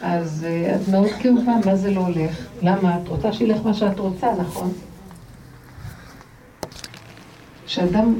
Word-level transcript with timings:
אז 0.00 0.44
אה, 0.44 0.76
את 0.76 0.88
מאוד 0.88 1.10
כאובה, 1.22 1.52
מה 1.66 1.76
זה 1.76 1.90
לא 1.90 2.00
הולך? 2.00 2.46
למה? 2.62 2.98
את 3.02 3.08
רוצה 3.08 3.32
שילך 3.32 3.58
מה 3.64 3.74
שאת 3.74 3.98
רוצה, 3.98 4.26
נכון? 4.40 4.72
כשאדם 7.66 8.14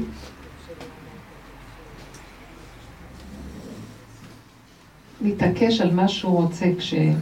מתעקש 5.21 5.81
על 5.81 5.93
מה 5.93 6.07
שהוא 6.07 6.41
רוצה 6.41 6.65
כשהוא 6.77 7.13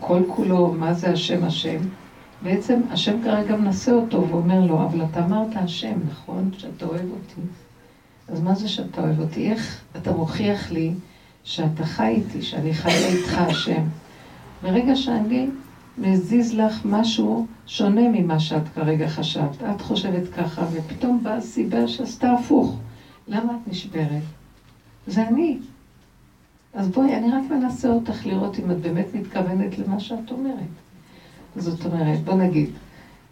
כל 0.00 0.22
כולו, 0.28 0.72
מה 0.72 0.94
זה 0.94 1.10
השם 1.10 1.44
השם, 1.44 1.78
בעצם 2.42 2.80
השם 2.90 3.22
כרגע 3.24 3.56
מנסה 3.56 3.92
אותו 3.92 4.28
ואומר 4.28 4.60
לו, 4.66 4.82
אבל 4.86 5.04
אתה 5.04 5.24
אמרת 5.24 5.56
השם, 5.56 5.98
נכון? 6.10 6.50
שאתה 6.58 6.86
אוהב 6.86 7.10
אותי. 7.10 7.40
אז 8.28 8.40
מה 8.40 8.54
זה 8.54 8.68
שאתה 8.68 9.00
אוהב 9.00 9.20
אותי? 9.20 9.50
איך 9.50 9.80
אתה 9.96 10.12
מוכיח 10.12 10.70
לי 10.70 10.94
שאתה 11.48 11.84
חי 11.84 12.06
איתי, 12.06 12.42
שאני 12.42 12.72
חיה 12.72 13.06
איתך 13.08 13.38
השם? 13.38 13.82
ברגע 14.62 14.96
שאני 14.96 15.46
מזיז 15.98 16.54
לך 16.54 16.80
משהו 16.84 17.46
שונה 17.66 18.08
ממה 18.08 18.40
שאת 18.40 18.68
כרגע 18.74 19.08
חשבת. 19.08 19.62
את 19.62 19.80
חושבת 19.80 20.28
ככה, 20.36 20.64
ופתאום 20.72 21.22
באה 21.22 21.40
סיבה 21.40 21.88
שעשתה 21.88 22.32
הפוך. 22.32 22.76
למה 23.28 23.52
את 23.52 23.68
נשברת? 23.68 24.22
זה 25.06 25.28
אני. 25.28 25.58
אז 26.74 26.88
בואי, 26.88 27.16
אני 27.16 27.30
רק 27.30 27.50
מנסה 27.50 27.88
אותך 27.88 28.26
לראות 28.26 28.58
אם 28.58 28.70
את 28.70 28.80
באמת 28.80 29.06
מתכוונת 29.14 29.78
למה 29.78 30.00
שאת 30.00 30.30
אומרת. 30.30 30.74
זאת 31.56 31.86
אומרת, 31.86 32.20
בוא 32.24 32.34
נגיד, 32.34 32.70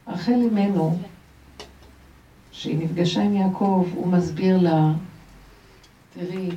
רחל 0.09 0.33
אימנו, 0.33 0.99
שהיא 2.53 2.79
נפגשה 2.79 3.23
עם 3.23 3.37
יעקב, 3.37 3.87
הוא 3.95 4.07
מסביר 4.07 4.59
לה, 4.59 4.93
תראי, 6.15 6.51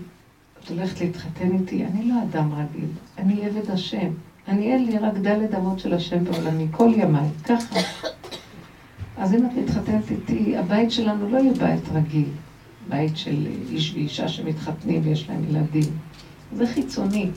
את 0.63 0.69
הולכת 0.69 1.01
להתחתן 1.01 1.51
איתי, 1.59 1.85
אני 1.85 2.09
לא 2.09 2.15
אדם 2.23 2.53
רגיל, 2.53 2.89
אני 3.17 3.45
עבד 3.45 3.71
השם. 3.71 4.09
אני 4.47 4.73
אין 4.73 4.85
לי 4.85 4.97
רק 4.97 5.13
דלת 5.13 5.55
אמות 5.55 5.79
של 5.79 5.93
השם 5.93 6.23
בעולמי, 6.23 6.67
כל 6.71 6.91
ימיי, 6.95 7.27
ככה. 7.43 7.79
אז 9.17 9.33
אם 9.33 9.45
את 9.45 9.51
מתחתנת 9.57 10.11
איתי, 10.11 10.57
הבית 10.57 10.91
שלנו 10.91 11.29
לא 11.29 11.37
יהיה 11.37 11.53
בית 11.53 11.89
רגיל, 11.93 12.29
בית 12.89 13.17
של 13.17 13.47
איש 13.71 13.93
ואישה 13.93 14.27
שמתחתנים 14.27 15.01
ויש 15.03 15.29
להם 15.29 15.43
ילדים. 15.49 15.97
זה 16.55 16.67
חיצוני, 16.67 17.29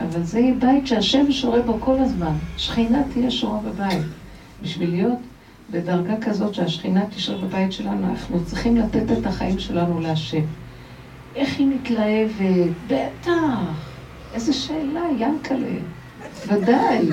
אבל 0.00 0.22
זה 0.22 0.40
יהיה 0.40 0.54
בית 0.54 0.86
שהשם 0.86 1.32
שורה 1.32 1.62
בו 1.62 1.76
כל 1.80 1.98
הזמן. 1.98 2.32
שכינה 2.56 3.02
תהיה 3.12 3.30
שורה 3.30 3.60
בבית. 3.60 4.04
בשביל 4.62 4.90
להיות 4.90 5.18
בדרגה 5.70 6.16
כזאת 6.20 6.54
שהשכינה 6.54 7.06
תשרה 7.06 7.38
בבית 7.38 7.72
שלנו, 7.72 8.06
אנחנו 8.06 8.44
צריכים 8.44 8.76
לתת 8.76 9.18
את 9.18 9.26
החיים 9.26 9.58
שלנו 9.58 10.00
להשם. 10.00 10.44
איך 11.36 11.58
היא 11.58 11.66
מתלהבת? 11.66 12.72
בטח. 12.86 13.88
איזה 14.34 14.52
שאלה, 14.52 15.02
ינקלה. 15.18 15.78
ודאי. 16.46 17.08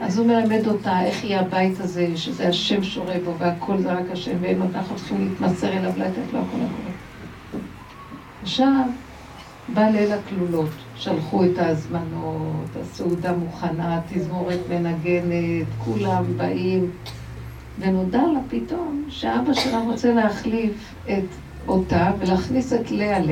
אז 0.00 0.18
הוא 0.18 0.26
מלמד 0.26 0.66
אותה 0.66 1.04
איך 1.04 1.24
יהיה 1.24 1.40
הבית 1.40 1.80
הזה, 1.80 2.16
שזה 2.16 2.48
השם 2.48 2.82
שורה 2.82 3.14
בו 3.24 3.38
והכל 3.38 3.78
זה 3.78 3.92
רק 3.92 4.04
השם, 4.12 4.36
ואם 4.40 4.62
אנחנו 4.62 4.96
צריכים 4.96 5.28
להתמסר 5.28 5.72
אליו, 5.72 5.92
לתת 5.96 6.32
לו 6.32 6.38
הכל 6.38 6.56
הכל. 6.56 7.58
עכשיו, 8.42 8.84
בא 9.74 9.88
ליל 9.88 10.12
הכלולות, 10.12 10.70
שלחו 10.96 11.44
את 11.44 11.58
ההזמנות, 11.58 12.66
הסעודה 12.82 13.32
מוכנה, 13.32 14.00
תזמורת 14.12 14.60
מנגנת, 14.70 15.66
כולם 15.78 16.24
באים, 16.36 16.90
ונודע 17.78 18.22
לה 18.22 18.40
פתאום 18.50 19.04
שאבא 19.08 19.54
שלה 19.54 19.78
רוצה 19.78 20.14
להחליף 20.14 20.94
את 21.04 21.24
אותה 21.68 22.10
ולהכניס 22.18 22.72
את 22.72 22.90
לאה 22.90 23.18
ל... 23.18 23.30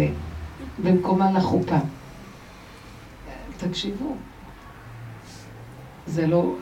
במקומה 0.82 1.32
לחופה. 1.32 1.76
תקשיבו, 3.56 4.14
זה 6.06 6.26
לא... 6.26 6.54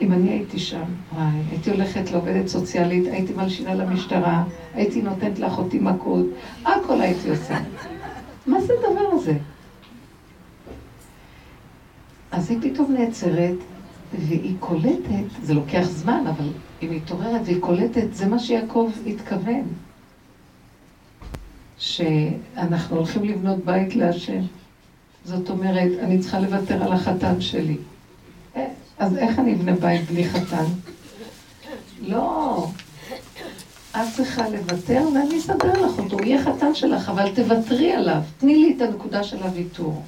אם 0.00 0.12
אני 0.12 0.30
הייתי 0.30 0.58
שם, 0.58 0.84
וואי, 1.14 1.24
הייתי 1.50 1.70
הולכת 1.70 2.10
לעובדת 2.10 2.48
סוציאלית, 2.48 3.06
הייתי 3.06 3.32
מלשינה 3.32 3.74
למשטרה, 3.74 4.44
הייתי 4.74 5.02
נותנת 5.02 5.38
לאחותי 5.38 5.78
מכות, 5.78 6.26
הכל 6.64 7.00
הייתי 7.00 7.30
עושה. 7.30 7.58
מה 8.46 8.60
זה 8.60 8.72
הדבר 8.72 9.08
הזה? 9.12 9.38
אז 12.30 12.50
היא 12.50 12.58
פתאום 12.62 12.92
נעצרת, 12.92 13.54
והיא 14.18 14.54
קולטת, 14.60 15.42
זה 15.42 15.54
לוקח 15.54 15.82
זמן, 15.82 16.24
אבל 16.26 16.48
היא 16.80 16.90
מתעוררת 16.90 17.40
והיא 17.44 17.60
קולטת, 17.60 18.06
זה 18.12 18.26
מה 18.26 18.38
שיעקב 18.38 18.90
התכוון. 19.06 19.64
שאנחנו 21.78 22.96
הולכים 22.96 23.24
לבנות 23.24 23.64
בית 23.64 23.96
להשם. 23.96 24.42
זאת 25.24 25.50
אומרת, 25.50 25.92
אני 26.00 26.18
צריכה 26.18 26.40
לוותר 26.40 26.82
על 26.82 26.92
החתן 26.92 27.40
שלי. 27.40 27.76
אה, 28.56 28.66
אז 28.98 29.16
איך 29.16 29.38
אני 29.38 29.54
אבנה 29.54 29.72
בית 29.72 30.10
בלי 30.10 30.28
חתן? 30.28 30.64
לא. 32.00 32.66
את 33.90 34.02
צריכה 34.16 34.48
לוותר 34.48 35.08
ואני 35.14 35.38
אסדר 35.38 35.72
לך 35.72 35.98
אותו, 35.98 36.16
הוא 36.16 36.24
יהיה 36.24 36.44
חתן 36.44 36.74
שלך, 36.74 37.08
אבל 37.08 37.34
תוותרי 37.34 37.92
עליו. 37.92 38.20
תני 38.38 38.56
לי 38.56 38.74
את 38.76 38.82
הנקודה 38.82 39.22
של 39.22 39.42
הוויתור. 39.42 40.02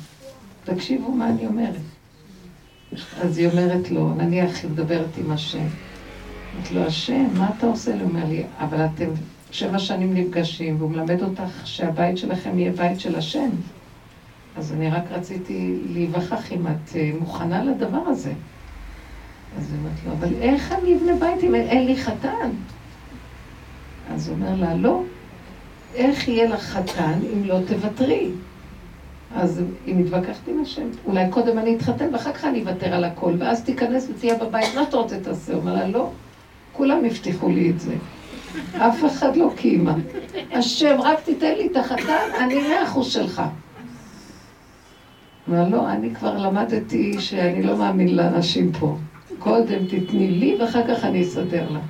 תקשיבו 0.64 1.12
מה 1.12 1.28
אני 1.28 1.46
אומרת. 1.46 1.80
אז 3.20 3.38
היא 3.38 3.48
אומרת 3.48 3.90
לו, 3.90 4.14
נניח 4.14 4.62
היא 4.62 4.70
מדברת 4.70 5.16
עם 5.18 5.30
השם. 5.30 5.66
אמרת 6.56 6.70
לו, 6.70 6.86
השם, 6.86 7.26
מה 7.34 7.50
אתה 7.58 7.66
עושה? 7.66 7.94
הוא 7.94 8.02
אומר 8.02 8.24
לי, 8.28 8.44
אבל 8.58 8.84
אתם 8.84 9.10
שבע 9.50 9.78
שנים 9.78 10.14
נפגשים, 10.14 10.76
והוא 10.78 10.90
מלמד 10.90 11.22
אותך 11.22 11.66
שהבית 11.66 12.18
שלכם 12.18 12.58
יהיה 12.58 12.72
בית 12.72 13.00
של 13.00 13.16
השם. 13.16 13.50
אז 14.56 14.72
אני 14.72 14.90
רק 14.90 15.02
רציתי 15.10 15.78
להיווכח 15.92 16.52
אם 16.52 16.66
את 16.66 16.96
אה, 16.96 17.10
מוכנה 17.20 17.64
לדבר 17.64 18.02
הזה. 18.06 18.32
אז 19.58 19.72
היא 19.72 19.78
אומרת 19.78 19.96
לו, 20.06 20.12
אבל 20.12 20.42
איך 20.42 20.72
אני 20.72 20.96
אבנה 20.96 21.14
בית 21.14 21.44
אם 21.44 21.54
אין 21.54 21.86
לי 21.86 21.96
חתן? 21.96 22.50
אז 24.14 24.28
הוא 24.28 24.36
אומר 24.36 24.54
לה, 24.56 24.74
לא, 24.74 25.02
איך 25.94 26.28
יהיה 26.28 26.48
לך 26.48 26.62
חתן 26.62 27.18
אם 27.32 27.44
לא 27.44 27.58
תוותרי? 27.68 28.30
אז 29.34 29.62
היא 29.86 29.94
מתווכחת 29.94 30.48
עם 30.48 30.62
השם. 30.62 30.88
אולי 31.06 31.24
קודם 31.30 31.58
אני 31.58 31.76
אתחתן 31.76 32.14
ואחר 32.14 32.32
כך 32.32 32.44
אני 32.44 32.60
אוותר 32.60 32.94
על 32.94 33.04
הכל, 33.04 33.34
ואז 33.38 33.64
תיכנס 33.64 34.08
ותהיה 34.10 34.34
בבית, 34.38 34.74
מה 34.74 34.82
אתה 34.82 34.96
רוצה 34.96 35.20
תעשה? 35.20 35.52
הוא 35.52 35.60
אומר 35.60 35.74
לה, 35.74 35.88
לא, 35.88 36.10
כולם 36.72 37.04
הבטיחו 37.04 37.48
לי 37.48 37.70
את 37.70 37.80
זה. 37.80 37.94
אף 38.76 39.04
אחד 39.04 39.36
לא 39.36 39.50
קיימה. 39.56 39.94
השם, 40.52 40.96
רק 41.00 41.20
תיתן 41.20 41.52
לי 41.56 41.66
את 41.66 41.76
החתן, 41.76 42.28
אני 42.40 42.54
מאה 42.54 42.84
אחוז 42.84 43.12
שלך. 43.12 43.42
אומר, 45.48 45.68
לא, 45.68 45.90
אני 45.90 46.14
כבר 46.14 46.36
למדתי 46.36 47.20
שאני 47.20 47.62
לא 47.62 47.76
מאמין 47.76 48.16
לאנשים 48.16 48.72
פה. 48.72 48.96
קודם 49.38 49.86
תתני 49.86 50.28
לי 50.28 50.56
ואחר 50.60 50.82
כך 50.88 51.04
אני 51.04 51.22
אסדר 51.22 51.70
לה. 51.70 51.80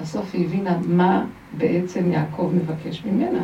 בסוף 0.00 0.30
היא 0.32 0.46
הבינה 0.46 0.78
מה 0.86 1.24
בעצם 1.56 2.12
יעקב 2.12 2.50
מבקש 2.54 3.02
ממנה. 3.04 3.42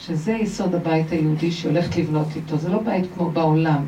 שזה 0.00 0.32
יסוד 0.32 0.74
הבית 0.74 1.10
היהודי 1.10 1.50
שהיא 1.50 1.70
הולכת 1.70 1.96
לבנות 1.96 2.26
איתו. 2.36 2.56
זה 2.56 2.68
לא 2.68 2.78
בית 2.78 3.04
כמו 3.14 3.30
בעולם. 3.30 3.84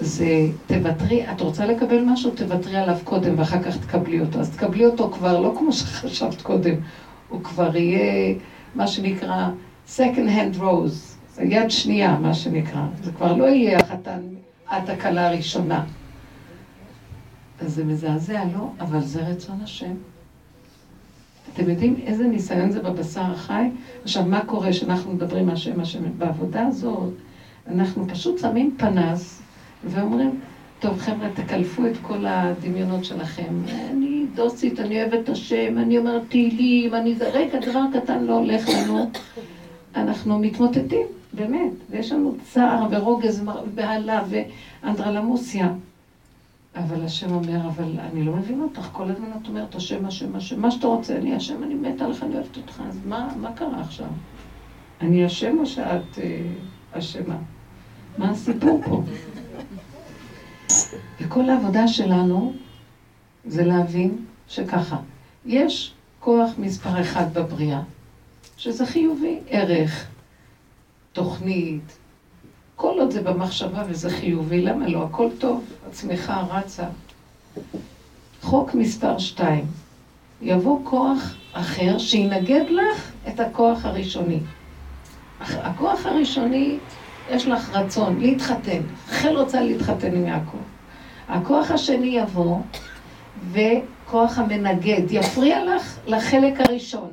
זה 0.00 0.46
תוותרי, 0.66 1.30
את 1.30 1.40
רוצה 1.40 1.66
לקבל 1.66 2.02
משהו, 2.04 2.30
תוותרי 2.30 2.76
עליו 2.76 2.96
קודם 3.04 3.38
ואחר 3.38 3.62
כך 3.62 3.76
תקבלי 3.76 4.20
אותו. 4.20 4.40
אז 4.40 4.50
תקבלי 4.50 4.86
אותו 4.86 5.10
כבר 5.10 5.40
לא 5.40 5.54
כמו 5.58 5.72
שחשבת 5.72 6.42
קודם, 6.42 6.74
הוא 7.28 7.42
כבר 7.42 7.76
יהיה 7.76 8.34
מה 8.74 8.86
שנקרא 8.86 9.48
second 9.96 10.28
hand 10.28 10.60
rose, 10.60 11.16
זה 11.34 11.42
יד 11.44 11.70
שנייה 11.70 12.18
מה 12.18 12.34
שנקרא. 12.34 12.82
זה 13.02 13.12
כבר 13.12 13.36
לא 13.36 13.44
יהיה 13.44 13.78
החתן, 13.78 14.20
את 14.64 14.88
הכלה 14.88 15.28
הראשונה. 15.28 15.84
אז 17.60 17.74
זה 17.74 17.84
מזעזע, 17.84 18.44
לא? 18.56 18.70
אבל 18.80 19.00
זה 19.00 19.20
רצון 19.20 19.60
השם. 19.64 19.94
אתם 21.54 21.70
יודעים 21.70 21.96
איזה 22.06 22.24
ניסיון 22.24 22.70
זה 22.70 22.82
בבשר 22.82 23.20
החי? 23.20 23.70
עכשיו, 24.02 24.24
מה 24.24 24.40
קורה 24.44 24.72
שאנחנו 24.72 25.12
מדברים 25.12 25.48
השם 25.48 25.80
השם? 25.80 26.18
בעבודה 26.18 26.66
הזאת, 26.66 27.12
אנחנו 27.68 28.08
פשוט 28.08 28.38
שמים 28.38 28.74
פנס 28.78 29.42
ואומרים, 29.84 30.40
טוב 30.80 30.98
חבר'ה, 30.98 31.28
תקלפו 31.34 31.86
את 31.86 31.96
כל 32.02 32.26
הדמיונות 32.26 33.04
שלכם. 33.04 33.62
אני 33.90 34.26
דוסית, 34.34 34.80
אני 34.80 35.02
אוהבת 35.02 35.24
את 35.24 35.28
השם, 35.28 35.78
אני 35.78 35.98
אומרת 35.98 36.22
תהילים, 36.28 36.94
אני 36.94 37.14
זה... 37.14 37.30
רגע, 37.30 37.58
דבר 37.60 37.82
קטן 37.92 38.24
לא 38.24 38.38
הולך 38.38 38.68
לנו. 38.68 39.10
אנחנו 39.96 40.38
מתמוטטים, 40.38 41.06
באמת. 41.32 41.72
ויש 41.90 42.12
לנו 42.12 42.34
צער 42.42 42.86
ורוגז 42.90 43.42
ובהלה 43.66 44.22
ואנדרלמוסיה. 44.28 45.68
אבל 46.76 47.04
השם 47.04 47.34
אומר, 47.34 47.66
אבל 47.66 47.98
אני 48.12 48.24
לא 48.24 48.32
מבין 48.32 48.60
אותך, 48.60 48.88
כל 48.92 49.10
הזמן 49.10 49.26
את 49.42 49.48
אומרת, 49.48 49.74
השם, 49.74 50.06
השם, 50.06 50.36
השם, 50.36 50.60
מה 50.60 50.70
שאתה 50.70 50.86
רוצה, 50.86 51.16
אני 51.16 51.34
השם, 51.34 51.62
אני 51.62 51.74
מתה 51.74 52.04
עליך, 52.04 52.22
אני 52.22 52.34
אוהבת 52.34 52.56
אותך, 52.56 52.82
אז 52.88 53.00
מה, 53.06 53.28
מה 53.40 53.52
קרה 53.52 53.80
עכשיו? 53.80 54.06
אני 55.00 55.24
השם 55.24 55.58
או 55.58 55.66
שאת 55.66 56.18
אה, 56.18 56.40
אשמה? 56.92 57.36
מה 58.18 58.30
הסיפור 58.30 58.80
פה? 58.84 59.02
וכל 61.20 61.50
העבודה 61.50 61.88
שלנו 61.88 62.52
זה 63.44 63.64
להבין 63.64 64.24
שככה, 64.48 64.96
יש 65.46 65.92
כוח 66.20 66.50
מספר 66.58 67.00
אחד 67.00 67.34
בבריאה, 67.34 67.80
שזה 68.56 68.86
חיובי, 68.86 69.38
ערך, 69.48 70.06
תוכנית, 71.12 71.98
כל 72.76 72.94
עוד 72.98 73.10
זה 73.10 73.22
במחשבה 73.22 73.82
וזה 73.88 74.10
חיובי, 74.10 74.62
למה 74.62 74.88
לא? 74.88 75.04
הכל 75.04 75.28
טוב, 75.38 75.64
הצמיחה 75.88 76.40
רצה. 76.40 76.84
חוק 78.42 78.74
מספר 78.74 79.18
שתיים, 79.18 79.64
יבוא 80.42 80.80
כוח 80.84 81.34
אחר 81.52 81.98
שינגד 81.98 82.64
לך 82.70 83.12
את 83.28 83.40
הכוח 83.40 83.84
הראשוני. 83.84 84.40
הכוח 85.40 86.06
הראשוני, 86.06 86.78
יש 87.30 87.46
לך 87.46 87.76
רצון 87.76 88.20
להתחתן. 88.20 88.80
חל 89.08 89.36
רוצה 89.36 89.60
להתחתן 89.60 90.14
עם 90.16 90.26
יעקב. 90.26 90.58
הכוח 91.28 91.70
השני 91.70 92.06
יבוא, 92.06 92.58
וכוח 93.52 94.38
המנגד 94.38 95.02
יפריע 95.10 95.64
לך 95.64 95.98
לחלק 96.06 96.60
הראשון. 96.60 97.10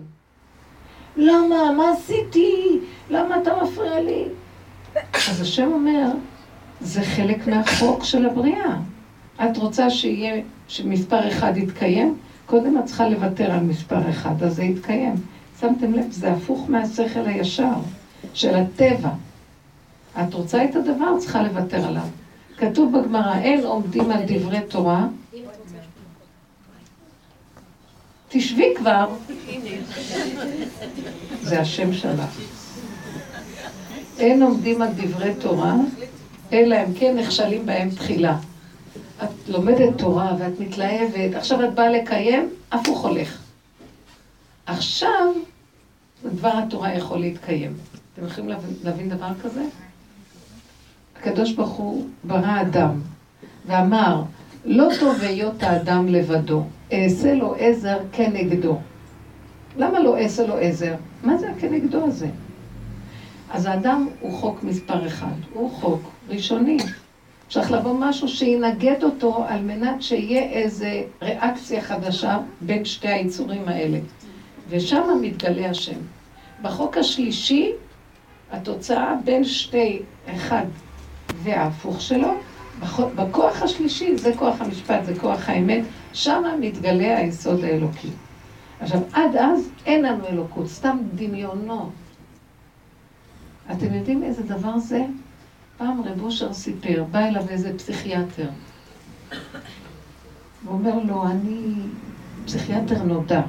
למה? 1.18 1.72
מה 1.78 1.92
עשיתי? 1.92 2.80
למה 3.10 3.42
אתה 3.42 3.52
מפריע 3.64 4.02
לי? 4.02 4.24
אז 5.30 5.42
השם 5.42 5.72
אומר, 5.74 6.08
זה 6.82 7.02
חלק 7.02 7.48
מהחוק 7.48 8.04
של 8.04 8.26
הבריאה. 8.26 8.78
את 9.44 9.58
רוצה 9.58 9.90
שיהיה, 9.90 10.42
שמספר 10.68 11.28
אחד 11.28 11.58
יתקיים? 11.58 12.18
קודם 12.46 12.78
את 12.78 12.86
צריכה 12.86 13.10
לוותר 13.10 13.52
על 13.52 13.60
מספר 13.60 14.10
אחד, 14.10 14.44
אז 14.44 14.56
זה 14.56 14.64
יתקיים. 14.64 15.16
שמתם 15.60 15.94
לב, 15.94 16.12
זה 16.12 16.32
הפוך 16.32 16.70
מהשכל 16.70 17.26
הישר, 17.26 17.74
של 18.34 18.56
הטבע. 18.56 19.10
את 20.24 20.34
רוצה 20.34 20.66
את 20.66 20.76
הדבר, 20.76 21.20
צריכה 21.20 21.44
לוותר 21.44 21.88
עליו. 21.88 22.08
כתוב 22.58 22.98
בגמרא, 22.98 23.38
אין 23.38 23.66
עומדים 23.66 24.12
על 24.12 24.22
דברי 24.28 24.60
תורה. 24.70 25.08
תשבי 28.30 28.74
כבר. 28.78 29.10
זה 31.42 31.62
השם 31.62 31.94
שלך. 31.94 32.40
אין 34.20 34.42
עומדים 34.42 34.82
על 34.82 34.90
דברי 34.96 35.34
תורה, 35.40 35.76
אלא 36.54 36.76
אם 36.76 36.94
כן 36.94 37.18
נכשלים 37.18 37.66
בהם 37.66 37.90
תחילה. 37.90 38.38
את 39.24 39.30
לומדת 39.48 39.98
תורה 39.98 40.36
ואת 40.40 40.60
מתלהבת, 40.60 41.36
עכשיו 41.36 41.66
את 41.66 41.74
באה 41.74 41.90
לקיים, 41.90 42.50
הפוך 42.72 43.06
הולך. 43.06 43.42
עכשיו 44.66 45.34
דבר 46.24 46.52
התורה 46.58 46.94
יכול 46.94 47.20
להתקיים. 47.20 47.74
אתם 48.14 48.26
יכולים 48.26 48.50
להבין, 48.84 49.10
דבר 49.10 49.32
כזה? 49.44 49.62
הקדוש 51.26 51.52
ברוך 51.52 51.72
הוא 51.72 52.08
ברא 52.24 52.62
אדם 52.62 53.02
ואמר, 53.66 54.24
לא 54.66 54.90
טוב 55.00 55.22
היות 55.22 55.64
האדם 55.64 56.08
לבדו, 56.08 56.64
אעשה 56.94 57.34
לו 57.34 57.56
עזר 57.60 57.98
כנגדו. 58.12 58.78
למה 59.78 60.00
לא 60.00 60.18
אעשה 60.18 60.48
לו 60.48 60.58
עזר? 60.58 60.96
מה 61.24 61.38
זה 61.38 61.50
הכנגדו 61.50 62.06
הזה? 62.06 62.28
אז 63.52 63.66
האדם 63.66 64.08
הוא 64.20 64.34
חוק 64.34 64.64
מספר 64.64 65.08
אחד, 65.08 65.36
הוא 65.54 65.72
חוק 65.72 66.02
ראשוני. 66.30 66.78
צריך 67.50 67.72
לבוא 67.72 67.96
משהו 68.00 68.28
שינגד 68.28 69.04
אותו 69.04 69.46
על 69.48 69.62
מנת 69.62 70.02
שיהיה 70.02 70.44
איזה 70.44 71.02
ריאקציה 71.22 71.82
חדשה 71.82 72.38
בין 72.62 72.86
שתי 72.86 73.08
היצורים 73.08 73.64
האלה. 73.68 74.00
ושם 74.70 75.04
מתגלה 75.22 75.70
השם. 75.70 76.00
בחוק 76.62 76.98
השלישי, 76.98 77.72
התוצאה 78.52 79.16
בין 79.26 79.44
שתי, 79.44 80.00
אחד 80.36 80.66
וההפוך 81.46 82.02
שלו, 82.02 82.34
בכוח 83.16 83.62
השלישי, 83.62 84.18
זה 84.18 84.32
כוח 84.38 84.62
המשפט, 84.62 85.06
זה 85.06 85.20
כוח 85.20 85.50
האמת, 85.50 85.84
שם 86.14 86.44
מתגלה 86.60 87.18
היסוד 87.18 87.64
האלוקי. 87.64 88.10
עכשיו, 88.80 89.00
עד 89.14 89.36
אז 89.36 89.70
אין 89.86 90.02
לנו 90.02 90.28
אלוקות, 90.28 90.68
סתם 90.68 90.98
דמיונות. 91.16 91.90
אתם 93.72 93.94
יודעים 93.94 94.24
איזה 94.24 94.44
דבר 94.44 94.78
זה? 94.78 95.06
פעם 95.78 96.02
רב 96.06 96.22
אושר 96.24 96.54
סיפר, 96.54 97.04
בא 97.12 97.20
אליו 97.20 97.50
איזה 97.50 97.78
פסיכיאטר. 97.78 98.50
הוא 100.66 100.74
אומר 100.74 101.00
לו, 101.04 101.28
אני 101.28 101.74
פסיכיאטר 102.46 103.04
נודע. 103.04 103.42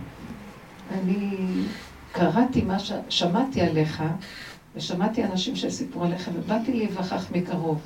אני 0.92 1.36
קראתי 2.12 2.62
מה 2.62 2.78
ש... 2.78 2.92
שמעתי 3.08 3.60
עליך, 3.60 4.02
ושמעתי 4.76 5.24
אנשים 5.24 5.56
שסיפרו 5.56 6.04
עליך, 6.04 6.30
ובאתי 6.34 6.72
להיווכח 6.72 7.32
מקרוב. 7.32 7.80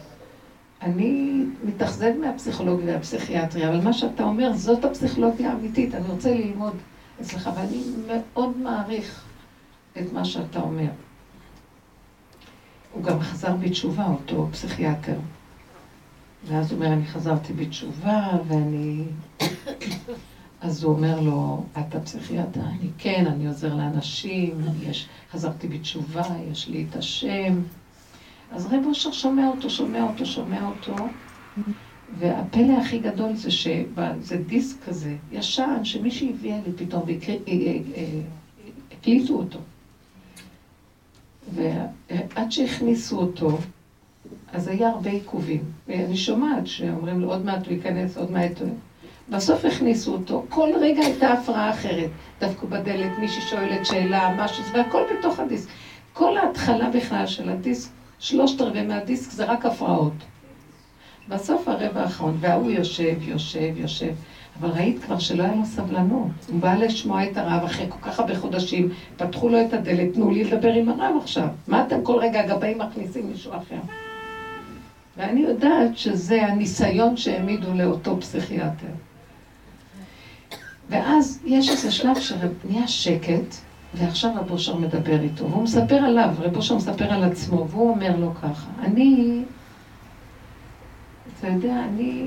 אני 0.83 1.43
מתאכזב 1.65 2.13
מהפסיכולוגיה 2.21 2.95
והפסיכיאטריה, 2.95 3.69
אבל 3.69 3.81
מה 3.81 3.93
שאתה 3.93 4.23
אומר, 4.23 4.53
זאת 4.53 4.85
הפסיכולוגיה 4.85 5.51
האמיתית, 5.51 5.95
אני 5.95 6.09
רוצה 6.09 6.35
ללמוד 6.35 6.77
אצלך, 7.21 7.51
ואני 7.57 7.83
מאוד 8.07 8.59
מעריך 8.59 9.25
את 9.99 10.13
מה 10.13 10.25
שאתה 10.25 10.61
אומר. 10.61 10.91
הוא 12.93 13.03
גם 13.03 13.21
חזר 13.21 13.57
בתשובה, 13.57 14.07
אותו 14.07 14.49
פסיכיאטר. 14.53 15.17
ואז 16.47 16.73
הוא 16.73 16.79
אומר, 16.81 16.93
אני 16.93 17.07
חזרתי 17.07 17.53
בתשובה, 17.53 18.29
ואני... 18.49 19.05
אז 20.61 20.85
הוא 20.85 20.95
אומר 20.95 21.21
לו, 21.21 21.65
אתה 21.79 22.01
פסיכיאטר? 22.01 22.61
אני 22.61 22.91
כן, 22.99 23.27
אני 23.27 23.47
עוזר 23.47 23.75
לאנשים, 23.75 24.61
יש... 24.83 25.09
חזרתי 25.33 25.69
בתשובה, 25.69 26.23
יש 26.53 26.69
לי 26.69 26.87
את 26.91 26.97
השם. 26.97 27.61
אז 28.53 28.67
רב 28.67 28.83
אושר 28.87 29.13
שומע 29.13 29.49
אותו, 29.49 29.71
שומע 29.71 30.03
אותו, 30.03 30.27
שומע 30.27 30.67
אותו, 30.67 30.95
והפלא 32.19 32.73
הכי 32.73 32.99
גדול 32.99 33.35
זה 33.35 33.51
שזה 33.51 34.37
דיסק 34.47 34.85
כזה, 34.85 35.17
ישן, 35.33 35.85
שמישהי 35.85 36.31
הביאה 36.31 36.59
לי 36.67 36.73
פתאום, 36.73 37.03
והקליטו 38.93 39.35
אותו. 39.35 39.59
ועד 41.55 42.53
שהכניסו 42.53 43.21
אותו, 43.21 43.59
אז 44.53 44.69
היה 44.69 44.89
הרבה 44.89 45.11
עיכובים. 45.11 45.63
ואני 45.89 46.17
שומעת 46.17 46.67
שאומרים 46.67 47.21
לו, 47.21 47.29
עוד 47.29 47.45
מעט 47.45 47.67
הוא 47.67 47.75
ייכנס, 47.75 48.17
עוד 48.17 48.31
מעט 48.31 48.61
הוא... 48.61 48.75
בסוף 49.31 49.65
הכניסו 49.65 50.13
אותו, 50.13 50.45
כל 50.49 50.69
רגע 50.81 51.03
הייתה 51.05 51.33
הפרעה 51.33 51.71
אחרת. 51.71 52.11
דווקא 52.41 52.67
בדלת, 52.67 53.19
מישהי 53.19 53.43
שואלת 53.43 53.87
שאלה, 53.87 54.35
משהו, 54.39 54.65
והכל 54.73 55.03
בתוך 55.19 55.41
הדיסק. 55.41 55.69
כל 56.13 56.39
ההתחלה 56.39 56.91
בכלל 56.91 57.27
של 57.27 57.49
הדיסק, 57.49 57.91
שלושת 58.19 58.61
רבעי 58.61 58.87
מהדיסק 58.87 59.31
זה 59.31 59.45
רק 59.45 59.67
הפרעות. 59.67 60.13
בסוף 61.29 61.69
הרבע 61.69 62.01
האחרון, 62.01 62.37
וההוא 62.41 62.71
יושב, 62.71 63.15
יושב, 63.23 63.77
יושב. 63.77 64.13
אבל 64.61 64.71
ראית 64.71 65.05
כבר 65.05 65.19
שלא 65.19 65.43
היה 65.43 65.55
לו 65.55 65.65
סבלנות. 65.65 66.31
הוא 66.49 66.61
בא 66.61 66.75
לשמוע 66.75 67.25
את 67.25 67.37
הרב 67.37 67.65
אחרי 67.65 67.87
כל 67.89 67.99
כך 68.03 68.21
הרבה 68.21 68.39
חודשים, 68.39 68.89
פתחו 69.17 69.49
לו 69.49 69.61
את 69.61 69.73
הדלת, 69.73 70.15
תנו 70.15 70.31
לי 70.31 70.45
לדבר 70.45 70.73
עם 70.73 70.89
הרב 70.89 71.15
עכשיו. 71.23 71.49
מה 71.69 71.87
אתם 71.87 72.03
כל 72.03 72.19
רגע 72.19 72.41
הגבאים 72.41 72.79
מכניסים 72.79 73.29
מישהו 73.31 73.53
אחר? 73.53 73.81
ואני 75.17 75.41
יודעת 75.41 75.99
שזה 75.99 76.47
הניסיון 76.47 77.17
שהעמידו 77.17 77.75
לאותו 77.75 78.21
פסיכיאטר. 78.21 78.87
ואז 80.91 81.41
יש 81.45 81.71
איזה 81.71 81.91
שלב 81.91 82.21
שנהיה 82.21 82.89
שקט, 82.89 83.57
ועכשיו 83.95 84.31
רב 84.37 84.51
אושר 84.51 84.77
מדבר 84.77 85.21
איתו, 85.21 85.51
והוא 85.51 85.63
מספר 85.63 85.95
עליו, 85.95 86.35
רב 86.39 86.57
אושר 86.57 86.77
מספר 86.77 87.13
על 87.13 87.25
עצמו, 87.25 87.69
והוא 87.69 87.91
אומר 87.91 88.17
לו 88.17 88.35
ככה, 88.35 88.71
אני, 88.79 89.43
אתה 91.39 91.47
יודע, 91.47 91.85
אני 91.85 92.27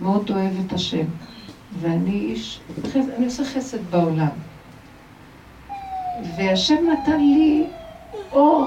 מאוד 0.00 0.30
אוהב 0.30 0.52
את 0.66 0.72
השם, 0.72 1.04
ואני 1.80 2.10
איש, 2.10 2.60
אני 3.16 3.24
עושה 3.24 3.44
חסד 3.44 3.90
בעולם. 3.90 4.28
והשם 6.36 6.76
נתן 6.92 7.20
לי 7.20 7.66
אור, 8.32 8.66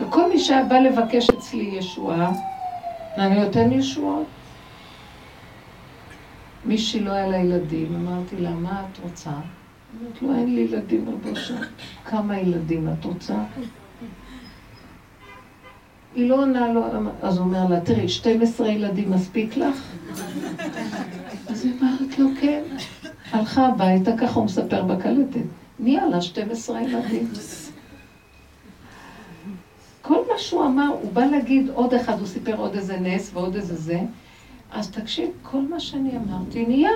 וכל 0.00 0.28
מי 0.28 0.38
שהיה 0.38 0.64
בא 0.64 0.78
לבקש 0.78 1.30
אצלי 1.30 1.62
ישועה, 1.62 2.32
אני 3.18 3.40
נותן 3.40 3.72
ישועות. 3.72 4.35
מי 6.66 6.78
שלא 6.78 7.10
היה 7.10 7.26
לה 7.26 7.36
ילדים, 7.36 7.94
אמרתי 7.94 8.36
לה, 8.36 8.50
מה 8.50 8.82
את 8.92 8.98
רוצה? 9.02 9.30
אמרת 9.30 10.22
לו, 10.22 10.34
אין 10.34 10.54
לי 10.54 10.60
ילדים, 10.60 11.08
רבושה. 11.08 11.54
כמה 12.04 12.38
ילדים 12.40 12.88
את 12.88 13.04
רוצה? 13.04 13.34
היא 16.14 16.28
לא 16.30 16.34
עונה 16.34 16.72
לו, 16.72 16.82
אז 17.22 17.38
הוא 17.38 17.46
אומר 17.46 17.66
לה, 17.68 17.80
תראי, 17.80 18.08
12 18.08 18.68
ילדים 18.68 19.10
מספיק 19.10 19.56
לך? 19.56 19.76
אז 21.48 21.64
היא 21.64 21.72
אומרת 21.80 22.18
לו, 22.18 22.28
כן. 22.40 22.62
הלכה 23.32 23.66
הביתה, 23.66 24.16
ככה 24.16 24.34
הוא 24.34 24.44
מספר 24.44 24.82
בקלטת. 24.82 25.40
נהיה 25.78 26.06
לה 26.06 26.20
12 26.20 26.80
ילדים. 26.80 27.28
כל 30.02 30.18
מה 30.32 30.38
שהוא 30.38 30.66
אמר, 30.66 30.88
הוא 31.02 31.12
בא 31.12 31.24
להגיד 31.24 31.70
עוד 31.74 31.94
אחד, 31.94 32.18
הוא 32.18 32.26
סיפר 32.26 32.56
עוד 32.56 32.74
איזה 32.74 32.96
נס 32.96 33.30
ועוד 33.34 33.56
איזה 33.56 33.74
זה. 33.74 34.00
אז 34.70 34.90
תקשיב, 34.90 35.30
כל 35.42 35.60
מה 35.60 35.80
שאני 35.80 36.16
אמרתי 36.16 36.66
נהיה. 36.66 36.90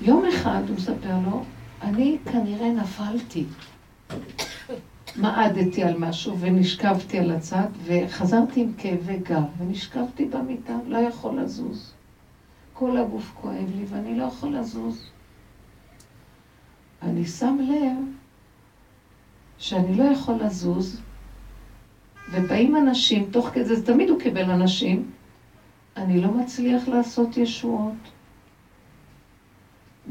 יום 0.00 0.24
אחד, 0.28 0.62
הוא 0.68 0.76
מספר 0.76 1.18
לו, 1.24 1.44
אני 1.82 2.18
כנראה 2.32 2.72
נפלתי. 2.72 3.44
מעדתי 5.16 5.82
על 5.84 5.98
משהו 5.98 6.38
ונשכבתי 6.38 7.18
על 7.18 7.30
הצד 7.30 7.66
וחזרתי 7.84 8.60
עם 8.60 8.72
כאבי 8.78 9.18
גב 9.18 9.42
ונשכבתי 9.58 10.24
במיטה, 10.24 10.76
לא 10.86 10.98
יכול 10.98 11.40
לזוז. 11.40 11.92
כל 12.72 12.96
הגוף 12.96 13.32
כואב 13.40 13.70
לי 13.76 13.84
ואני 13.88 14.18
לא 14.18 14.24
יכול 14.24 14.56
לזוז. 14.56 15.06
אני 17.02 17.26
שם 17.26 17.58
לב 17.60 17.96
שאני 19.58 19.94
לא 19.94 20.04
יכול 20.04 20.34
לזוז 20.34 21.00
ובאים 22.30 22.76
אנשים, 22.76 23.30
תוך 23.30 23.48
כדי 23.48 23.64
זה, 23.64 23.86
תמיד 23.86 24.10
הוא 24.10 24.20
קיבל 24.20 24.50
אנשים, 24.50 25.10
אני 25.96 26.20
לא 26.20 26.30
מצליח 26.30 26.88
לעשות 26.88 27.36
ישועות. 27.36 27.94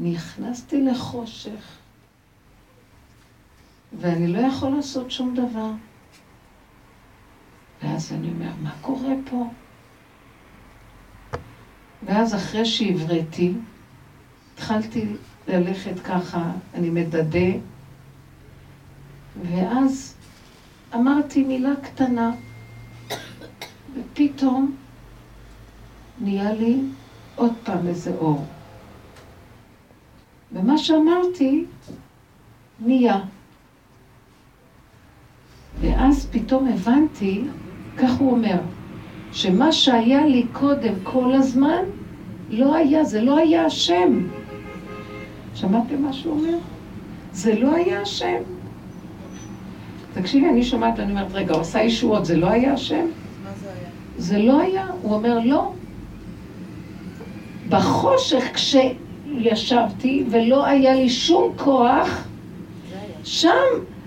נכנסתי 0.00 0.82
לחושך, 0.82 1.78
ואני 4.00 4.28
לא 4.28 4.38
יכול 4.38 4.68
לעשות 4.70 5.10
שום 5.10 5.34
דבר. 5.34 5.70
ואז 7.82 8.12
אני 8.12 8.30
אומר, 8.30 8.52
מה 8.62 8.72
קורה 8.80 9.14
פה? 9.30 9.50
ואז 12.02 12.34
אחרי 12.34 12.64
שהבראתי, 12.64 13.52
התחלתי 14.54 15.06
ללכת 15.48 16.00
ככה, 16.04 16.52
אני 16.74 16.90
מדדה, 16.90 17.58
ואז 19.42 20.14
אמרתי 20.94 21.44
מילה 21.44 21.76
קטנה, 21.82 22.32
ופתאום 23.94 24.76
נהיה 26.20 26.52
לי 26.52 26.80
עוד 27.36 27.52
פעם 27.64 27.86
איזה 27.86 28.14
אור. 28.14 28.44
ומה 30.52 30.78
שאמרתי 30.78 31.64
נהיה. 32.80 33.20
ואז 35.80 36.28
פתאום 36.32 36.68
הבנתי, 36.68 37.44
כך 37.98 38.10
הוא 38.18 38.30
אומר, 38.30 38.58
שמה 39.32 39.72
שהיה 39.72 40.26
לי 40.26 40.46
קודם 40.52 40.94
כל 41.02 41.32
הזמן, 41.34 41.84
לא 42.50 42.74
היה, 42.74 43.04
זה 43.04 43.20
לא 43.20 43.38
היה 43.38 43.66
השם. 43.66 44.28
שמעתם 45.54 46.02
מה 46.02 46.12
שהוא 46.12 46.38
אומר? 46.38 46.58
זה 47.32 47.60
לא 47.60 47.74
היה 47.74 48.00
השם. 48.00 48.42
תקשיבי, 50.14 50.48
אני 50.48 50.62
שומעת 50.62 50.98
ואני 50.98 51.10
אומרת, 51.10 51.32
רגע, 51.32 51.54
הוא 51.54 51.60
עשה 51.60 51.82
ישועות, 51.82 52.24
זה 52.24 52.36
לא 52.36 52.50
היה 52.50 52.72
השם? 52.72 53.06
מה 53.44 53.50
זה 53.60 53.68
היה? 53.68 53.88
זה 54.16 54.38
לא 54.38 54.60
היה. 54.60 54.86
הוא 55.02 55.14
אומר, 55.14 55.38
לא. 55.44 55.72
בחושך 57.68 58.44
כשישבתי 58.54 60.24
ולא 60.30 60.66
היה 60.66 60.94
לי 60.94 61.08
שום 61.08 61.52
כוח, 61.56 62.24
שם 63.24 63.50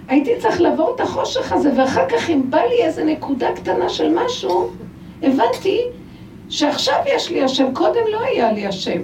הייתי 0.08 0.32
צריך 0.40 0.62
לעבור 0.62 0.94
את 0.96 1.02
החושך 1.02 1.52
הזה, 1.52 1.72
ואחר 1.78 2.10
כך 2.10 2.30
אם 2.30 2.42
בא 2.50 2.60
לי 2.60 2.84
איזה 2.84 3.04
נקודה 3.04 3.48
קטנה 3.56 3.90
של 3.90 4.14
משהו, 4.16 4.70
הבנתי 5.24 5.82
שעכשיו 6.50 6.96
יש 7.06 7.30
לי 7.30 7.44
השם, 7.44 7.74
קודם 7.74 8.02
לא 8.12 8.20
היה 8.20 8.52
לי 8.52 8.68
השם. 8.68 9.02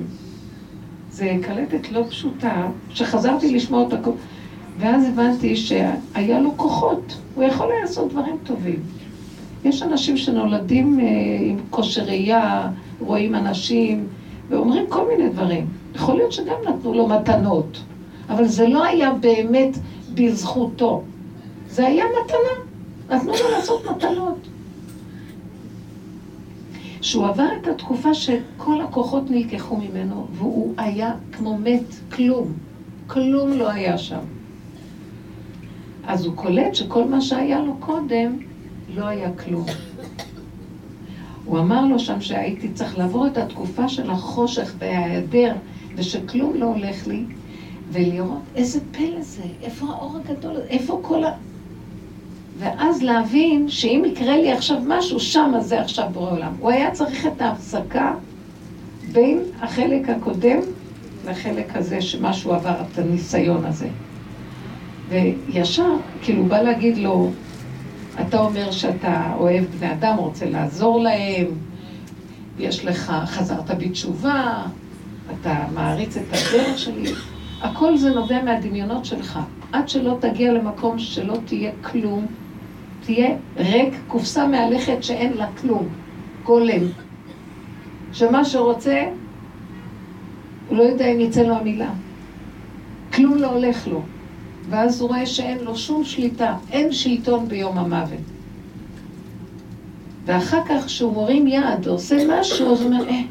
זה 1.10 1.32
קלטת 1.42 1.92
לא 1.92 2.04
פשוטה, 2.10 2.68
שחזרתי 2.90 3.56
לשמוע 3.56 3.82
אותה, 3.82 3.96
ואז 4.80 5.08
הבנתי 5.08 5.56
שהיה 5.56 6.40
לו 6.40 6.58
כוחות, 6.58 7.18
הוא 7.36 7.44
יכול 7.44 7.72
היה 7.72 7.82
לעשות 7.82 8.12
דברים 8.12 8.38
טובים. 8.44 8.80
יש 9.66 9.84
אנשים 9.84 10.18
שנולדים 10.18 11.00
אה, 11.00 11.06
עם 11.42 11.60
כושר 11.70 12.04
ראייה, 12.04 12.72
רואים 13.00 13.36
אנשים, 13.36 14.08
ואומרים 14.50 14.86
כל 14.90 15.08
מיני 15.08 15.30
דברים. 15.30 15.66
יכול 15.96 16.16
להיות 16.16 16.32
שגם 16.32 16.56
נתנו 16.70 16.94
לו 16.94 17.08
מתנות, 17.08 17.82
אבל 18.30 18.46
זה 18.46 18.68
לא 18.68 18.84
היה 18.86 19.12
באמת 19.14 19.78
בזכותו. 20.14 21.04
זה 21.70 21.88
היה 21.88 22.06
מתנה. 22.06 22.66
נתנו 23.16 23.32
לו 23.32 23.52
לעשות 23.52 23.86
מתנות. 23.86 24.48
שהוא 27.02 27.28
עבר 27.28 27.48
את 27.62 27.68
התקופה 27.68 28.14
שכל 28.14 28.82
הכוחות 28.82 29.32
נלקחו 29.32 29.78
ממנו, 29.78 30.28
והוא 30.34 30.74
היה 30.78 31.14
כמו 31.32 31.58
מת, 31.58 32.12
כלום. 32.12 32.54
כלום 33.08 33.52
לא 33.52 33.70
היה 33.70 33.98
שם. 33.98 34.20
אז 36.08 36.26
הוא 36.26 36.36
קולט 36.36 36.76
שכל 36.76 37.06
מה 37.06 37.22
שהיה 37.22 37.60
לו 37.60 37.74
קודם, 37.80 38.38
לא 38.96 39.06
היה 39.06 39.32
כלום. 39.34 39.66
הוא 41.46 41.60
אמר 41.60 41.86
לו 41.86 42.00
שם 42.00 42.22
שהייתי 42.22 42.70
צריך 42.74 42.98
לעבור 42.98 43.28
את 43.28 43.38
התקופה 43.38 43.90
של 43.90 44.10
החושך 44.10 44.74
וההיעדר, 44.80 45.54
ושכלום 45.96 46.54
לא 46.56 46.66
הולך 46.66 47.08
לי, 47.08 47.24
ולראות 47.92 48.42
איזה 48.56 48.80
פלא 48.92 49.22
זה, 49.22 49.44
איפה 49.62 49.86
האור 49.86 50.18
הגדול 50.18 50.56
הזה, 50.56 50.66
איפה 50.70 51.00
כל 51.02 51.24
ה... 51.24 51.32
ואז 52.58 53.02
להבין 53.02 53.70
שאם 53.70 54.04
יקרה 54.06 54.38
לי 54.38 54.52
עכשיו 54.52 54.78
משהו, 54.88 55.20
שם 55.20 55.52
זה 55.60 55.82
עכשיו 55.82 56.08
בורא 56.14 56.32
עולם. 56.32 56.54
הוא 56.60 56.72
היה 56.72 56.92
צריך 56.92 57.28
את 57.28 57.42
ההפסקה 57.42 58.14
בין 59.12 59.40
החלק 59.62 60.10
הקודם 60.10 60.60
לחלק 61.28 61.76
הזה, 61.76 62.02
שמשהו 62.02 62.54
עבר 62.54 62.76
את 62.82 63.00
הניסיון 63.00 63.66
הזה. 63.66 63.88
וישר, 65.12 65.96
כאילו, 66.22 66.46
בא 66.46 66.62
להגיד 66.62 66.98
לו, 66.98 67.32
אתה 68.22 68.40
אומר 68.40 68.72
שאתה 68.72 69.34
אוהב 69.38 69.66
בני 69.80 69.92
אדם, 69.92 70.18
רוצה 70.18 70.50
לעזור 70.50 71.04
להם, 71.04 71.46
יש 72.60 72.86
לך, 72.86 73.14
חזרת 73.26 73.72
בתשובה, 73.78 74.64
אתה 75.32 75.56
מעריץ 75.74 76.18
את 76.18 76.24
הדרך 76.28 76.78
שלי, 76.78 77.12
הכל 77.62 77.98
זה 77.98 78.10
נובע 78.10 78.44
מהדמיונות 78.44 79.06
שלך. 79.06 79.40
עד 79.72 79.90
שלא 79.90 80.18
תגיע 80.20 80.54
למקום 80.54 81.00
שלא 81.00 81.38
תהיה 81.46 81.72
כלום, 81.82 82.26
תהיה 83.06 83.36
ריק, 83.58 83.94
קופסה 84.08 84.48
מהלכת 84.48 85.04
שאין 85.04 85.34
לה 85.34 85.48
כלום, 85.62 85.88
גולם. 86.44 86.82
שמה 88.14 88.46
שרוצה, 88.46 89.04
הוא 90.68 90.78
לא 90.78 90.84
יודע 90.84 91.06
אם 91.06 91.20
יצא 91.20 91.42
לו 91.42 91.56
המילה. 91.56 91.90
כלום 93.14 93.38
לא 93.38 93.48
הולך 93.48 93.88
לו. 93.88 94.02
ואז 94.72 95.02
הוא 95.02 95.10
רואה 95.10 95.26
שאין 95.26 95.60
לו 95.60 95.78
שום 95.78 96.04
שליטה, 96.04 96.56
אין 96.72 96.92
שלטון 96.92 97.48
ביום 97.48 97.78
המוות. 97.78 98.20
ואחר 100.26 100.62
כך 100.66 100.86
כשהוא 100.86 101.14
מורים 101.14 101.48
יד 101.48 101.88
ועושה 101.88 102.16
משהו, 102.30 102.74
אז 102.74 102.82
הוא 102.82 102.88
אומר, 102.88 103.10
אה, 103.10 103.22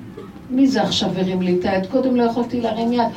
מי 0.50 0.66
זה 0.66 0.82
עכשיו 0.82 1.10
הרים 1.16 1.42
לי 1.42 1.58
את 1.58 1.64
היד? 1.64 1.86
קודם 1.86 2.16
לא 2.16 2.22
יכולתי 2.22 2.60
להרים 2.60 2.92
יד. 2.92 3.08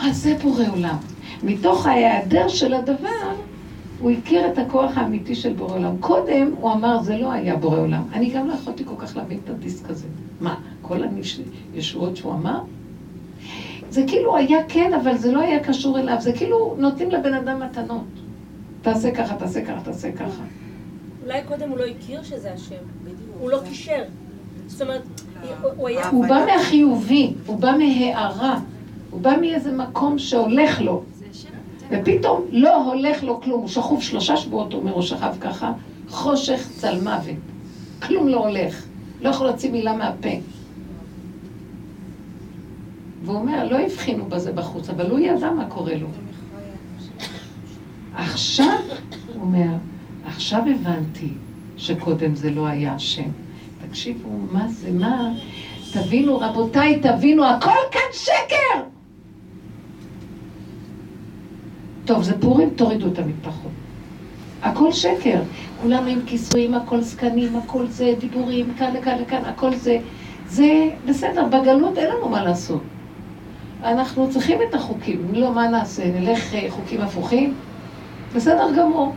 אה, 0.00 0.12
זה 0.12 0.36
בורא 0.42 0.64
עולם. 0.72 0.96
מתוך 1.42 1.86
ההיעדר 1.86 2.48
של 2.48 2.74
הדבר, 2.74 3.34
הוא 4.00 4.10
הכיר 4.10 4.46
את 4.52 4.58
הכוח 4.58 4.96
האמיתי 4.96 5.34
של 5.34 5.52
בורא 5.52 5.74
עולם. 5.74 5.96
קודם 6.00 6.50
הוא 6.60 6.72
אמר, 6.72 7.02
זה 7.02 7.16
לא 7.16 7.32
היה 7.32 7.56
בורא 7.56 7.78
עולם. 7.78 8.02
אני 8.12 8.30
גם 8.30 8.48
לא 8.48 8.54
יכולתי 8.54 8.84
כל 8.84 8.94
כך 8.98 9.16
להבין 9.16 9.38
את 9.44 9.50
הדיסק 9.50 9.90
הזה. 9.90 10.06
מה, 10.40 10.54
כל 10.82 10.98
הישועות 11.74 12.16
שהוא 12.16 12.32
אמר? 12.32 12.60
זה 13.90 14.04
כאילו 14.06 14.36
היה 14.36 14.58
כן, 14.68 14.92
אבל 15.02 15.18
זה 15.18 15.32
לא 15.32 15.40
היה 15.40 15.64
קשור 15.64 15.98
אליו. 15.98 16.16
זה 16.20 16.32
כאילו 16.32 16.74
נותנים 16.78 17.10
לבן 17.10 17.34
אדם 17.34 17.60
מתנות. 17.60 18.04
תעשה 18.82 19.14
ככה, 19.14 19.34
תעשה 19.34 19.64
ככה, 19.64 19.80
תעשה 19.84 20.12
ככה. 20.12 20.42
אולי 21.24 21.40
קודם 21.48 21.70
הוא 21.70 21.78
לא 21.78 21.84
הכיר 21.84 22.22
שזה 22.22 22.52
השם. 22.52 22.74
הוא 23.40 23.50
לא 23.50 23.60
קישר. 23.68 24.02
זאת 24.66 24.82
אומרת, 24.82 25.02
הוא 25.76 25.88
היה... 25.88 26.08
הוא 26.08 26.26
בא 26.26 26.44
מהחיובי, 26.46 27.32
הוא 27.46 27.58
בא 27.58 27.72
מהערה. 27.78 28.58
הוא 29.10 29.20
בא 29.20 29.32
מאיזה 29.40 29.72
מקום 29.72 30.18
שהולך 30.18 30.80
לו. 30.80 31.02
ופתאום 31.90 32.44
לא 32.50 32.84
הולך 32.84 33.22
לו 33.22 33.40
כלום. 33.40 33.60
הוא 33.60 33.68
שכוב 33.68 34.02
שלושה 34.02 34.36
שבועות, 34.36 34.72
הוא 34.72 34.80
אומר, 34.80 34.92
הוא 34.92 35.02
שכב 35.02 35.34
ככה, 35.40 35.72
חושך 36.08 36.68
צל 36.76 37.00
מוות. 37.00 37.36
כלום 38.02 38.28
לא 38.28 38.46
הולך. 38.46 38.86
לא 39.20 39.28
יכול 39.28 39.46
להוציא 39.46 39.70
מילה 39.70 39.96
מהפה. 39.96 40.28
והוא 43.24 43.36
אומר, 43.36 43.68
לא 43.70 43.78
הבחינו 43.78 44.24
בזה 44.24 44.52
בחוץ, 44.52 44.88
אבל 44.88 45.10
הוא 45.10 45.18
ידע 45.18 45.50
מה 45.50 45.64
קורה 45.64 45.94
לו. 45.94 46.06
עכשיו, 48.14 48.78
הוא 49.34 49.42
אומר, 49.42 49.70
עכשיו 50.26 50.62
הבנתי 50.74 51.28
שקודם 51.76 52.34
זה 52.34 52.50
לא 52.50 52.66
היה 52.66 52.94
השם. 52.94 53.28
תקשיבו, 53.88 54.28
מה 54.52 54.68
זה, 54.68 54.90
מה? 54.92 55.32
תבינו, 55.92 56.38
רבותיי, 56.38 57.00
תבינו, 57.00 57.44
הכל 57.44 57.70
כאן 57.90 58.00
שקר! 58.12 58.82
טוב, 62.04 62.22
זה 62.22 62.40
פורים, 62.40 62.70
תורידו 62.70 63.06
את 63.12 63.18
המטפחות. 63.18 63.70
הכל 64.62 64.92
שקר. 64.92 65.42
כולם 65.82 66.06
עם 66.06 66.18
כיסויים, 66.26 66.74
הכל 66.74 67.00
זקנים, 67.00 67.56
הכל 67.56 67.86
זה, 67.86 68.14
דיבורים, 68.20 68.74
כאן 68.78 68.94
לכאן 68.94 69.18
לכאן, 69.22 69.44
הכל 69.44 69.74
זה. 69.74 69.98
זה 70.46 70.90
בסדר, 71.06 71.44
בגלות 71.44 71.98
אין 71.98 72.10
לנו 72.10 72.28
מה 72.28 72.44
לעשות. 72.44 72.82
אנחנו 73.84 74.30
צריכים 74.30 74.58
את 74.68 74.74
החוקים, 74.74 75.28
לא, 75.32 75.54
מה 75.54 75.68
נעשה? 75.68 76.20
נלך 76.20 76.54
אה, 76.54 76.66
חוקים 76.70 77.00
הפוכים? 77.00 77.54
בסדר 78.34 78.66
גמור. 78.76 79.14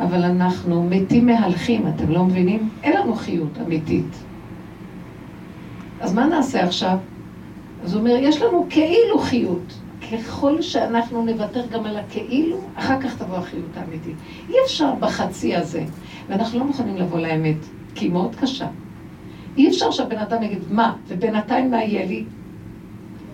אבל 0.00 0.24
אנחנו 0.24 0.86
מתים 0.90 1.26
מהלכים, 1.26 1.88
אתם 1.88 2.10
לא 2.10 2.24
מבינים? 2.24 2.68
אין 2.82 2.96
לנו 2.96 3.14
חיות 3.14 3.58
אמיתית. 3.66 4.16
אז 6.00 6.14
מה 6.14 6.26
נעשה 6.26 6.64
עכשיו? 6.64 6.98
אז 7.84 7.94
הוא 7.94 8.00
אומר, 8.00 8.16
יש 8.16 8.42
לנו 8.42 8.66
כאילו 8.70 9.18
חיות. 9.18 9.74
ככל 10.12 10.62
שאנחנו 10.62 11.24
נוותר 11.24 11.66
גם 11.66 11.86
על 11.86 11.96
הכאילו, 11.96 12.60
אחר 12.74 13.00
כך 13.00 13.16
תבוא 13.18 13.36
החיות 13.36 13.76
האמיתית. 13.76 14.16
אי 14.48 14.54
אפשר 14.64 14.94
בחצי 15.00 15.56
הזה, 15.56 15.84
ואנחנו 16.28 16.58
לא 16.58 16.64
מוכנים 16.64 16.96
לבוא 16.96 17.20
לאמת, 17.20 17.56
כי 17.94 18.04
היא 18.04 18.12
מאוד 18.12 18.36
קשה. 18.36 18.66
אי 19.56 19.68
אפשר 19.68 19.90
שהבן 19.90 20.18
אדם 20.18 20.42
יגיד, 20.42 20.62
מה, 20.70 20.94
ובינתיים 21.08 21.70
מה 21.70 21.84
יהיה 21.84 22.06
לי? 22.06 22.24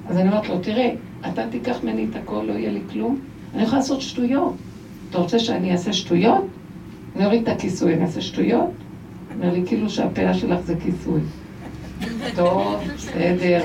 אז 0.09 0.17
אני 0.17 0.29
אומרת 0.29 0.49
לו, 0.49 0.59
תראה, 0.59 0.95
אתה 1.29 1.43
תיקח 1.51 1.77
ממני 1.83 2.07
את 2.11 2.17
הכל, 2.17 2.45
לא 2.49 2.53
יהיה 2.53 2.71
לי 2.71 2.81
כלום. 2.93 3.21
אני 3.55 3.63
יכולה 3.63 3.79
לעשות 3.79 4.01
שטויות. 4.01 4.55
אתה 5.11 5.19
רוצה 5.19 5.39
שאני 5.39 5.73
אעשה 5.73 5.93
שטויות? 5.93 6.45
אני 7.17 7.25
אוריד 7.25 7.43
את 7.43 7.49
הכיסוי, 7.49 7.95
אני 7.95 8.03
אעשה 8.03 8.21
שטויות? 8.21 8.71
אומר 9.35 9.53
לי, 9.53 9.63
כאילו 9.67 9.91
שהפאה 9.91 10.35
שלך 10.35 10.61
זה 10.61 10.75
כיסוי. 10.83 11.21
טוב, 12.35 12.77
בסדר. 12.95 13.63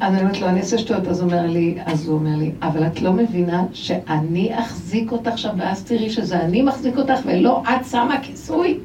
אז 0.00 0.12
אני 0.12 0.20
אומרת 0.20 0.40
לו, 0.40 0.48
אני 0.48 0.58
אעשה 0.58 0.78
שטויות, 0.78 1.08
אז 1.08 1.20
הוא 1.20 1.30
אומר 1.30 1.46
לי, 1.46 1.76
אז 1.86 2.08
הוא 2.08 2.18
אומר 2.18 2.36
לי, 2.36 2.50
אבל 2.62 2.86
את 2.86 3.02
לא 3.02 3.12
מבינה 3.12 3.64
שאני 3.72 4.58
אחזיק 4.58 5.12
אותך 5.12 5.38
שם, 5.38 5.50
ואז 5.56 5.84
תראי 5.84 6.10
שזה 6.10 6.40
אני 6.40 6.62
מחזיק 6.62 6.98
אותך, 6.98 7.20
ולא 7.24 7.62
את 7.62 7.86
שמה 7.90 8.20
כיסוי? 8.22 8.78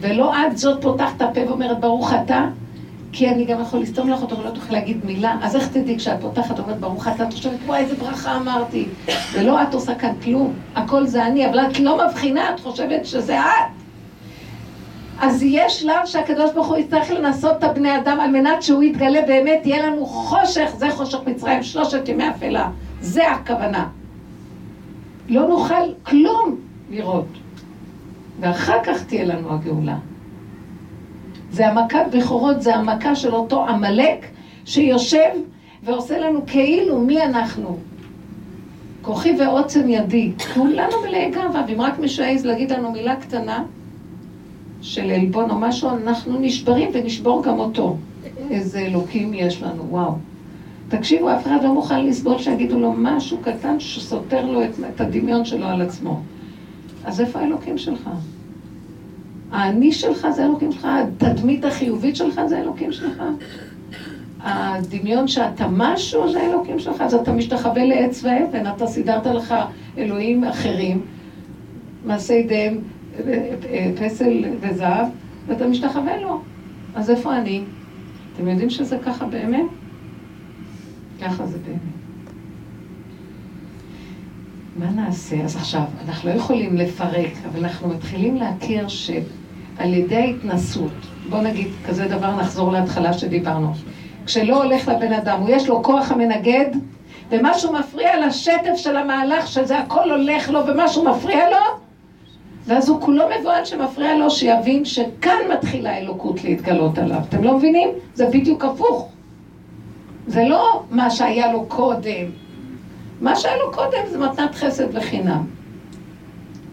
ולא 0.00 0.46
את 0.46 0.58
זאת 0.58 0.82
פותחת 0.82 1.16
את 1.16 1.22
הפה 1.22 1.40
ואומרת, 1.48 1.80
ברוך 1.80 2.12
אתה? 2.24 2.48
כי 3.12 3.28
אני 3.28 3.44
גם 3.44 3.60
יכול 3.60 3.80
לסתום 3.80 4.10
לך 4.10 4.22
אותו 4.22 4.38
ולא 4.38 4.50
תוכל 4.50 4.72
להגיד 4.72 5.04
מילה, 5.04 5.36
אז 5.42 5.56
איך 5.56 5.68
תדעי 5.68 5.96
כשאת 5.96 6.20
פותחת 6.20 6.58
ואומרת 6.58 6.80
ברוך 6.80 7.08
אתה, 7.08 7.28
את 7.28 7.32
חושבת, 7.32 7.58
וואי 7.66 7.80
איזה 7.80 7.96
ברכה 7.96 8.36
אמרתי, 8.36 8.86
ולא 9.32 9.62
את 9.62 9.74
עושה 9.74 9.94
כאן 9.94 10.12
כלום, 10.24 10.54
הכל 10.74 11.06
זה 11.06 11.26
אני, 11.26 11.50
אבל 11.50 11.60
את 11.60 11.80
לא 11.80 12.06
מבחינה, 12.06 12.54
את 12.54 12.60
חושבת 12.60 13.06
שזה 13.06 13.40
את. 13.40 13.76
אז 15.20 15.42
יש 15.42 15.80
שלב 15.80 16.04
שהקדוש 16.06 16.52
ברוך 16.52 16.66
הוא 16.66 16.76
יצטרך 16.76 17.10
לנסות 17.10 17.56
את 17.58 17.64
הבני 17.64 17.96
אדם 17.96 18.20
על 18.20 18.30
מנת 18.30 18.62
שהוא 18.62 18.82
יתגלה 18.82 19.20
באמת, 19.26 19.66
יהיה 19.66 19.86
לנו 19.86 20.06
חושך, 20.06 20.70
זה 20.76 20.90
חושך 20.90 21.18
מצרים, 21.26 21.62
שלושת 21.62 22.08
ימי 22.08 22.28
אפלה, 22.30 22.70
זה 23.00 23.30
הכוונה. 23.30 23.88
לא 25.28 25.48
נוכל 25.48 25.92
כלום 26.02 26.56
לראות, 26.90 27.28
ואחר 28.40 28.78
כך 28.84 29.04
תהיה 29.04 29.24
לנו 29.24 29.54
הגאולה. 29.54 29.96
זה 31.50 31.68
המכת 31.68 32.04
בכורות, 32.12 32.62
זה 32.62 32.76
המכה 32.76 33.14
של 33.14 33.34
אותו 33.34 33.66
עמלק 33.66 34.26
שיושב 34.64 35.30
ועושה 35.82 36.18
לנו 36.18 36.40
כאילו 36.46 36.98
מי 37.00 37.22
אנחנו. 37.22 37.78
כוחי 39.02 39.36
ועוצם 39.38 39.88
ידי, 39.88 40.32
כולנו 40.54 40.92
מלאי 41.08 41.30
גאווה, 41.30 41.64
ואם 41.68 41.80
רק 41.80 41.98
מישהו 41.98 42.24
יעז 42.24 42.46
להגיד 42.46 42.72
לנו 42.72 42.92
מילה 42.92 43.16
קטנה 43.16 43.64
של 44.82 45.10
עלבון 45.10 45.50
או 45.50 45.58
משהו, 45.58 45.90
אנחנו 45.90 46.38
נשברים 46.40 46.90
ונשבור 46.92 47.42
גם 47.42 47.58
אותו. 47.58 47.96
איזה 48.50 48.78
אלוקים 48.78 49.34
יש 49.34 49.62
לנו, 49.62 49.82
וואו. 49.90 50.12
תקשיבו, 50.88 51.34
אף 51.34 51.46
אחד 51.46 51.58
לא 51.62 51.74
מוכן 51.74 52.06
לסבול 52.06 52.38
שיגידו 52.38 52.80
לו 52.80 52.92
משהו 52.96 53.38
קטן 53.38 53.80
שסותר 53.80 54.46
לו 54.46 54.64
את, 54.64 54.70
את 54.94 55.00
הדמיון 55.00 55.44
שלו 55.44 55.66
על 55.66 55.82
עצמו. 55.82 56.20
אז 57.04 57.20
איפה 57.20 57.38
האלוקים 57.38 57.78
שלך? 57.78 58.10
האני 59.50 59.92
שלך 59.92 60.26
זה 60.30 60.44
אלוקים 60.44 60.72
שלך, 60.72 60.88
התדמית 60.90 61.64
החיובית 61.64 62.16
שלך 62.16 62.40
זה 62.48 62.60
אלוקים 62.60 62.92
שלך. 62.92 63.22
הדמיון 64.40 65.28
שאתה 65.28 65.66
משהו 65.70 66.32
זה 66.32 66.40
אלוקים 66.40 66.78
שלך, 66.78 67.00
אז 67.00 67.14
אתה 67.14 67.32
משתחווה 67.32 67.84
לעץ 67.84 68.24
ואבן, 68.24 68.66
אתה 68.66 68.86
סידרת 68.86 69.26
לך 69.26 69.54
אלוהים 69.98 70.44
אחרים, 70.44 71.00
מעשה 72.04 72.34
ידיהם, 72.34 72.78
פסל 74.00 74.44
וזהב, 74.60 75.06
ואתה 75.46 75.66
משתחווה 75.66 76.20
לו. 76.20 76.40
אז 76.94 77.10
איפה 77.10 77.36
אני? 77.36 77.62
אתם 78.34 78.48
יודעים 78.48 78.70
שזה 78.70 78.98
ככה 79.04 79.26
באמת? 79.26 79.66
ככה 81.22 81.46
זה 81.46 81.58
באמת. 81.58 81.80
מה 84.76 84.90
נעשה? 84.90 85.44
אז 85.44 85.56
עכשיו, 85.56 85.82
אנחנו 86.04 86.30
לא 86.30 86.34
יכולים 86.34 86.76
לפרק, 86.76 87.32
אבל 87.50 87.64
אנחנו 87.64 87.88
מתחילים 87.88 88.36
להכיר 88.36 88.88
שעל 89.78 89.94
ידי 89.94 90.16
ההתנסות, 90.16 90.92
בוא 91.30 91.40
נגיד 91.40 91.68
כזה 91.86 92.08
דבר, 92.08 92.36
נחזור 92.36 92.72
להתחלה 92.72 93.12
שדיברנו. 93.12 93.72
כשלא 94.26 94.62
הולך 94.62 94.88
לבן 94.88 95.12
אדם, 95.12 95.40
הוא 95.40 95.48
יש 95.50 95.68
לו 95.68 95.82
כוח 95.82 96.12
המנגד, 96.12 96.70
ומשהו 97.30 97.72
מפריע 97.72 98.26
לשטף 98.26 98.76
של 98.76 98.96
המהלך, 98.96 99.46
שזה 99.46 99.78
הכל 99.78 100.10
הולך 100.10 100.50
לו 100.50 100.66
ומשהו 100.66 101.04
מפריע 101.04 101.50
לו, 101.50 101.56
ואז 102.66 102.88
הוא 102.88 103.00
כולו 103.00 103.24
מבוהל 103.40 103.64
שמפריע 103.64 104.14
לו, 104.14 104.30
שיבין 104.30 104.84
שכאן 104.84 105.38
מתחילה 105.52 105.90
האלוקות 105.90 106.44
להתגלות 106.44 106.98
עליו. 106.98 107.20
אתם 107.28 107.44
לא 107.44 107.56
מבינים? 107.56 107.88
זה 108.14 108.26
בדיוק 108.26 108.64
הפוך. 108.64 109.08
זה 110.26 110.44
לא 110.44 110.82
מה 110.90 111.10
שהיה 111.10 111.52
לו 111.52 111.64
קודם. 111.68 112.26
מה 113.20 113.36
שהיה 113.36 113.56
לו 113.56 113.72
קודם 113.72 113.98
זה 114.10 114.18
מתנת 114.18 114.54
חסד 114.54 114.96
וחינם. 114.96 115.44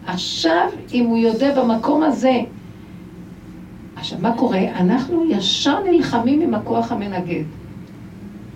עכשיו, 0.06 0.68
אם 0.92 1.06
הוא 1.06 1.18
יודע 1.18 1.62
במקום 1.62 2.02
הזה, 2.02 2.40
עכשיו, 3.96 4.18
מה 4.22 4.36
קורה? 4.36 4.60
אנחנו 4.76 5.24
ישר 5.30 5.82
נלחמים 5.90 6.40
עם 6.40 6.54
הכוח 6.54 6.92
המנגד. 6.92 7.44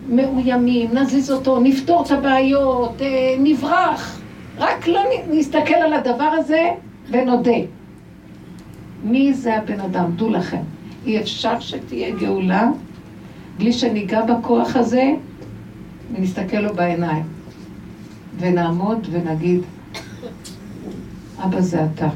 מאוימים, 0.08 0.90
נזיז 0.92 1.30
אותו, 1.30 1.60
נפתור 1.60 2.02
את 2.02 2.10
הבעיות, 2.10 3.02
אה, 3.02 3.06
נברח. 3.38 4.20
רק 4.58 4.88
לא 4.88 5.00
נסתכל 5.30 5.74
על 5.74 5.92
הדבר 5.92 6.30
הזה 6.38 6.70
ונודה. 7.10 7.58
מי 9.04 9.34
זה 9.34 9.56
הבן 9.56 9.80
אדם? 9.80 10.10
דעו 10.16 10.30
לכם. 10.30 10.62
אי 11.06 11.20
אפשר 11.20 11.60
שתהיה 11.60 12.10
גאולה 12.10 12.68
בלי 13.58 13.72
שניגע 13.72 14.22
בכוח 14.22 14.76
הזה 14.76 15.12
ונסתכל 16.14 16.56
לו 16.56 16.74
בעיניים. 16.74 17.24
ונעמוד 18.38 19.06
ונגיד, 19.10 19.60
אבא 21.44 21.60
זה 21.60 21.84
אתה. 21.84 22.08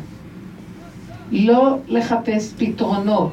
לא 1.33 1.77
לחפש 1.89 2.53
פתרונות. 2.59 3.33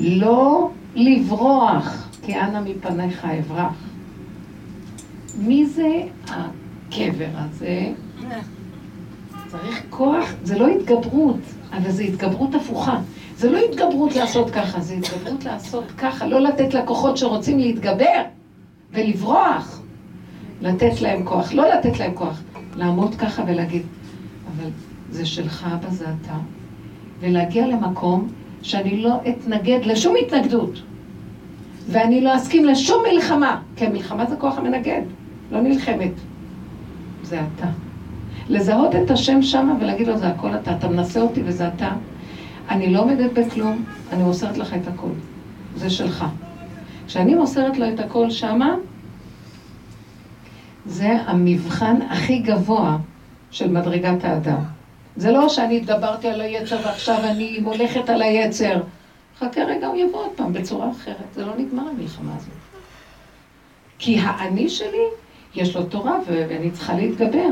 לא 0.00 0.70
לברוח, 0.94 2.08
כי 2.22 2.40
אנא 2.40 2.60
מפניך 2.60 3.24
אברח. 3.24 3.74
מי 5.38 5.66
זה 5.66 6.02
הקבר 6.26 7.28
הזה? 7.34 7.92
צריך 9.48 9.82
כוח, 9.90 10.24
זה 10.42 10.58
לא 10.58 10.68
התגברות, 10.68 11.40
אבל 11.72 11.90
זה 11.90 12.02
התגברות 12.02 12.54
הפוכה. 12.54 13.00
זה 13.36 13.50
לא 13.50 13.58
התגברות 13.58 14.16
לעשות 14.16 14.50
ככה, 14.50 14.80
זה 14.80 14.94
התגברות 14.94 15.44
לעשות 15.44 15.84
ככה, 15.98 16.26
לא 16.26 16.40
לתת 16.40 16.74
לכוחות 16.74 17.16
שרוצים 17.16 17.58
להתגבר 17.58 18.22
ולברוח. 18.92 19.80
לתת 20.60 21.00
להם 21.00 21.24
כוח, 21.24 21.52
לא 21.52 21.68
לתת 21.68 21.98
להם 21.98 22.14
כוח, 22.14 22.42
לעמוד 22.76 23.14
ככה 23.14 23.42
ולהגיד, 23.46 23.82
אבל 24.46 24.70
זה 25.12 25.26
שלך, 25.26 25.66
אבא, 25.74 25.90
זה 25.90 26.04
אתה. 26.04 26.34
ולהגיע 27.20 27.66
למקום 27.66 28.28
שאני 28.62 29.02
לא 29.02 29.20
אתנגד 29.28 29.78
לשום 29.84 30.14
התנגדות. 30.20 30.82
ואני 31.88 32.20
לא 32.20 32.36
אסכים 32.36 32.64
לשום 32.64 33.02
מלחמה, 33.12 33.60
כי 33.76 33.86
המלחמה 33.86 34.26
זה 34.26 34.36
כוח 34.36 34.58
המנגד, 34.58 35.02
לא 35.50 35.60
נלחמת. 35.60 36.12
זה 37.22 37.40
אתה. 37.40 37.66
לזהות 38.48 38.94
את 38.94 39.10
השם 39.10 39.42
שמה 39.42 39.74
ולהגיד 39.80 40.06
לו, 40.06 40.18
זה 40.18 40.28
הכל 40.28 40.54
אתה, 40.54 40.76
אתה 40.76 40.88
מנסה 40.88 41.20
אותי 41.20 41.42
וזה 41.44 41.68
אתה. 41.68 41.90
אני 42.68 42.92
לא 42.92 43.00
עומדת 43.00 43.32
בכלום, 43.32 43.84
אני 44.12 44.22
מוסרת 44.22 44.58
לך 44.58 44.74
את 44.74 44.88
הכל. 44.88 45.12
זה 45.76 45.90
שלך. 45.90 46.24
כשאני 47.06 47.34
מוסרת 47.34 47.78
לו 47.78 47.88
את 47.88 48.00
הכל 48.00 48.30
שמה, 48.30 48.74
זה 50.86 51.18
המבחן 51.26 51.96
הכי 52.10 52.38
גבוה 52.38 52.96
של 53.50 53.70
מדרגת 53.70 54.24
האדם. 54.24 54.62
זה 55.16 55.30
לא 55.32 55.48
שאני 55.48 55.76
התגברתי 55.76 56.28
על 56.28 56.40
היצר 56.40 56.76
ועכשיו 56.84 57.16
אני 57.24 57.58
מולכת 57.62 58.08
על 58.08 58.22
היצר. 58.22 58.82
חכה 59.38 59.64
רגע, 59.64 59.86
הוא 59.86 59.96
יבוא 59.96 60.20
עוד 60.20 60.30
פעם 60.36 60.52
בצורה 60.52 60.90
אחרת. 60.90 61.34
זה 61.34 61.46
לא 61.46 61.52
נגמר 61.58 61.88
המלחמה 61.88 62.36
הזאת. 62.36 62.54
כי 63.98 64.18
האני 64.18 64.68
שלי, 64.68 65.04
יש 65.54 65.76
לו 65.76 65.82
תורה 65.84 66.18
ואני 66.26 66.70
צריכה 66.70 66.94
להתגבר. 66.94 67.48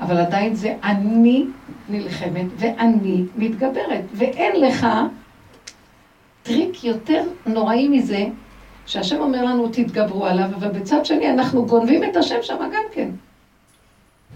אבל 0.00 0.16
עדיין 0.16 0.54
זה 0.54 0.76
אני 0.82 1.44
נלחמת 1.88 2.46
ואני 2.56 3.24
מתגברת. 3.36 4.04
ואין 4.14 4.60
לך 4.60 4.86
טריק 6.42 6.84
יותר 6.84 7.22
נוראי 7.46 7.88
מזה, 7.88 8.26
שהשם 8.86 9.20
אומר 9.20 9.44
לנו 9.44 9.68
תתגברו 9.68 10.26
עליו, 10.26 10.48
אבל 10.54 10.68
בצד 10.68 11.04
שני 11.04 11.30
אנחנו 11.30 11.66
גונבים 11.66 12.04
את 12.04 12.16
השם 12.16 12.42
שם 12.42 12.56
גם 12.72 12.82
כן. 12.92 13.08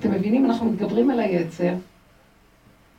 אתם 0.00 0.10
מבינים? 0.10 0.44
אנחנו 0.44 0.66
מתגברים 0.66 1.10
על 1.10 1.20
היצר, 1.20 1.72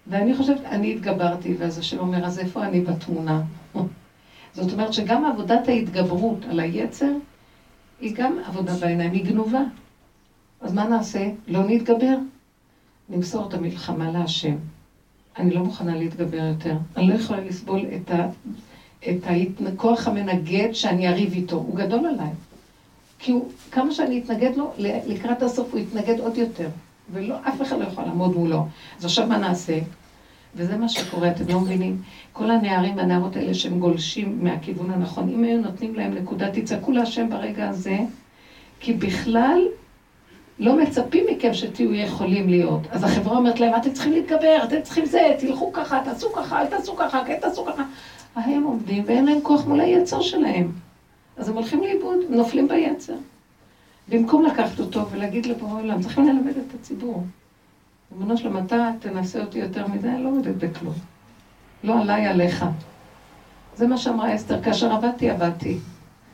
ואני 0.08 0.36
חושבת, 0.36 0.66
אני 0.66 0.94
התגברתי, 0.94 1.54
ואז 1.58 1.78
השם 1.78 2.00
אומר, 2.00 2.26
אז 2.26 2.40
איפה 2.40 2.66
אני 2.66 2.80
בתמונה? 2.80 3.42
זאת 4.56 4.72
אומרת 4.72 4.94
שגם 4.94 5.26
עבודת 5.26 5.68
ההתגברות 5.68 6.46
על 6.46 6.60
היצר, 6.60 7.12
היא 8.02 8.16
גם 8.16 8.40
עבודה 8.46 8.74
בעיניים, 8.74 9.12
היא 9.12 9.26
גנובה. 9.26 9.62
אז 10.62 10.74
מה 10.74 10.88
נעשה? 10.88 11.30
לא 11.48 11.64
נתגבר? 11.68 12.16
נמסור 13.10 13.48
את 13.48 13.54
המלחמה 13.54 14.12
להשם. 14.12 14.56
אני 15.38 15.52
לא 15.52 15.64
מוכנה 15.64 15.96
להתגבר 15.96 16.46
יותר. 16.52 16.76
אני 16.98 17.08
לא 17.08 17.14
יכולה 17.14 17.40
לסבול 17.40 17.86
את 17.94 18.12
ה... 18.12 18.28
את 19.10 19.28
הכוח 19.66 20.08
המנגד 20.08 20.74
שאני 20.74 21.08
אריב 21.08 21.34
איתו, 21.34 21.56
הוא 21.56 21.76
גדול 21.76 22.06
עליי. 22.06 22.32
כי 23.20 23.32
הוא, 23.32 23.50
כמה 23.72 23.92
שאני 23.92 24.20
אתנגד 24.20 24.56
לו, 24.56 24.72
לקראת 24.78 25.44
הסוף 25.44 25.72
הוא 25.72 25.80
יתנגד 25.80 26.20
עוד 26.20 26.38
יותר. 26.38 26.68
ולא, 27.14 27.36
אף 27.48 27.62
אחד 27.62 27.80
לא 27.80 27.84
יכול 27.84 28.04
לעמוד 28.04 28.36
מולו. 28.36 28.66
אז 29.00 29.06
עכשיו 29.06 29.28
מה 29.28 29.38
נעשה? 29.38 29.80
וזה 30.56 30.78
מה 30.78 30.90
שקורה, 30.90 31.32
אתם 31.32 31.48
לא 31.50 31.60
מבינים? 31.60 32.02
כל 32.34 32.52
הנערים 32.52 32.98
והנערות 32.98 33.36
האלה 33.36 33.54
שהם 33.54 33.80
גולשים 33.80 34.40
מהכיוון 34.42 34.92
הנכון, 34.92 35.30
אם 35.30 35.44
היו 35.44 35.62
נותנים 35.62 35.96
להם 35.96 36.14
נקודה, 36.14 36.52
תצעקו 36.52 36.92
להשם 36.92 37.30
ברגע 37.30 37.70
הזה, 37.70 37.98
כי 38.80 38.94
בכלל 38.94 39.60
לא 40.60 40.78
מצפים 40.78 41.26
מכם 41.32 41.54
שתהיו 41.54 41.96
יכולים 41.96 42.50
להיות. 42.50 42.82
אז 42.92 43.04
החברה 43.04 43.38
אומרת 43.38 43.60
להם, 43.60 43.76
אתם 43.76 43.94
צריכים 43.94 44.14
להתגבר, 44.14 44.58
אתם 44.64 44.82
צריכים 44.84 45.06
זה, 45.06 45.36
תלכו 45.40 45.74
ככה, 45.74 46.02
תעשו 46.06 46.34
ככה, 46.34 46.62
אל 46.62 46.66
תעשו 46.66 46.96
ככה, 46.96 47.24
כן 47.28 47.38
תעשו 47.42 47.66
ככה. 47.66 47.84
הם 48.36 48.64
עומדים 48.64 49.04
ואין 49.08 49.26
להם 49.26 49.42
כוח 49.44 49.66
מול 49.66 49.80
היצר 49.80 50.22
שלהם. 50.22 50.72
אז 51.38 51.50
הם 51.50 51.56
הולכים 51.56 51.84
לאיבוד, 51.84 52.18
נופלים 52.30 52.68
ביצר. 52.68 53.14
במקום 54.10 54.46
לקחת 54.46 54.80
אותו 54.80 55.10
ולהגיד 55.10 55.46
לבורא 55.46 55.82
עולם, 55.82 56.02
צריכים 56.02 56.28
ללמד 56.28 56.58
את 56.58 56.74
הציבור. 56.80 57.26
ריבונו 58.12 58.38
שלום, 58.38 58.58
אתה 58.58 58.90
תנסה 59.00 59.42
אותי 59.42 59.60
יותר 59.60 59.88
מדי, 59.88 60.08
אני 60.08 60.24
לא 60.24 60.30
עומדת 60.30 60.56
בכלום. 60.56 60.94
לא 61.84 62.02
עליי, 62.02 62.28
עליך. 62.28 62.66
זה 63.76 63.88
מה 63.88 63.98
שאמרה 63.98 64.36
אסתר, 64.36 64.62
כאשר 64.62 64.94
עבדתי, 64.94 65.30
עבדתי. 65.30 65.78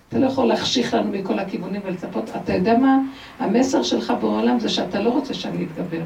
אתה 0.10 0.20
לא 0.20 0.26
יכול 0.26 0.46
להחשיך 0.46 0.94
לנו 0.94 1.12
מכל 1.12 1.40
הכיוונים 1.40 1.82
ולצפות. 1.86 2.30
אתה 2.44 2.54
יודע 2.54 2.78
מה? 2.78 3.00
המסר 3.40 3.84
שלך 3.84 4.14
בעולם 4.22 4.60
זה 4.60 4.70
שאתה 4.70 5.02
לא 5.02 5.10
רוצה 5.10 5.34
שאני 5.34 5.66
אתגבר. 5.66 6.02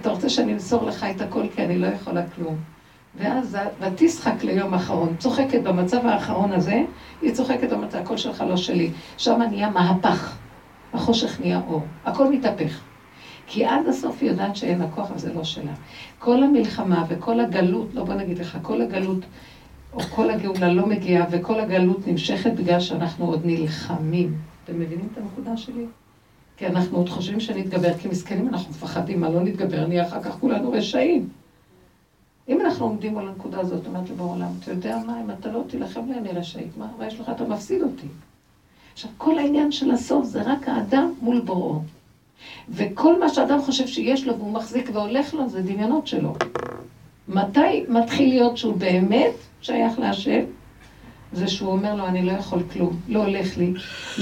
אתה 0.00 0.10
רוצה 0.10 0.28
שאני 0.28 0.52
אמסור 0.52 0.84
לך 0.84 1.04
את 1.04 1.20
הכל 1.20 1.42
כי 1.54 1.62
אני 1.62 1.78
לא 1.78 1.86
יכולה 1.86 2.22
כלום. 2.26 2.56
ואז, 3.18 3.58
ותשחק 3.80 4.44
ליום 4.44 4.74
אחרון, 4.74 5.16
צוחקת 5.18 5.62
במצב 5.62 6.06
האחרון 6.06 6.52
הזה, 6.52 6.82
היא 7.22 7.34
צוחקת 7.34 7.72
במצב, 7.72 7.98
הכל 7.98 8.16
שלך 8.16 8.44
לא 8.48 8.56
שלי. 8.56 8.90
שם 9.18 9.40
נהיה 9.50 9.70
מהפך, 9.70 10.36
החושך 10.92 11.40
נהיה 11.40 11.60
אור, 11.68 11.82
הכל 12.04 12.32
מתהפך. 12.32 12.80
כי 13.46 13.64
עד 13.64 13.86
הסוף 13.88 14.16
היא 14.20 14.30
יודעת 14.30 14.56
שאין 14.56 14.78
לה 14.78 14.90
כוח, 14.90 15.10
אבל 15.10 15.18
זה 15.18 15.32
לא 15.32 15.44
שלה. 15.44 15.72
כל 16.18 16.42
המלחמה 16.42 17.04
וכל 17.08 17.40
הגלות, 17.40 17.94
לא 17.94 18.04
בוא 18.04 18.14
נגיד 18.14 18.38
לך, 18.38 18.58
כל 18.62 18.82
הגלות, 18.82 19.18
או 19.92 20.00
כל 20.00 20.30
הגאולה 20.30 20.72
לא 20.72 20.86
מגיעה, 20.86 21.26
וכל 21.30 21.60
הגלות 21.60 22.06
נמשכת 22.06 22.52
בגלל 22.52 22.80
שאנחנו 22.80 23.26
עוד 23.26 23.40
נלחמים. 23.44 24.34
אתם 24.64 24.80
מבינים 24.80 25.08
את 25.12 25.18
הנקודה 25.18 25.56
שלי? 25.56 25.86
כי 26.56 26.66
אנחנו 26.66 26.98
עוד 26.98 27.08
חושבים 27.08 27.40
שנתגבר, 27.40 27.98
כי 27.98 28.08
מסכנים 28.08 28.48
אנחנו 28.48 28.70
מפחדים, 28.70 29.20
מה 29.20 29.30
לא 29.30 29.40
נתגבר, 29.40 29.86
נהיה 29.86 30.06
אחר 30.06 30.22
כך 30.22 30.36
כולנו 30.40 30.72
רשעים. 30.72 31.28
אם 32.48 32.60
אנחנו 32.60 32.86
עומדים 32.86 33.18
על 33.18 33.28
הנקודה 33.28 33.60
הזאת, 33.60 33.86
אומרת 33.86 34.08
לי 34.08 34.14
בעולם, 34.14 34.50
אתה 34.60 34.70
יודע 34.70 34.98
מה, 35.06 35.20
אם 35.20 35.30
אתה 35.30 35.52
לא 35.52 35.62
תילחם 35.68 36.00
לי, 36.08 36.18
אני 36.18 36.28
רשאית, 36.28 36.76
מה, 36.76 36.86
מה 36.98 37.06
יש 37.06 37.20
לך, 37.20 37.28
אתה 37.36 37.44
מפסיד 37.44 37.82
אותי. 37.82 38.06
עכשיו, 38.92 39.10
כל 39.18 39.38
העניין 39.38 39.72
של 39.72 39.90
הסוף 39.90 40.24
זה 40.24 40.42
רק 40.42 40.68
האדם 40.68 41.12
מול 41.22 41.40
בוראו. 41.40 41.80
וכל 42.68 43.20
מה 43.20 43.28
שאדם 43.28 43.62
חושב 43.62 43.86
שיש 43.86 44.26
לו 44.26 44.38
והוא 44.38 44.52
מחזיק 44.52 44.90
והולך 44.92 45.34
לו, 45.34 45.48
זה 45.48 45.62
דמיונות 45.62 46.06
שלו. 46.06 46.34
מתי 47.28 47.84
מתחיל 47.88 48.28
להיות 48.28 48.56
שהוא 48.56 48.76
באמת 48.76 49.34
שייך 49.60 49.98
להשם? 49.98 50.40
זה 51.32 51.48
שהוא 51.48 51.72
אומר 51.72 51.94
לו, 51.94 52.06
אני 52.06 52.22
לא 52.22 52.32
יכול 52.32 52.62
כלום, 52.72 52.96
לא 53.08 53.24
הולך 53.24 53.56
לי. 53.56 53.72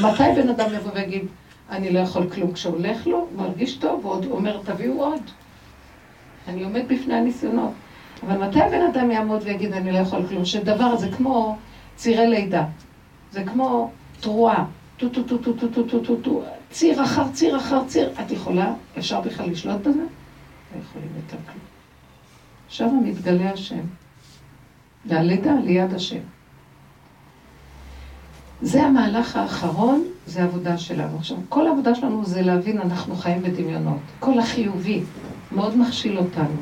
מתי 0.02 0.24
בן 0.37 0.48
אדם 0.48 0.74
יבוא 0.74 0.90
ויגיד, 0.94 1.22
אני 1.70 1.90
לא 1.90 1.98
יכול 1.98 2.30
כלום? 2.30 2.52
כשהולך 2.52 3.06
לו, 3.06 3.26
מרגיש 3.37 3.76
טוב, 3.76 4.06
ועוד 4.06 4.26
אומר, 4.30 4.61
תביאו 4.64 5.04
עוד. 5.04 5.20
אני 6.48 6.64
עומד 6.64 6.83
בפני 6.88 7.14
הניסיונות. 7.14 7.70
אבל 8.26 8.48
מתי 8.48 8.59
בן 8.70 8.83
אדם 8.83 9.11
יעמוד 9.11 9.40
ויגיד, 9.44 9.72
אני 9.72 9.92
לא 9.92 9.98
יכול 9.98 10.26
כלום? 10.28 10.44
שדבר 10.44 10.96
זה 10.96 11.09
כמו 11.16 11.56
צירי 11.96 12.26
לידה. 12.26 12.64
זה 13.33 13.44
כמו 13.44 13.90
תרועה. 14.20 14.64
טו 14.96 15.09
טו 15.09 15.22
טו 15.22 15.38
טו 15.38 15.52
טו 15.52 15.68
טו 15.68 15.83
טו 15.83 15.98
טו 16.00 16.16
טו 16.16 16.42
ציר 16.70 17.04
אחר 17.04 17.28
ציר 17.33 17.56
אחר 17.56 17.85
ציר. 17.87 18.12
את 18.20 18.30
יכולה, 18.30 18.72
אפשר 18.98 19.20
בכלל 19.20 19.50
לשלוט 19.50 19.80
בזה? 19.80 19.98
לא 19.98 20.80
יכולים 20.80 21.09
יותר 21.16 21.37
כלום. 21.46 21.64
שם 22.68 23.00
מתגלה 23.04 23.52
השם. 23.52 23.80
והלידה 25.06 25.54
ליד 25.64 25.94
השם. 25.94 26.20
זה 28.62 28.83
המהלך 28.83 29.37
האחרון, 29.37 30.04
זה 30.26 30.42
העבודה 30.42 30.78
שלנו. 30.78 31.16
עכשיו, 31.18 31.37
כל 31.48 31.66
העבודה 31.66 31.94
שלנו 31.94 32.24
זה 32.24 32.42
להבין, 32.42 32.80
אנחנו 32.80 33.16
חיים 33.16 33.42
בדמיונות. 33.42 33.98
כל 34.18 34.38
החיובי 34.38 35.02
מאוד 35.52 35.76
מכשיל 35.76 36.18
אותנו. 36.18 36.56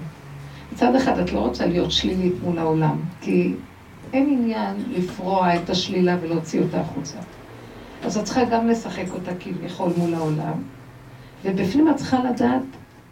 מצד 0.72 0.94
אחד 0.94 1.18
את 1.18 1.32
לא 1.32 1.38
רוצה 1.38 1.66
להיות 1.66 1.92
שלילית 1.92 2.34
מול 2.42 2.58
העולם, 2.58 2.96
כי 3.20 3.54
אין 4.12 4.26
עניין 4.30 4.74
לפרוע 4.90 5.56
את 5.56 5.70
השלילה 5.70 6.16
ולהוציא 6.20 6.60
אותה 6.60 6.80
החוצה. 6.80 7.18
אז 8.04 8.18
את 8.18 8.24
צריכה 8.24 8.44
גם 8.44 8.68
לשחק 8.68 9.04
אותה 9.12 9.30
כביכול 9.40 9.92
מול 9.96 10.14
העולם, 10.14 10.62
ובפנים 11.44 11.90
את 11.90 11.96
צריכה 11.96 12.24
לדעת 12.24 12.62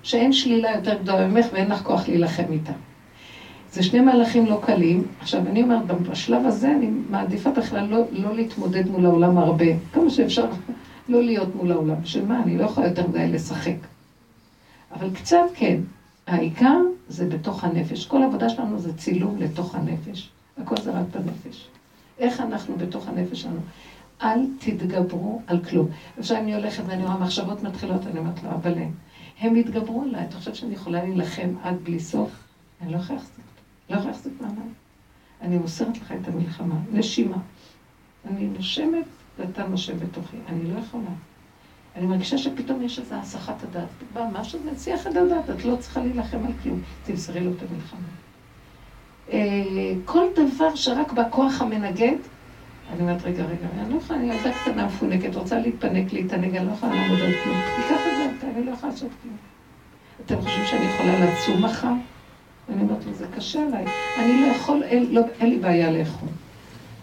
שאין 0.03 0.33
שלילה 0.33 0.77
יותר 0.77 0.99
גדולה 1.03 1.29
ממך 1.29 1.46
ואין 1.53 1.70
לך 1.70 1.83
כוח 1.83 2.09
להילחם 2.09 2.44
איתה. 2.51 2.72
זה 3.72 3.83
שני 3.83 4.01
מהלכים 4.01 4.46
לא 4.46 4.61
קלים. 4.66 5.05
עכשיו, 5.20 5.40
אני 5.46 5.62
אומרת, 5.62 5.87
בשלב 5.87 6.46
הזה 6.46 6.70
אני 6.70 6.90
מעדיפה 7.11 7.51
בכלל 7.51 7.87
לא, 7.87 8.05
לא 8.12 8.35
להתמודד 8.35 8.90
מול 8.90 9.07
העולם 9.07 9.38
הרבה. 9.38 9.64
כמה 9.92 10.11
שאפשר 10.11 10.46
לא 11.09 11.22
להיות 11.22 11.55
מול 11.55 11.72
העולם. 11.72 12.03
בשביל 12.03 12.25
מה? 12.25 12.42
אני 12.42 12.59
לא 12.59 12.64
יכולה 12.64 12.87
יותר 12.87 13.07
מדי 13.07 13.29
לשחק. 13.29 13.77
אבל 14.92 15.11
קצת 15.14 15.38
כן. 15.55 15.81
העיקר 16.27 16.79
זה 17.09 17.29
בתוך 17.29 17.64
הנפש. 17.64 18.07
כל 18.07 18.22
העבודה 18.22 18.49
שלנו 18.49 18.79
זה 18.79 18.96
צילום 18.96 19.37
לתוך 19.38 19.75
הנפש. 19.75 20.31
הכל 20.59 20.77
זה 20.83 20.90
רק 20.90 21.05
בנפש. 21.14 21.68
איך 22.18 22.40
אנחנו 22.40 22.77
בתוך 22.77 23.09
הנפש 23.09 23.42
שלנו? 23.42 23.61
אל 24.22 24.46
תתגברו 24.59 25.40
על 25.46 25.64
כלום. 25.64 25.88
עכשיו 26.18 26.37
אני 26.37 26.55
הולכת 26.55 26.83
ואני 26.87 27.05
רואה 27.05 27.16
מחשבות 27.16 27.62
מתחילות, 27.62 28.07
אני 28.07 28.18
אומרת 28.18 28.42
לו, 28.42 28.50
אבל 28.50 28.79
הם, 28.79 28.92
הם 29.40 29.57
יתגברו 29.57 30.02
עליי. 30.02 30.24
אתה 30.29 30.37
חושב 30.37 30.55
שאני 30.55 30.74
יכולה 30.74 31.02
להילחם 31.02 31.48
עד 31.62 31.76
בלי 31.83 32.00
סוף? 32.00 32.31
אני 32.81 32.92
לא 32.92 32.96
יכולה 32.96 33.18
להחזיק. 33.18 33.44
לא 33.90 33.96
יכולה 33.96 34.12
להחזיק 34.12 34.33
מעמד. 34.40 34.72
אני 35.42 35.57
מוסרת 35.57 35.98
לך 35.98 36.12
את 36.12 36.29
המלחמה. 36.29 36.74
נשימה. 36.92 37.37
אני 38.26 38.46
נושמת 38.46 39.05
ואתה 39.38 39.64
נושם 39.64 39.98
בתוכי. 39.98 40.37
אני 40.48 40.70
לא 40.70 40.79
יכולה. 40.79 41.11
אני 41.96 42.07
מרגישה 42.07 42.38
שפתאום 42.38 42.83
יש 42.83 42.98
איזו 42.98 43.14
הסחת 43.14 43.62
הדעת. 43.62 43.88
בא 44.12 44.29
משהו 44.33 44.59
מציח 44.72 45.07
את 45.07 45.16
הדעת, 45.16 45.50
את 45.50 45.64
לא 45.64 45.76
צריכה 45.76 46.00
להילחם 46.00 46.46
על 46.46 46.52
כלום. 46.62 46.81
תמסרי 47.05 47.40
לו 47.40 47.50
את 47.50 47.62
המלחמה. 47.62 48.09
אה, 49.33 49.92
כל 50.05 50.26
דבר 50.35 50.74
שרק 50.74 51.12
בכוח 51.12 51.61
המנגד, 51.61 52.16
אני 52.92 53.01
אומרת, 53.01 53.22
רגע, 53.25 53.44
רגע, 53.44 53.66
אני 53.81 53.92
לא 53.92 53.99
יכולה, 53.99 54.18
אני 54.18 54.33
ילדה 54.33 54.53
קטנה 54.53 54.87
מפונקת, 54.87 55.37
רוצה 55.37 55.59
להתפנק, 55.59 56.12
להתענג, 56.12 56.57
אני 56.57 56.66
לא 56.66 56.72
יכולה 56.72 56.94
לעמוד 56.94 57.20
על 57.20 57.33
כלום. 57.42 57.57
תיקח 57.77 58.01
את 58.07 58.16
זה, 58.16 58.49
אני 58.57 58.64
לא 58.64 58.70
יכולה 58.70 58.92
לעשות 58.92 59.11
כלום. 59.22 59.37
אתם 60.25 60.40
חושבים 60.40 60.64
שאני 60.64 60.85
יכולה 60.85 61.18
לצום 61.18 61.64
מחר? 61.64 61.92
אני 62.68 62.83
אומרת 62.83 63.07
לו, 63.07 63.14
זה 63.14 63.27
קשה 63.37 63.62
עליי. 63.62 63.85
אני 64.18 64.40
לא 64.40 64.46
יכול, 64.46 64.83
אין, 64.83 65.07
לא, 65.11 65.20
אין 65.40 65.51
לי 65.51 65.59
בעיה 65.59 65.90
לאכול. 65.90 66.29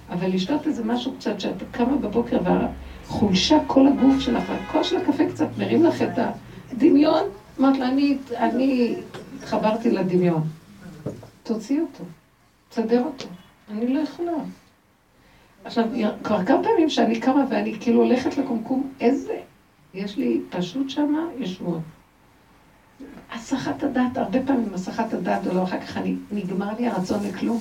אבל 0.09 0.27
לשתות 0.27 0.67
איזה 0.67 0.83
משהו 0.83 1.13
קצת, 1.17 1.39
שאת 1.39 1.63
קמה 1.71 1.95
בבוקר 1.95 2.39
והחולשה, 2.43 3.57
כל 3.67 3.87
הגוף 3.87 4.19
שלך, 4.19 4.43
והכוח 4.49 4.83
של 4.83 4.97
הקפה 4.97 5.23
קצת 5.31 5.47
מרים 5.57 5.83
לך 5.83 6.01
את 6.01 6.19
הדמיון, 6.71 7.23
אמרת 7.59 7.77
לה, 7.77 7.87
אני, 7.87 8.17
אני 8.35 8.95
התחברתי 9.37 9.91
לדמיון. 9.91 10.41
תוציא 11.43 11.81
אותו, 11.81 12.03
תסדר 12.69 13.03
אותו. 13.03 13.27
אני 13.71 13.93
לא 13.93 13.99
יכולה. 13.99 14.31
עכשיו, 15.65 15.85
כבר 16.23 16.45
כמה 16.45 16.63
פעמים 16.63 16.89
שאני 16.89 17.19
קמה 17.19 17.43
ואני 17.49 17.79
כאילו 17.79 18.03
הולכת 18.03 18.37
לקומקום, 18.37 18.91
איזה, 18.99 19.39
יש 19.93 20.17
לי 20.17 20.41
פשוט 20.49 20.89
שמה 20.89 21.27
ישועות. 21.39 21.81
הסחת 23.31 23.83
הדעת, 23.83 24.17
הרבה 24.17 24.39
פעמים 24.45 24.73
הסחת 24.73 25.13
הדעת, 25.13 25.47
ולא 25.47 25.63
אחר 25.63 25.79
כך 25.79 25.97
אני, 25.97 26.15
נגמר 26.31 26.69
לי 26.79 26.87
הרצון 26.87 27.23
לכלום. 27.23 27.59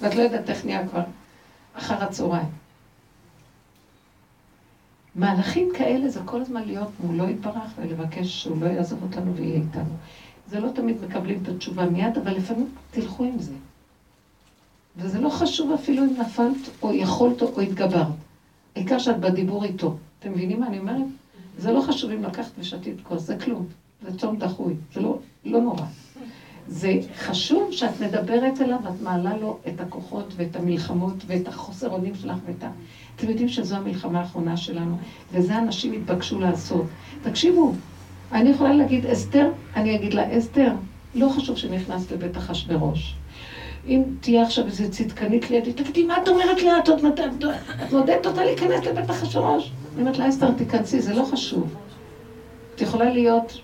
ואת 0.00 0.14
לא 0.14 0.22
יודעת 0.22 0.50
איך 0.50 0.64
נהיה 0.64 0.88
כבר 0.88 1.02
אחר 1.74 2.04
הצהריים. 2.04 2.48
מהלכים 5.14 5.68
כאלה 5.74 6.08
זה 6.08 6.20
כל 6.24 6.40
הזמן 6.40 6.64
להיות 6.64 6.90
מולו 7.04 7.28
יתברך 7.28 7.72
ולבקש 7.76 8.42
שהוא 8.42 8.62
לא 8.62 8.66
יעזוב 8.66 9.02
אותנו 9.02 9.34
ויהיה 9.34 9.54
איתנו. 9.54 9.96
זה 10.46 10.60
לא 10.60 10.68
תמיד 10.74 10.96
מקבלים 11.04 11.38
את 11.42 11.48
התשובה 11.48 11.86
מיד, 11.86 12.18
אבל 12.18 12.36
לפעמים 12.36 12.68
תלכו 12.90 13.24
עם 13.24 13.38
זה. 13.38 13.52
וזה 14.98 15.18
לא 15.20 15.28
חשוב 15.28 15.70
אפילו 15.70 16.02
אם 16.04 16.20
נפלת 16.20 16.82
או 16.82 16.92
יכולת 16.92 17.42
או 17.42 17.60
התגברת. 17.60 18.06
העיקר 18.76 18.98
שאת 18.98 19.20
בדיבור 19.20 19.64
איתו. 19.64 19.96
אתם 20.18 20.32
מבינים 20.32 20.60
מה 20.60 20.66
אני 20.66 20.78
אומרת? 20.78 21.04
זה 21.58 21.72
לא 21.72 21.80
חשוב 21.80 22.10
אם 22.10 22.22
לקחת 22.24 22.50
ושתית 22.58 23.00
כוס, 23.02 23.26
זה 23.26 23.38
כלום. 23.38 23.64
זה 24.02 24.18
צום 24.18 24.38
דחוי, 24.38 24.74
זה 24.94 25.00
לא, 25.00 25.18
לא 25.44 25.60
נורא. 25.60 25.84
זה 26.68 26.98
חשוב 27.16 27.68
שאת 27.70 28.00
מדברת 28.00 28.60
אליו, 28.60 28.78
את 28.88 29.02
מעלה 29.02 29.36
לו 29.36 29.58
את 29.66 29.80
הכוחות 29.80 30.24
ואת 30.36 30.56
המלחמות 30.56 31.14
ואת 31.26 31.48
החוסר 31.48 31.88
אונים 31.88 32.14
שלך 32.14 32.36
ואת 32.46 32.62
ה... 32.62 32.68
אתם 33.16 33.28
יודעים 33.28 33.48
שזו 33.48 33.76
המלחמה 33.76 34.18
האחרונה 34.18 34.56
שלנו, 34.56 34.96
וזה 35.32 35.58
אנשים 35.58 35.92
התבקשו 35.92 36.38
לעשות. 36.38 36.84
תקשיבו, 37.22 37.72
אני 38.32 38.50
יכולה 38.50 38.72
להגיד 38.72 39.06
אסתר, 39.06 39.48
אני 39.76 39.94
אגיד 39.94 40.14
לה 40.14 40.38
אסתר, 40.38 40.72
לא 41.14 41.28
חשוב 41.28 41.56
שנכנס 41.56 42.10
לבית 42.10 42.36
אחשוורוש. 42.36 43.17
אם 43.88 44.02
תהיה 44.20 44.42
עכשיו 44.42 44.66
איזה 44.66 44.90
צדקנית 44.90 45.50
לידי, 45.50 45.72
תגידי, 45.72 46.04
מה 46.04 46.22
את 46.22 46.28
אומרת 46.28 46.62
לי? 46.62 46.68
את 46.78 47.92
מעודדת 47.92 48.26
אותה 48.26 48.44
להיכנס 48.44 48.86
לבית 48.86 49.10
אחשוורוש? 49.10 49.70
אני 49.94 50.00
אומרת 50.00 50.18
לה, 50.18 50.28
אסתר, 50.28 50.50
תיכנסי, 50.52 51.00
זה 51.00 51.14
לא 51.14 51.22
חשוב. 51.22 51.74
את 52.74 52.80
יכולה 52.80 53.10
להיות 53.10 53.60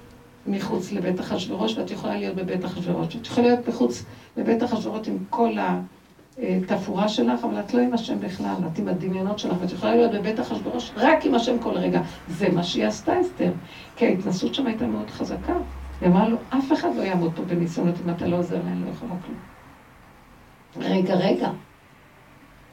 מחוץ 0.47 0.93
לבית 0.93 1.21
אחשוורוש, 1.21 1.79
ואת 1.79 1.91
יכולה 1.91 2.17
להיות 2.17 2.35
בבית 2.35 2.65
אחשוורוש. 2.65 3.17
את 3.17 3.27
יכולה 3.27 3.47
להיות 3.47 3.69
מחוץ 3.69 4.05
לבית 4.37 4.63
אחשוורוש 4.63 5.09
עם 5.09 5.19
כל 5.31 5.59
אה, 5.59 6.59
תפאורה 6.67 7.09
שלך, 7.09 7.45
אבל 7.45 7.61
את 7.61 7.75
לא 7.75 7.81
עם 7.81 7.95
השם 7.95 8.21
בכלל, 8.21 8.55
את 8.73 8.79
עם 8.79 8.89
הדמיונות 8.89 9.39
שלך, 9.39 9.57
ואת 9.61 9.73
יכולה 9.73 9.95
להיות 9.95 10.13
בבית 10.13 10.41
אחשוורוש 10.41 10.93
רק 10.97 11.27
עם 11.27 11.35
השם 11.35 11.59
כל 11.59 11.73
רגע. 11.73 12.01
זה 12.29 12.49
מה 12.49 12.63
שהיא 12.63 12.87
עשתה, 12.87 13.21
אסתר. 13.21 13.53
כי 13.97 14.07
ההתנסות 14.07 14.55
שם 14.55 14.67
הייתה 14.67 14.87
מאוד 14.87 15.11
חזקה. 15.11 15.55
היא 16.01 16.09
אמרה 16.09 16.29
לו, 16.29 16.37
אף 16.51 16.73
אחד 16.73 16.89
לא 16.97 17.03
יעמוד 17.03 17.33
פה 17.37 17.43
בניסיונות 17.43 17.95
אם 18.05 18.11
אתה 18.11 18.27
לא 18.27 18.37
עוזר 18.37 18.59
להם, 18.65 18.85
לא 18.85 18.91
יכולה 18.91 19.13
כלום. 19.27 19.54
רגע, 20.81 21.15
רגע. 21.15 21.49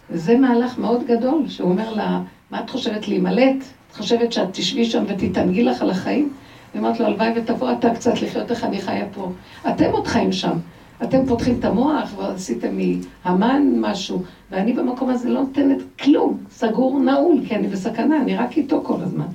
וזה 0.10 0.36
מהלך 0.36 0.78
מאוד 0.78 1.04
גדול, 1.08 1.50
שהוא 1.50 1.70
אומר 1.70 1.94
לה, 1.94 2.20
מה 2.52 2.60
את 2.60 2.70
חושבת 2.70 3.08
להימלט? 3.08 3.64
את 3.92 3.96
חושבת 3.96 4.34
שאת 4.34 4.48
תשבי 4.52 4.86
שם 4.86 5.04
ותתענגי 5.08 5.64
לך 5.64 5.82
על 5.82 5.90
החיים? 5.90 6.34
היא 6.74 6.82
אומרת 6.82 7.00
לו, 7.00 7.06
הלוואי 7.06 7.30
ותבוא 7.36 7.72
אתה 7.72 7.94
קצת 7.96 8.22
לחיות 8.22 8.52
איך 8.52 8.64
אני 8.64 8.82
חיה 8.82 9.06
פה. 9.14 9.30
אתם 9.70 9.92
עוד 9.92 10.08
חיים 10.08 10.32
שם. 10.32 10.58
אתם 11.04 11.26
פותחים 11.26 11.56
את 11.60 11.66
המוח 11.66 12.14
ועשיתם 12.18 12.80
מהמן 13.26 13.62
משהו, 13.80 14.24
ואני 14.52 14.74
במקום 14.74 15.10
הזה 15.10 15.30
לא 15.30 15.42
נותנת 15.42 15.78
כלום, 16.02 16.38
סגור 16.50 17.00
נעול, 17.00 17.42
כי 17.48 17.56
אני 17.56 17.68
בסכנה, 17.68 18.22
אני 18.22 18.36
רק 18.36 18.58
איתו 18.58 18.82
כל 18.84 19.02
הזמן. 19.02 19.26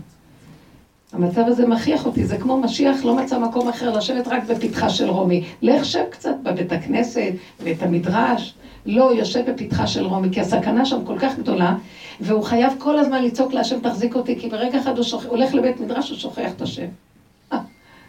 המצב 1.17 1.43
הזה 1.47 1.67
מכריח 1.67 2.07
אותי, 2.07 2.27
זה 2.27 2.39
כמו 2.39 2.61
משיח 2.61 3.05
לא 3.05 3.17
מצא 3.17 3.39
מקום 3.39 3.69
אחר 3.69 3.97
לשבת 3.97 4.29
רק 4.29 4.43
בפתחה 4.45 4.91
של 4.91 5.11
רומי. 5.11 5.45
לך 5.63 5.85
שב 5.85 6.05
קצת 6.11 6.35
בבית 6.43 6.73
הכנסת, 6.73 7.33
בית 7.65 7.83
המדרש. 7.83 8.55
לא, 8.87 9.13
יושב 9.15 9.51
בפתחה 9.51 9.87
של 9.87 10.07
רומי, 10.07 10.29
כי 10.33 10.41
הסכנה 10.41 10.87
שם 10.87 11.05
כל 11.05 11.19
כך 11.19 11.39
גדולה, 11.39 11.77
והוא 12.21 12.43
חייב 12.43 12.73
כל 12.79 12.99
הזמן 12.99 13.25
לצעוק 13.25 13.53
להשם 13.53 13.81
תחזיק 13.81 14.15
אותי, 14.15 14.39
כי 14.39 14.49
ברגע 14.49 14.79
אחד 14.79 14.97
הוא 14.97 15.05
שוכח, 15.05 15.27
הולך 15.27 15.55
לבית 15.55 15.81
מדרש, 15.81 16.11
הוא 16.11 16.19
שוכח 16.19 16.51
את 16.57 16.63
השם. 16.63 16.87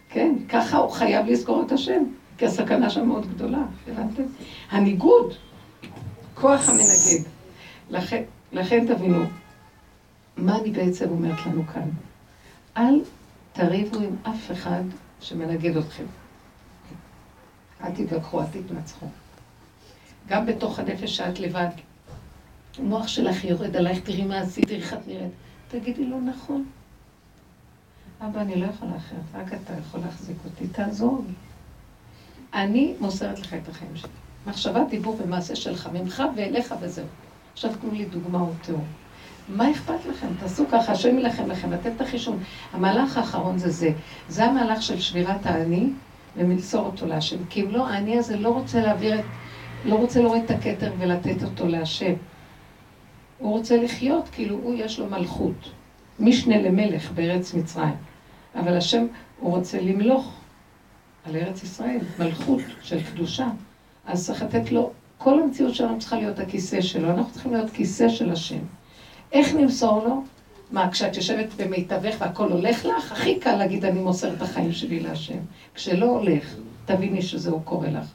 כן, 0.10 0.36
ככה 0.50 0.78
הוא 0.78 0.89
חייב 0.89 1.26
לזכור 1.28 1.63
את 1.65 1.72
השם. 1.72 2.04
כי 2.38 2.46
הסכנה 2.46 2.89
שם 2.89 3.08
מאוד 3.08 3.34
גדולה, 3.34 3.63
הבנתם? 3.88 4.24
הניגוד, 4.72 5.34
כוח 6.34 6.70
המנגד. 6.70 7.30
לכן, 7.89 8.24
לכן 8.52 8.86
תבינו, 8.88 9.24
מה 10.38 10.58
אני 10.60 10.72
בעצם 10.72 11.10
אומרת 11.10 11.46
לנו 11.46 11.62
כאן? 11.74 11.89
אל 12.78 13.02
תריבו 13.54 14.00
עם 14.00 14.16
אף 14.24 14.52
אחד 14.52 14.84
שמנגד 15.22 15.78
אתכם. 15.78 16.04
אל 17.84 17.92
תתווכחו, 17.92 18.42
אל 18.42 18.46
תתנצחו. 18.46 19.06
גם 20.28 20.46
בתוך 20.46 20.80
הנפש 20.80 21.18
שאת 21.18 21.40
לבד, 21.40 21.70
המוח 22.80 23.08
שלך 23.08 23.44
יורד 23.44 23.76
עלייך, 23.76 24.00
תראי 24.00 24.26
מה 24.26 24.38
עשית, 24.38 24.66
תראי 24.66 24.80
איך 24.80 24.94
את 24.94 25.08
נראית. 25.08 25.32
תגידי 25.68 26.06
לו, 26.06 26.22
נכון. 26.22 26.66
אבא, 28.22 28.42
אני 28.42 28.56
לא 28.56 28.66
יכולה 28.66 28.98
אחרת, 28.98 29.20
רק 29.34 29.54
אתה 29.54 29.74
יכול 29.80 30.00
להחזיק 30.00 30.38
אותי, 30.46 30.68
תעזור 30.68 31.24
לי. 31.28 31.34
אני 32.54 32.96
מוסרת 33.00 33.40
לך 33.40 33.54
את 33.54 33.70
החיים 33.70 33.96
שלי. 33.96 34.10
מחשבה, 34.48 34.84
דיבור 34.90 35.18
ומעשה 35.24 35.56
שלך, 35.56 35.90
ממך 35.94 36.24
ואליך 36.36 36.76
וזהו. 36.82 37.06
עכשיו 37.54 37.72
תנו 37.82 37.92
לי 37.92 38.06
דוגמה 38.06 38.40
או 38.40 38.52
תיאור. 38.62 38.84
מה 39.47 39.71
אכפת 39.71 40.05
לכם? 40.10 40.27
תעשו 40.39 40.65
ככה, 40.71 40.91
השם 40.91 41.19
ילחם 41.19 41.51
לכם, 41.51 41.73
אתם 41.73 41.89
תחישון. 41.97 42.39
המהלך 42.73 43.17
האחרון 43.17 43.57
זה 43.57 43.69
זה. 43.69 43.91
זה 44.29 44.45
המהלך 44.45 44.81
של 44.81 44.99
שבירת 44.99 45.45
האני 45.45 45.89
ומלסור 46.38 46.86
אותו 46.86 47.05
להשם. 47.05 47.38
כי 47.49 47.62
אם 47.62 47.71
לא, 47.71 47.88
האני 47.88 48.17
הזה 48.17 48.38
לא 48.38 48.49
רוצה 48.49 48.81
להעביר 48.81 49.19
את, 49.19 49.25
לא 49.86 49.95
רוצה 49.95 50.21
להוריד 50.21 50.43
את 50.43 50.51
הכתר 50.51 50.93
ולתת 50.99 51.43
אותו 51.43 51.67
להשם. 51.67 52.13
הוא 53.38 53.51
רוצה 53.51 53.77
לחיות 53.77 54.29
כאילו 54.31 54.55
הוא 54.63 54.75
יש 54.77 54.99
לו 54.99 55.10
מלכות. 55.10 55.69
משנה 56.19 56.62
למלך 56.62 57.12
בארץ 57.12 57.53
מצרים. 57.53 57.95
אבל 58.55 58.77
השם, 58.77 59.05
הוא 59.39 59.51
רוצה 59.51 59.81
למלוך. 59.81 60.33
על 61.25 61.36
ארץ 61.36 61.63
ישראל, 61.63 61.99
מלכות 62.19 62.62
של 62.81 63.03
קדושה. 63.03 63.47
אז 64.05 64.25
צריך 64.25 64.41
לתת 64.41 64.71
לו, 64.71 64.91
כל 65.17 65.41
המציאות 65.43 65.75
שלנו 65.75 65.99
צריכה 65.99 66.15
להיות 66.15 66.39
הכיסא 66.39 66.81
שלו, 66.81 67.12
אנחנו 67.12 67.31
צריכים 67.33 67.53
להיות 67.53 67.69
כיסא 67.69 68.10
של 68.10 68.31
השם. 68.31 68.60
איך 69.32 69.54
נמסור 69.54 70.04
לו? 70.08 70.24
מה, 70.72 70.92
כשאת 70.92 71.16
יושבת 71.16 71.54
במיטבך 71.58 72.16
והכל 72.20 72.52
הולך 72.52 72.86
לך, 72.86 73.12
הכי 73.12 73.40
קל 73.40 73.56
להגיד 73.56 73.86
אני 73.86 74.00
מוסר 74.00 74.34
את 74.34 74.42
החיים 74.42 74.72
שלי 74.72 75.00
להשם. 75.00 75.38
כשלא 75.76 76.06
הולך, 76.06 76.56
תביני 76.86 77.22
שזהו 77.22 77.62
קורה 77.62 77.90
לך. 77.90 78.08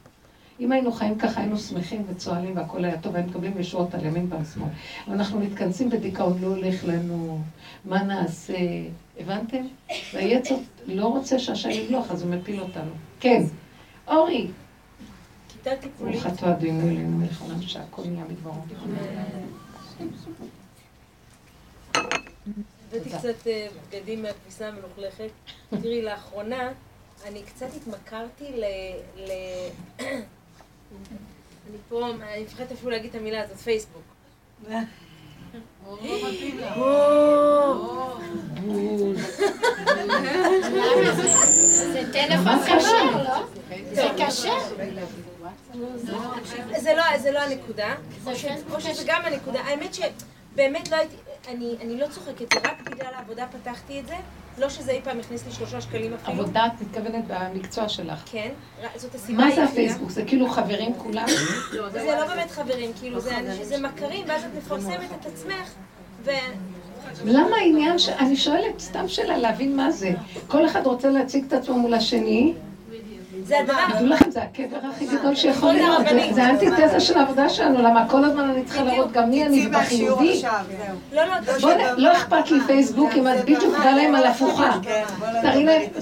אם 0.60 0.72
היינו 0.72 0.92
חיים 0.92 1.18
ככה, 1.18 1.40
היינו 1.40 1.58
שמחים 1.58 2.04
וצוהלים 2.08 2.56
והכל 2.56 2.84
היה 2.84 3.00
טוב, 3.00 3.16
היינו 3.16 3.30
מקבלים 3.30 3.52
ישועות 3.60 3.94
על 3.94 4.04
ימין 4.04 4.26
ועל 4.28 4.44
שמאל. 4.54 4.68
אנחנו 5.08 5.40
מתכנסים 5.40 5.90
בדיכאון, 5.90 6.38
לא 6.40 6.46
הולך 6.46 6.84
לנו, 6.84 7.38
מה 7.84 8.02
נעשה? 8.02 8.54
הבנתם? 9.20 9.64
והיצר 10.14 10.54
לא 10.86 11.06
רוצה 11.06 11.38
שהשם 11.38 11.70
ימלוך, 11.70 12.10
אז 12.10 12.22
הוא 12.22 12.30
מפיל 12.30 12.60
אותנו. 12.60 12.90
כן, 13.20 13.42
אורי. 14.08 14.48
כיתה 15.48 15.70
טיפולית. 15.80 16.22
ברוך 16.22 16.26
אתה 16.34 16.52
אדינו 16.52 16.88
אלינו 16.88 17.18
מלך 17.18 17.42
העולם 17.42 17.62
שהכל 17.62 18.02
נהיה 18.06 18.24
מדברו. 18.30 18.52
הבאתי 22.46 23.10
קצת 23.10 23.46
אה, 23.46 23.66
בגדים 23.90 24.22
מהכביסה 24.22 24.68
המלוכלכת. 24.68 25.30
תראי, 25.70 26.02
לאחרונה 26.02 26.72
אני 27.24 27.42
קצת 27.42 27.66
התמכרתי 27.76 28.52
ל... 28.56 28.64
אני 31.68 31.76
פה, 31.88 32.08
אני 32.08 32.42
מפחדת 32.42 32.72
אפילו 32.72 32.90
להגיד 32.90 33.10
את 33.10 33.20
המילה 33.20 33.42
הזאת, 33.42 33.56
פייסבוק. 33.56 34.02
זה 41.92 42.02
טלפון 42.12 42.58
כשר, 42.66 43.22
לא? 43.24 43.46
זה 43.92 44.08
כשר? 44.16 44.58
זה 47.16 47.30
לא 47.32 47.38
הנקודה, 47.40 47.94
או 48.70 48.80
שזה 48.80 49.02
גם 49.06 49.22
הנקודה. 49.24 49.60
האמת 49.60 49.94
שבאמת 49.94 50.90
לא 50.90 50.96
הייתי, 50.96 51.16
אני 51.48 51.98
לא 51.98 52.06
צוחקת, 52.06 52.54
רק 52.56 52.82
בגלל 52.90 53.14
העבודה 53.14 53.46
פתחתי 53.46 54.00
את 54.00 54.06
זה. 54.06 54.14
לא 54.58 54.68
שזה 54.68 54.90
אי 54.90 55.00
פעם 55.04 55.20
הכניס 55.20 55.46
לי 55.46 55.52
שלושה 55.52 55.80
שקלים 55.80 56.14
אפילו. 56.14 56.42
עבודה, 56.42 56.66
את 56.66 56.80
מתכוונת 56.80 57.24
במקצוע 57.28 57.88
שלך. 57.88 58.22
כן, 58.30 58.50
זאת 58.96 59.14
הסיבה 59.14 59.44
מה 59.44 59.54
זה 59.54 59.64
הפייסבוק? 59.64 60.10
זה 60.10 60.24
כאילו 60.24 60.48
חברים 60.48 60.94
כולם? 60.94 61.26
זה 61.92 62.16
לא 62.20 62.26
באמת 62.26 62.50
חברים, 62.50 62.90
כאילו 63.00 63.20
זה 63.62 63.78
מכרים, 63.80 64.24
ואז 64.28 64.44
את 64.44 64.50
מפרסמת 64.58 65.10
את 65.20 65.26
עצמך, 65.26 65.74
ו... 66.24 66.30
למה 67.24 67.56
העניין 67.56 67.98
ש... 67.98 68.08
אני 68.08 68.36
שואלת, 68.36 68.78
סתם 68.78 69.08
שאלה, 69.08 69.38
להבין 69.38 69.76
מה 69.76 69.90
זה. 69.90 70.10
כל 70.46 70.66
אחד 70.66 70.86
רוצה 70.86 71.10
להציג 71.10 71.44
את 71.48 71.52
עצמו 71.52 71.78
מול 71.78 71.94
השני. 71.94 72.54
זה 73.44 73.60
הדבר... 73.60 73.74
תדעו 73.92 74.06
לכם, 74.06 74.30
זה 74.30 74.42
הקבר 74.42 74.76
הכי 74.90 75.06
גדול 75.06 75.34
שיכול 75.34 75.72
להיות. 75.72 76.02
זה 76.32 76.44
האנטיתזה 76.44 77.00
של 77.00 77.18
העבודה 77.18 77.48
שלנו, 77.48 77.82
למה 77.82 78.08
כל 78.08 78.24
הזמן 78.24 78.48
אני 78.50 78.64
צריכה 78.64 78.84
להראות 78.84 79.12
גם 79.12 79.30
מי 79.30 79.46
אני 79.46 79.66
בחיובי. 79.68 80.42
לא, 81.12 81.22
לא, 81.62 81.74
לא 81.96 82.12
אכפת 82.12 82.50
לי 82.50 82.60
פייסבוק 82.66 83.10
אם 83.16 83.28
את 83.28 83.42
בדיוק 83.42 83.78
באה 83.78 83.96
להם 83.96 84.14
על 84.14 84.24
הפוכה. 84.24 84.78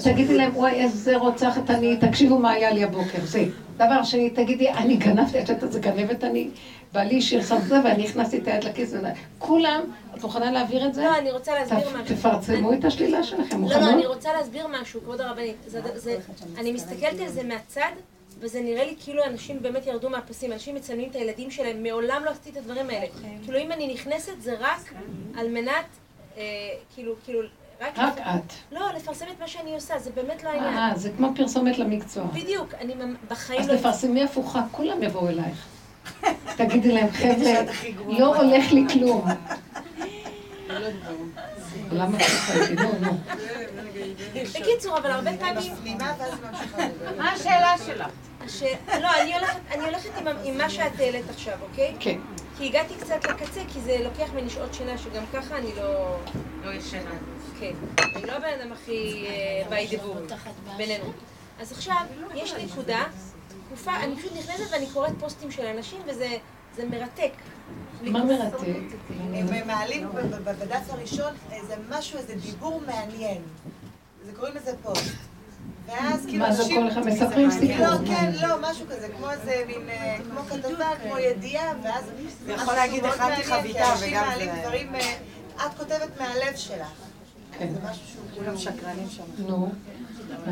תגידי 0.03 0.37
להם, 0.37 0.51
וואי, 0.55 0.71
איזה 0.71 1.17
רוצחת 1.17 1.69
אני, 1.69 1.97
תקשיבו 1.97 2.39
מה 2.39 2.51
היה 2.51 2.71
לי 2.71 2.83
הבוקר, 2.83 3.19
זה. 3.23 3.45
דבר 3.77 4.03
שני, 4.03 4.29
תגידי, 4.29 4.69
אני 4.69 4.95
גנבתי, 4.95 5.39
את 5.39 5.49
יודעת 5.49 5.63
איזה 5.63 5.79
גנבת 5.79 6.23
אני? 6.23 6.49
בעלי 6.93 7.21
שיר 7.21 7.41
חזה 7.41 7.75
ואני 7.83 8.09
הכנסתי 8.09 8.37
את 8.37 8.47
היד 8.47 8.63
לכיס. 8.63 8.93
כולם, 9.39 9.81
את 10.15 10.23
מוכנה 10.23 10.51
להעביר 10.51 10.87
את 10.87 10.93
זה? 10.93 11.03
לא, 11.03 11.17
אני 11.17 11.31
רוצה 11.31 11.53
להסביר 11.59 11.89
משהו. 11.89 12.15
תפרצמו 12.15 12.73
את 12.73 12.85
השלילה 12.85 13.23
שלכם, 13.23 13.59
מוכנות? 13.59 13.81
לא, 13.81 13.87
לא, 13.87 13.93
אני 13.93 14.05
רוצה 14.05 14.33
להסביר 14.33 14.67
משהו, 14.67 15.01
כבוד 15.01 15.21
הרבנית. 15.21 15.55
אני 16.57 16.71
מסתכלת 16.71 17.19
על 17.19 17.27
זה 17.27 17.43
מהצד, 17.43 17.91
וזה 18.39 18.61
נראה 18.61 18.85
לי 18.85 18.95
כאילו 19.03 19.23
אנשים 19.23 19.61
באמת 19.61 19.87
ירדו 19.87 20.09
מהפסים. 20.09 20.53
אנשים 20.53 20.75
מצלמים 20.75 21.09
את 21.09 21.15
הילדים 21.15 21.51
שלהם, 21.51 21.83
מעולם 21.83 22.21
לא 22.25 22.29
עשיתי 22.29 22.49
את 22.49 22.57
הדברים 22.57 22.89
האלה. 22.89 23.05
כאילו, 23.43 23.59
אם 23.59 23.71
אני 23.71 23.93
נכנסת, 23.93 24.41
זה 24.41 24.55
רק 24.59 24.93
על 25.37 25.49
מנת, 25.49 25.85
אה, 26.37 26.43
כאילו, 26.95 27.15
כאילו... 27.25 27.41
רק, 27.81 27.99
רק 27.99 28.19
את. 28.19 28.53
לא, 28.71 28.81
לפרסם 28.95 29.25
את 29.35 29.39
מה 29.39 29.47
שאני 29.47 29.75
עושה, 29.75 29.99
זה 29.99 30.11
באמת 30.11 30.43
לא 30.43 30.49
העניין. 30.49 30.77
אה, 30.77 30.91
זה 30.95 31.09
כמו 31.17 31.27
פרסומת 31.35 31.77
למקצוע. 31.77 32.23
בדיוק, 32.23 32.73
אני 32.73 32.93
בחיים 33.27 33.67
לא... 33.67 33.73
אז 33.73 33.79
תפרסמי 33.79 34.23
הפוכה, 34.23 34.61
כולם 34.71 35.03
יבואו 35.03 35.29
אלייך. 35.29 35.67
תגידי 36.57 36.91
להם, 36.91 37.11
חבר'ה, 37.11 37.53
לא 38.07 38.35
הולך 38.35 38.71
לי 38.71 38.85
כלום. 38.93 39.25
למה? 41.91 42.17
נו, 42.75 42.91
נו. 43.01 43.17
בקיצור, 44.59 44.97
אבל 44.97 45.11
הרבה 45.11 45.31
פעמים... 45.39 45.97
מה 47.17 47.31
השאלה 47.31 47.75
שלך? 47.85 48.07
לא, 49.01 49.09
אני 49.71 49.85
הולכת 49.85 50.09
עם 50.43 50.57
מה 50.57 50.69
שאת 50.69 50.99
העלית 50.99 51.29
עכשיו, 51.29 51.57
אוקיי? 51.61 51.95
כן. 51.99 52.19
כי 52.57 52.65
הגעתי 52.65 52.93
קצת 52.99 53.25
לקצה, 53.25 53.61
כי 53.73 53.81
זה 53.81 53.97
לוקח 54.03 54.33
ממני 54.33 54.49
שעות 54.49 54.73
שינה, 54.73 54.97
שגם 54.97 55.23
ככה 55.33 55.57
אני 55.57 55.69
לא... 55.77 56.17
לא 56.63 56.71
ישנה. 56.73 57.11
כן. 57.59 57.71
אני 58.15 58.27
לא 58.27 58.31
הבן 58.31 58.59
אדם 58.61 58.71
הכי 58.71 59.25
אה, 59.27 59.69
באי 59.69 59.87
דיבור 59.87 60.15
בינינו. 60.77 61.05
אז 61.59 61.71
עכשיו, 61.71 62.01
יש 62.35 62.53
נקודה, 62.53 63.03
תקופה, 63.75 63.91
אני 64.03 64.15
פשוט 64.15 64.31
נכנסת 64.37 64.71
ואני 64.71 64.85
קוראת 64.93 65.11
פוסטים 65.19 65.51
של 65.51 65.65
אנשים, 65.65 65.99
וזה 66.07 66.27
מרתק. 66.89 67.31
מה 68.01 68.23
מרתק? 68.23 68.67
הם 69.33 69.67
מעלים 69.67 70.07
בדף 70.43 70.89
הראשון 70.89 71.33
איזה 71.51 71.75
משהו, 71.89 72.17
איזה 72.19 72.35
דיבור 72.35 72.81
מעניין. 72.87 73.41
זה 74.25 74.31
קוראים 74.35 74.55
לזה 74.55 74.71
פוסט. 74.83 75.11
ואז 75.85 76.25
כאילו 76.25 76.39
מה 76.45 76.51
זה 76.53 76.61
אנשים... 76.63 76.81
כל 76.81 76.91
אחד? 76.91 77.05
מספרים 77.05 77.51
סיפור. 77.51 77.85
לא, 77.87 77.97
כן, 78.07 78.31
לא, 78.41 78.55
משהו 78.61 78.85
כזה, 78.89 79.07
כמו 79.17 79.31
איזה 79.31 79.63
מין, 79.67 79.89
אה, 79.89 80.17
כמו 80.31 80.39
כתבה, 80.41 80.89
כמו 81.03 81.17
ידיעה, 81.17 81.73
ואז... 81.83 82.03
זה 82.45 82.53
יכול 82.53 82.73
להגיד, 82.73 83.05
הכנתי 83.05 83.43
חביתה, 83.43 83.79
כי 83.79 83.91
אנשים 83.91 84.09
וגם 84.13 84.27
מעלים 84.27 84.49
זה- 84.55 84.61
דברים, 84.61 84.95
אה, 84.95 85.17
את 85.55 85.77
כותבת 85.77 86.21
מהלב 86.21 86.55
שלך. 86.55 86.87
כן. 87.59 87.73
זה 87.73 87.79
משהו 87.89 88.03
שהוא 88.07 88.25
כולם 88.35 88.57
שקרנים 88.57 89.09
שם. 89.09 89.23
נו, 89.47 89.71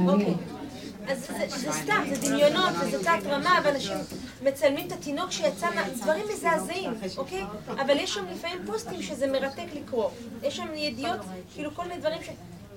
אוקיי. 0.07 0.33
אז 1.09 1.27
זה, 1.55 1.71
סתם, 1.71 2.03
זה 2.13 2.29
דמיונות, 2.29 2.69
וזה 2.81 3.03
תת 3.03 3.25
רמה, 3.25 3.59
ואנשים 3.63 3.97
מצלמים 4.43 4.87
את 4.87 4.91
התינוק 4.91 5.31
שיצא 5.31 5.75
מה... 5.75 5.89
דברים 5.89 6.25
מזעזעים, 6.33 6.93
אוקיי? 7.17 7.43
אבל 7.67 7.97
יש 7.99 8.13
שם 8.13 8.25
לפעמים 8.25 8.65
פוסטים 8.65 9.01
שזה 9.01 9.27
מרתק 9.27 9.65
לקרוא. 9.73 10.09
יש 10.43 10.55
שם 10.55 10.67
ידיעות, 10.75 11.19
כאילו 11.53 11.75
כל 11.75 11.83
מיני 11.83 11.99
דברים 11.99 12.23
ש... 12.23 12.29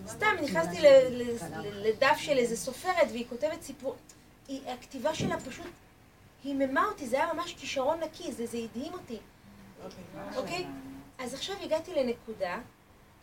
סתם, 0.08 0.36
נכנסתי 0.42 0.78
לדף 1.72 2.16
של 2.16 2.38
איזה 2.38 2.56
סופרת, 2.56 3.08
והיא 3.10 3.24
כותבת 3.28 3.62
סיפור... 3.62 3.96
הכתיבה 4.66 5.14
שלה 5.14 5.40
פשוט 5.40 5.66
היממה 6.44 6.84
אותי, 6.84 7.06
זה 7.06 7.16
היה 7.16 7.32
ממש 7.32 7.54
כישרון 7.58 8.00
נקי, 8.00 8.32
זה, 8.32 8.46
זה 8.46 8.58
הדהים 8.58 8.92
אותי, 8.92 9.18
אוקיי? 10.36 10.66
אז 11.18 11.34
עכשיו 11.34 11.56
הגעתי 11.62 11.94
לנקודה, 11.94 12.58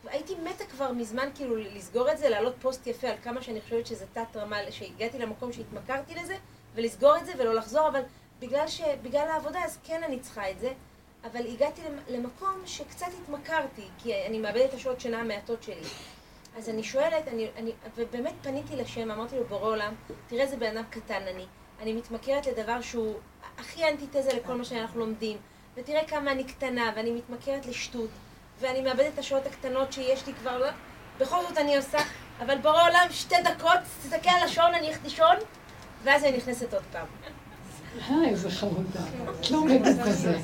והייתי 0.04 0.36
מתה 0.36 0.66
כבר 0.66 0.92
מזמן 0.92 1.30
כאילו 1.36 1.56
לסגור 1.56 2.12
את 2.12 2.18
זה, 2.18 2.30
להעלות 2.30 2.54
פוסט 2.62 2.88
יפה 2.88 3.08
על 3.08 3.16
כמה 3.24 3.42
שאני 3.42 3.62
חושבת 3.62 3.88
שזה 3.88 4.06
תת 4.14 4.36
רמה, 4.36 4.58
שהגעתי 4.70 5.20
למקום 5.20 5.54
שהתמכרתי 5.54 6.16
לזה, 6.16 6.36
ולסגור 6.76 7.18
את 7.18 7.26
זה 7.26 7.32
ולא 7.38 7.54
לחזור, 7.54 7.88
אבל 7.88 8.02
בגלל, 8.40 8.68
ש... 8.68 8.82
בגלל 9.02 9.28
העבודה 9.28 9.60
אז 9.66 9.78
כן 9.84 10.04
אני 10.04 10.20
צריכה 10.20 10.50
את 10.52 10.60
זה, 10.60 10.72
אבל 11.24 11.48
הגעתי 11.48 11.82
למ- 11.82 12.16
למקום 12.16 12.62
שקצת 12.66 13.08
התמכרתי, 13.24 13.84
כי 14.04 14.26
אני 14.26 14.40
מאבדת 14.40 14.70
את 14.70 14.74
השעות 14.74 15.00
שינה 15.02 15.20
המעטות 15.20 15.64
שלי. 15.64 15.84
אז 16.58 16.70
אני 16.70 16.84
שואלת, 16.84 17.28
אני, 17.28 17.48
אני, 17.58 17.72
ובאמת 17.96 18.34
פניתי 18.42 18.76
לשם, 18.76 19.12
אמרתי 19.12 19.36
לו, 19.36 19.44
בורא 19.46 19.68
עולם, 19.68 19.94
תראה 20.28 20.42
איזה 20.44 20.58
בן 20.58 20.78
אדם 20.78 20.84
קטן 20.90 21.22
אני, 21.28 21.46
אני 21.82 21.94
מתמכרת 21.94 22.48
לדבר 22.48 22.82
שהוא 22.82 23.16
הכי 23.58 23.90
אנטיתזה 23.90 24.34
לכל 24.34 24.54
מה 24.54 24.66
שאנחנו 24.66 25.00
לומדים, 25.00 25.38
ותראה 25.76 26.08
כמה 26.08 26.32
אני 26.32 26.44
קטנה, 26.44 26.92
ואני 26.96 27.12
מתמכרת 27.12 27.66
לשטות, 27.66 28.10
ואני 28.60 28.82
מאבדת 28.82 29.14
את 29.14 29.20
השעות 29.20 29.46
הקטנות 29.46 29.94
שיש 29.94 30.28
לי 30.28 30.34
כבר, 30.34 30.58
לא, 30.58 30.68
בכל 31.20 31.38
זאת 31.50 31.58
אני 31.58 31.78
עושה, 31.78 31.98
אבל 32.40 32.58
בורא 32.58 32.84
עולם, 32.84 33.08
שתי 33.10 33.36
דקות, 33.44 33.80
תסתכל 34.04 34.30
על 34.30 34.44
השעון, 34.44 34.74
אני 34.74 34.86
הולכת 34.86 35.04
לישון, 35.04 35.36
ואז 36.04 36.24
אני 36.24 36.38
נכנסת 36.38 36.74
עוד 36.74 36.84
פעם. 36.92 37.06
אה, 38.10 38.30
איזה 38.30 38.52
חמודה. 38.52 39.00
את 39.40 39.52
לא 39.52 39.58
עומדת 39.58 39.96
בזה. 39.96 40.38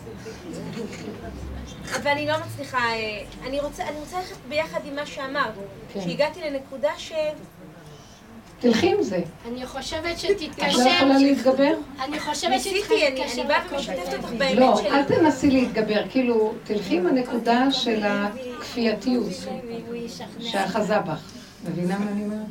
ואני 2.03 2.27
לא 2.27 2.33
מצליחה, 2.45 2.77
אה, 2.77 3.23
אני 3.47 3.59
רוצה, 3.59 3.83
אני 3.83 3.99
רוצה 3.99 4.17
ללכת 4.19 4.35
ביחד 4.49 4.79
עם 4.85 4.95
מה 4.95 5.05
שאמרת, 5.05 5.53
כן. 5.93 6.01
שהגעתי 6.01 6.41
לנקודה 6.41 6.91
ש... 6.97 7.11
תלכי 8.59 8.91
עם 8.93 9.03
זה. 9.03 9.19
אני 9.51 9.65
חושבת 9.65 10.05
את 10.25 10.57
לא 10.57 10.63
יכולה 10.63 10.71
שתתקשר, 10.71 11.17
להתגבר? 11.17 11.73
אני 12.03 12.19
חושבת 12.19 12.49
ניסיתי, 12.49 13.07
אני, 13.07 13.17
שתתקשר 13.17 13.41
אני 13.41 13.47
באה. 13.47 13.61
ומשתפת 13.71 14.13
אותך 14.17 14.29
באמת 14.29 14.55
לא. 14.55 14.79
אל 14.85 15.03
תנסי 15.03 15.51
להתגבר. 15.51 16.01
כאילו, 16.09 16.53
תלכי 16.63 16.97
עם 16.97 17.07
הנקודה 17.07 17.71
של 17.71 18.03
הכפייתיות 18.03 19.25
הוא 19.87 19.95
ישכנע. 19.95 20.27
שאחזה 20.39 20.99
בך. 20.99 21.31
מבינה 21.69 21.99
מה 21.99 22.11
אני 22.11 22.23
אומרת? 22.23 22.45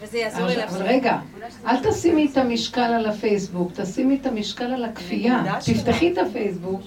וזה 0.00 0.18
יעזור 0.18 0.46
לי 0.46 0.52
אבל 0.52 0.62
לעשות. 0.62 0.80
רגע, 0.80 1.18
אל 1.66 1.76
תשימי 1.90 2.28
את 2.32 2.36
המשקל 2.36 2.80
על 2.80 3.06
הפייסבוק, 3.06 3.72
תשימי 3.74 4.18
את 4.20 4.26
המשקל 4.26 4.64
על 4.64 4.84
הכפייה. 4.84 5.42
תפתחי 5.64 6.12
את 6.12 6.18
הפייסבוק 6.18 6.80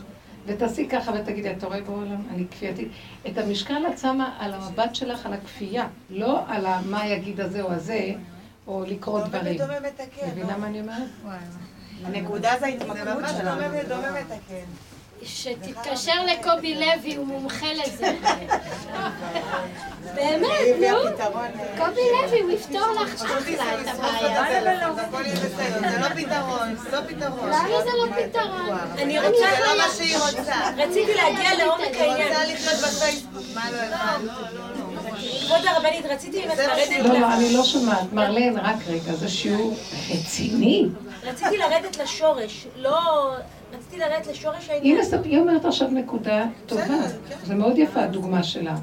ותעשי 0.46 0.88
ככה 0.90 1.12
ותגידי, 1.12 1.52
אתה 1.52 1.68
רואה 1.68 1.82
בעולם, 1.82 2.22
אני 2.30 2.46
כפייתית. 2.52 2.88
את 3.28 3.38
המשקל 3.38 3.88
את 3.94 3.98
שמה 3.98 4.36
על 4.40 4.54
המבט 4.54 4.96
שלך, 4.96 5.26
על 5.26 5.34
הכפייה, 5.34 5.88
לא 6.10 6.44
על 6.48 6.66
מה 6.86 7.08
יגיד 7.08 7.42
הזה 7.42 7.62
או 7.62 7.72
הזה, 7.72 8.14
או 8.68 8.84
לקרוא 8.88 9.20
דומה 9.20 9.30
דברים. 9.30 9.62
מבינה 10.28 10.58
מה 10.58 10.68
אני 10.68 10.82
אומרת? 10.82 11.10
הנקודה 12.04 12.50
זה 12.54 12.60
זה 12.60 12.66
ההתמכרות 12.66 12.98
ממש 12.98 13.32
שלנו. 13.32 13.62
דומה 13.62 13.80
ודומה 13.84 14.22
מתקן. 14.22 14.95
שתתקשר 15.26 16.24
לקובי 16.26 16.76
לוי, 16.76 17.16
הוא 17.16 17.26
מומחה 17.28 17.74
לזה. 17.74 18.16
באמת, 20.16 20.80
נו. 20.80 21.26
קובי 21.78 22.02
לוי, 22.22 22.42
הוא 22.42 22.52
יפתור 22.52 22.88
לך 23.02 23.22
אחלה 23.22 23.82
את 23.82 23.88
הבעיה. 23.88 24.44
בסדר, 24.44 25.90
זה 25.92 26.00
לא 26.00 26.10
פתרון, 26.10 26.76
זה 26.76 26.92
לא 26.92 27.02
פתרון. 27.08 27.50
למה 27.50 27.84
זה 27.84 27.90
לא 27.98 28.06
פתרון? 28.16 28.70
אני 28.98 29.20
רוצה, 29.20 29.30
זה 29.58 29.66
לא 29.68 29.78
מה 29.78 29.94
שהיא 29.98 30.18
רוצה. 30.18 30.56
רציתי 30.78 31.14
להגיע 31.14 31.56
לעומק 31.66 31.94
היא 31.94 32.02
העניין. 32.02 32.28
רוצה 32.28 32.46
לחיות 32.46 32.80
בפייסבוק, 32.80 33.44
מה 33.54 33.72
לא 33.72 33.78
הבנת? 33.78 34.32
כבוד 35.46 35.66
הרבנית, 35.66 36.06
רציתי 36.06 36.46
לרדת 36.46 37.06
לא, 37.06 37.20
לא, 37.20 37.34
אני 37.34 37.54
לא 37.54 37.64
שומעת. 37.64 38.14
מרלן, 38.14 38.58
רק 38.60 38.76
רגע, 38.88 39.14
זה 39.16 39.30
שיעור 39.30 39.78
רציני. 40.10 40.86
רציתי 41.24 41.58
לרדת 41.58 41.98
לשורש, 41.98 42.68
לא... 42.76 43.32
רציתי 43.96 44.10
לרדת 44.10 44.28
לשורש 44.28 44.70
העניין. 44.70 44.98
הנה, 44.98 45.22
היא 45.24 45.40
אומרת 45.40 45.66
עכשיו 45.66 45.88
נקודה 45.92 46.46
טובה. 46.66 46.84
זה 47.44 47.56
מאוד 47.56 47.78
יפה 47.78 48.02
הדוגמה 48.04 48.44
שלה. 48.44 48.76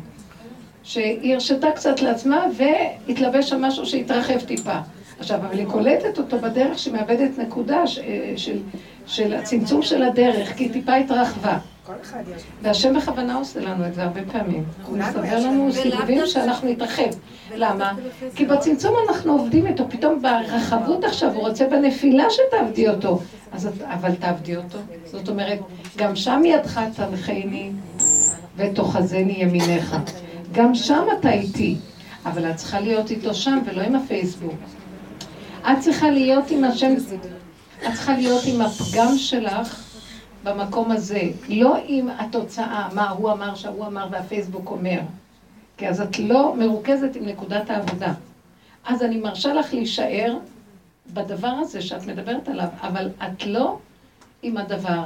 שהיא 0.83 1.35
הרשתה 1.35 1.70
קצת 1.70 2.01
לעצמה 2.03 2.44
והתלבש 2.57 3.48
שם 3.48 3.62
משהו 3.62 3.87
שהתרחב 3.87 4.40
טיפה. 4.40 4.79
עכשיו, 5.18 5.38
אבל 5.38 5.59
היא 5.59 5.66
קולטת 5.66 6.18
אותו 6.18 6.38
בדרך 6.38 6.79
שמאבדת 6.79 7.38
נקודה 7.38 7.87
ש- 7.87 7.98
של, 8.37 8.59
של 9.07 9.35
הצמצום 9.35 9.83
של 9.83 10.03
הדרך, 10.03 10.57
כי 10.57 10.64
היא 10.64 10.72
טיפה 10.72 10.94
התרחבה. 10.94 11.59
כל 11.87 11.92
אחד 12.03 12.22
יש. 12.37 12.42
והשם 12.62 12.94
בכוונה 12.96 13.35
עושה 13.35 13.61
לנו 13.61 13.87
את 13.87 13.94
זה 13.94 14.03
הרבה 14.03 14.20
פעמים. 14.33 14.64
הוא 14.87 14.98
יש 15.27 15.44
לנו 15.44 15.72
סיבובים 15.72 16.27
שאנחנו 16.27 16.68
נתרחב. 16.70 17.03
למה? 17.55 17.92
כי 18.35 18.46
בצמצום 18.46 18.94
אנחנו 19.09 19.33
עובדים 19.33 19.66
איתו, 19.66 19.85
פתאום 19.88 20.22
ברחבות 20.22 21.05
עכשיו 21.05 21.33
הוא 21.35 21.48
רוצה 21.48 21.66
בנפילה 21.66 22.25
שתעבדי 22.31 22.88
אותו. 22.88 23.20
אז 23.52 23.66
את, 23.66 23.82
אבל 23.82 24.14
תעבדי 24.14 24.56
אותו. 24.56 24.78
זאת 25.04 25.28
אומרת, 25.28 25.58
גם 25.96 26.16
שם 26.16 26.42
ידך 26.44 26.80
תנחני 26.96 27.70
ותאחזני 28.56 29.32
ימיניך. 29.32 29.96
גם 30.52 30.74
שם 30.74 31.04
אתה 31.20 31.32
איתי, 31.32 31.76
אבל 32.26 32.50
את 32.50 32.56
צריכה 32.56 32.80
להיות 32.80 33.10
איתו 33.10 33.34
שם 33.34 33.58
ולא 33.66 33.82
עם 33.82 33.94
הפייסבוק. 33.96 34.54
את 35.60 35.80
צריכה 35.80 36.10
להיות 36.10 36.50
עם 36.50 36.64
השם, 36.64 36.94
את 37.86 37.92
צריכה 37.92 38.16
להיות 38.16 38.42
עם 38.46 38.60
הפגם 38.60 39.16
שלך 39.16 39.84
במקום 40.44 40.90
הזה, 40.90 41.22
לא 41.48 41.76
עם 41.86 42.08
התוצאה, 42.18 42.88
מה 42.94 43.10
הוא 43.10 43.32
אמר 43.32 43.54
שההוא 43.54 43.86
אמר 43.86 44.06
והפייסבוק 44.10 44.70
אומר. 44.70 45.00
כי 45.76 45.88
אז 45.88 46.00
את 46.00 46.18
לא 46.18 46.54
מרוכזת 46.58 47.16
עם 47.16 47.26
נקודת 47.26 47.70
העבודה. 47.70 48.12
אז 48.86 49.02
אני 49.02 49.16
מרשה 49.16 49.54
לך 49.54 49.74
להישאר 49.74 50.36
בדבר 51.06 51.48
הזה 51.60 51.82
שאת 51.82 52.06
מדברת 52.06 52.48
עליו, 52.48 52.68
אבל 52.80 53.10
את 53.22 53.46
לא 53.46 53.78
עם 54.42 54.56
הדבר, 54.56 55.04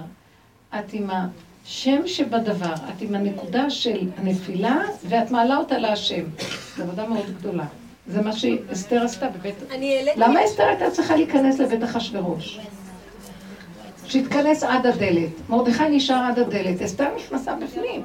את 0.78 0.92
עם 0.92 1.10
השם 1.10 2.06
שבדבר, 2.06 2.74
את 2.74 3.00
עם 3.00 3.14
הנקודה 3.14 3.70
של 3.70 4.08
הנפילה, 4.16 4.82
ואת 5.08 5.30
מעלה 5.30 5.56
אותה 5.56 5.78
להשם. 5.78 6.24
זו 6.76 6.82
עבודה 6.82 7.08
מאוד 7.08 7.26
גדולה. 7.38 7.66
זה 8.06 8.22
מה 8.22 8.32
שאסתר 8.32 9.02
עשתה 9.04 9.28
בבית... 9.28 9.54
למה 10.16 10.44
אסתר 10.44 10.62
הייתה 10.62 10.90
צריכה 10.90 11.16
להיכנס 11.16 11.58
לבית 11.58 11.84
אחשורוש? 11.84 12.60
שהתכנס 14.06 14.62
עד 14.62 14.86
הדלת. 14.86 15.30
מרדכי 15.48 15.88
נשאר 15.88 16.16
עד 16.16 16.38
הדלת, 16.38 16.82
אסתר 16.82 17.08
נכנסה 17.16 17.56
בפנים. 17.56 18.04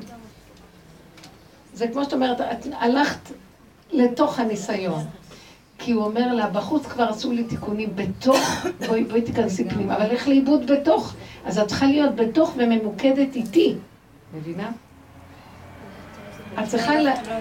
זה 1.73 1.87
כמו 1.87 2.03
שאת 2.03 2.13
אומרת, 2.13 2.41
את 2.41 2.67
הלכת 2.79 3.31
לתוך 3.91 4.39
הניסיון. 4.39 5.03
כי 5.83 5.91
הוא 5.91 6.03
אומר 6.03 6.33
לה, 6.33 6.47
בחוץ 6.47 6.85
כבר 6.85 7.03
עשו 7.03 7.31
לי 7.31 7.43
תיקונים 7.43 7.89
בתוך, 7.95 8.37
בואי, 8.87 9.03
בואי 9.03 9.21
תיכנסי 9.21 9.69
פנימה, 9.69 9.95
אבל 9.95 10.13
לך 10.13 10.27
לאיבוד 10.27 10.71
בתוך. 10.71 11.13
אז 11.45 11.59
את 11.59 11.67
צריכה 11.67 11.85
להיות 11.85 12.15
בתוך 12.15 12.53
וממוקדת 12.57 13.35
איתי. 13.35 13.75
מבינה? 14.33 14.71
את 16.59 16.67
צריכה, 16.67 16.93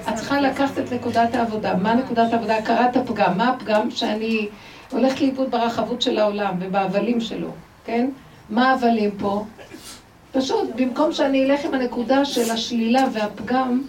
את 0.08 0.14
צריכה 0.14 0.40
לקחת 0.40 0.78
את 0.78 0.92
נקודת 0.92 1.34
העבודה. 1.34 1.74
מה 1.74 1.94
נקודת 1.94 2.32
העבודה? 2.32 2.56
הכרת 2.56 2.96
הפגם. 2.96 3.38
מה 3.38 3.48
הפגם 3.48 3.90
שאני 3.90 4.48
הולכת 4.92 5.20
לאיבוד 5.20 5.50
ברחבות 5.50 6.02
של 6.02 6.18
העולם 6.18 6.54
ובהבלים 6.60 7.20
שלו, 7.20 7.50
כן? 7.84 8.10
מה 8.50 8.70
ההבלים 8.70 9.10
פה? 9.18 9.44
פשוט, 10.32 10.70
במקום 10.76 11.12
שאני 11.12 11.44
אלך 11.44 11.64
עם 11.64 11.74
הנקודה 11.74 12.24
של 12.24 12.50
השלילה 12.50 13.04
והפגם, 13.12 13.82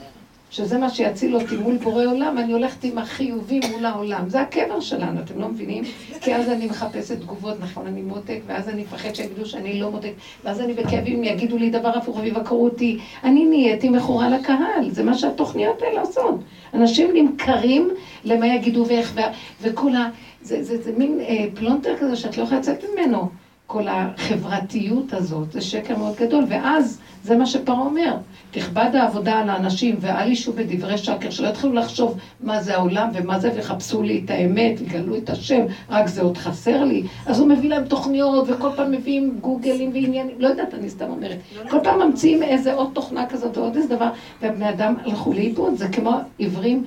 שזה 0.52 0.78
מה 0.78 0.90
שיציל 0.90 1.36
אותי 1.36 1.56
מול 1.56 1.76
בורא 1.76 2.06
עולם, 2.06 2.38
אני 2.38 2.52
הולכת 2.52 2.84
עם 2.84 2.98
החיובי 2.98 3.60
מול 3.72 3.86
העולם. 3.86 4.30
זה 4.30 4.42
הקבר 4.42 4.80
שלנו, 4.80 5.20
אתם 5.20 5.40
לא 5.40 5.48
מבינים? 5.48 5.84
כי 6.22 6.36
אז 6.36 6.50
אני 6.50 6.66
מחפשת 6.66 7.20
תגובות, 7.22 7.56
נכון, 7.60 7.86
אני 7.86 8.02
מותק, 8.02 8.40
ואז 8.46 8.70
אני 8.70 8.82
מפחד 8.82 9.16
שיגידו 9.16 9.46
שאני 9.46 9.80
לא 9.80 9.90
מותק, 9.90 10.12
ואז 10.44 10.62
אני 10.62 10.74
בכאבים 10.74 11.24
יגידו 11.24 11.58
לי 11.58 11.70
דבר 11.70 11.88
הפוך 11.96 12.18
ויבקרו 12.18 12.64
אותי. 12.64 12.98
אני 13.24 13.46
נהייתי 13.46 13.90
מכורה 13.90 14.28
לקהל, 14.28 14.90
זה 14.90 15.04
מה 15.04 15.14
שהתוכניות 15.14 15.82
האלה 15.82 16.00
עושות. 16.00 16.36
אנשים 16.74 17.08
נמכרים 17.14 17.88
למה 18.24 18.48
יגידו 18.48 18.84
ואיך, 18.88 19.12
ו- 19.16 19.20
וכל 19.62 19.96
ה... 19.96 20.08
זה, 20.42 20.64
זה, 20.64 20.78
זה 20.82 20.92
מין 20.92 21.20
אה, 21.20 21.46
פלונטר 21.54 21.96
כזה 21.98 22.16
שאת 22.16 22.38
לא 22.38 22.44
יכולה 22.44 22.60
לצאת 22.60 22.84
ממנו. 22.84 23.41
כל 23.72 23.88
החברתיות 23.88 25.14
הזאת, 25.14 25.52
זה 25.52 25.62
שקר 25.62 25.98
מאוד 25.98 26.16
גדול, 26.20 26.44
ואז 26.50 27.00
זה 27.24 27.38
מה 27.38 27.46
שפרעה 27.46 27.80
אומר, 27.80 28.16
תכבד 28.52 28.90
העבודה 28.94 29.40
על 29.40 29.50
האנשים 29.50 29.96
ואל 30.00 30.32
ישו 30.32 30.54
בדברי 30.54 30.98
שקר, 30.98 31.30
שלא 31.30 31.48
יתחילו 31.48 31.74
לחשוב 31.74 32.18
מה 32.42 32.62
זה 32.62 32.76
העולם 32.76 33.10
ומה 33.14 33.40
זה, 33.40 33.52
ויחפשו 33.56 34.02
לי 34.02 34.22
את 34.26 34.30
האמת, 34.30 34.82
יגלו 34.82 35.18
את 35.18 35.30
השם, 35.30 35.62
רק 35.90 36.08
זה 36.08 36.22
עוד 36.22 36.38
חסר 36.38 36.84
לי. 36.84 37.04
אז 37.26 37.40
הוא 37.40 37.48
מביא 37.48 37.70
להם 37.70 37.86
תוכניות, 37.86 38.46
וכל 38.50 38.70
פעם 38.76 38.92
מביאים 38.92 39.38
גוגלים 39.42 39.90
ועניינים, 39.94 40.36
לא 40.40 40.48
יודעת, 40.48 40.74
אני 40.74 40.90
סתם 40.90 41.10
אומרת. 41.10 41.38
כל 41.70 41.78
פעם 41.84 42.02
ממציאים 42.02 42.44
איזה 42.44 42.74
עוד 42.74 42.90
תוכנה 42.94 43.26
כזאת 43.26 43.58
ועוד 43.58 43.76
איזה 43.76 43.96
דבר, 43.96 44.10
והבני 44.42 44.70
אדם 44.70 44.96
הלכו 45.06 45.34
לאיבוד, 45.34 45.76
זה 45.76 45.88
כמו 45.88 46.18
עיוורים 46.38 46.84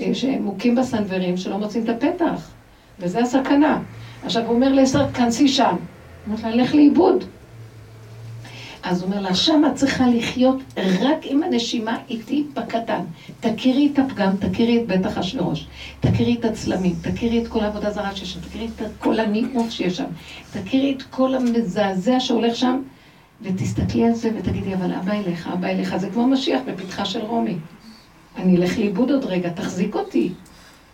אה, 0.00 0.14
שהם 0.14 0.42
מוכים 0.42 0.74
בסנוורים 0.74 1.36
שלא 1.36 1.58
מוצאים 1.58 1.84
את 1.84 1.88
הפתח, 1.88 2.50
וזה 2.98 3.20
הסכנה. 3.20 3.82
עכשיו 4.24 4.46
הוא 4.46 4.54
אומר 4.54 4.72
לעשר, 4.72 5.08
כנסי 5.12 5.48
שם. 5.48 5.76
אומרת 6.28 6.42
לה, 6.42 6.62
לך 6.62 6.74
לאיבוד. 6.74 7.24
אז 8.82 9.02
הוא 9.02 9.10
אומר 9.10 9.20
לה, 9.20 9.34
שמה 9.34 9.74
צריכה 9.74 10.06
לחיות 10.06 10.56
רק 10.76 11.18
עם 11.22 11.42
הנשימה 11.42 11.98
איתי 12.10 12.46
בקטן. 12.54 13.02
תכירי 13.40 13.90
את 13.92 13.98
הפגם, 13.98 14.36
תכירי 14.36 14.82
את 14.82 14.86
בית 14.86 15.06
אחשוורוש, 15.06 15.66
תכירי 16.00 16.36
את 16.40 16.44
הצלמים, 16.44 16.94
תכירי 17.02 17.42
את 17.42 17.48
כל 17.48 17.60
העבודה 17.60 17.90
זרה 17.90 18.16
שיש 18.16 18.32
שם, 18.32 18.40
תכירי 18.40 18.66
את 18.66 18.82
כל 18.98 19.20
הניאוף 19.20 19.70
שיש 19.70 19.96
שם, 19.96 20.04
תכירי 20.52 20.94
את 20.96 21.02
כל 21.02 21.34
המזעזע 21.34 22.20
שהולך 22.20 22.56
שם, 22.56 22.82
ותסתכלי 23.42 24.04
על 24.04 24.14
זה 24.14 24.30
ותגידי, 24.38 24.74
אבל 24.74 24.92
אבא 24.92 25.12
אליך, 25.12 25.48
אבא 25.52 25.68
אליך, 25.68 25.96
זה 25.96 26.10
כמו 26.10 26.26
משיח 26.26 26.60
בפתחה 26.66 27.04
של 27.04 27.20
רומי. 27.20 27.56
אני 28.36 28.56
אלך 28.56 28.78
לאיבוד 28.78 29.10
עוד 29.10 29.24
רגע, 29.24 29.50
תחזיק 29.50 29.94
אותי. 29.94 30.32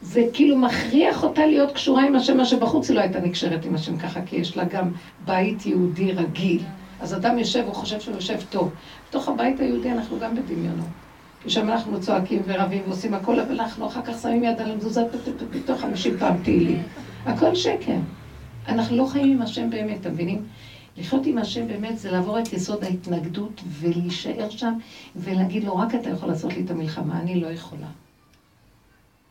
זה 0.04 0.26
כאילו 0.32 0.56
מכריח 0.56 1.22
אותה 1.22 1.46
להיות 1.46 1.72
קשורה 1.72 2.06
עם 2.06 2.16
השם, 2.16 2.36
מה 2.36 2.44
שבחוץ 2.44 2.88
היא 2.88 2.96
לא 2.96 3.00
הייתה 3.00 3.20
נקשרת 3.20 3.64
עם 3.64 3.74
השם 3.74 3.96
ככה, 3.96 4.20
כי 4.26 4.36
יש 4.36 4.56
לה 4.56 4.64
גם 4.64 4.90
בית 5.24 5.66
יהודי 5.66 6.12
רגיל. 6.12 6.62
אז 7.00 7.14
אדם 7.14 7.38
יושב, 7.38 7.62
הוא 7.66 7.74
חושב 7.74 8.00
שהוא 8.00 8.14
יושב 8.14 8.38
טוב. 8.50 8.70
בתוך 9.08 9.28
הבית 9.28 9.60
היהודי 9.60 9.90
אנחנו 9.90 10.18
גם 10.18 10.34
בדמיונו. 10.34 10.82
כי 11.42 11.50
שם 11.50 11.70
אנחנו 11.70 12.00
צועקים 12.00 12.42
ורבים 12.46 12.82
ועושים 12.86 13.14
הכל, 13.14 13.40
אבל 13.40 13.60
אנחנו 13.60 13.86
אחר 13.86 14.02
כך 14.02 14.22
שמים 14.22 14.44
יד 14.44 14.60
על 14.60 14.70
המזוזה, 14.70 15.00
פתאום 15.50 15.78
חמישים 15.78 16.18
פעם 16.18 16.36
תהילים. 16.42 16.82
הכל 17.26 17.54
שקר. 17.54 17.96
אנחנו 18.68 18.96
לא 18.96 19.06
חיים 19.06 19.30
עם 19.30 19.42
השם 19.42 19.70
באמת, 19.70 20.00
אתם 20.00 20.12
מבינים? 20.12 20.42
לחיות 20.96 21.26
עם 21.26 21.38
השם 21.38 21.66
באמת 21.66 21.98
זה 21.98 22.10
לעבור 22.10 22.38
את 22.38 22.52
יסוד 22.52 22.84
ההתנגדות 22.84 23.60
ולהישאר 23.80 24.50
שם 24.50 24.72
ולהגיד 25.16 25.64
לו, 25.64 25.76
רק 25.76 25.94
אתה 25.94 26.10
יכול 26.10 26.28
לעשות 26.28 26.56
לי 26.56 26.62
את 26.64 26.70
המלחמה, 26.70 27.20
אני 27.20 27.40
לא 27.40 27.46
יכולה. 27.46 27.86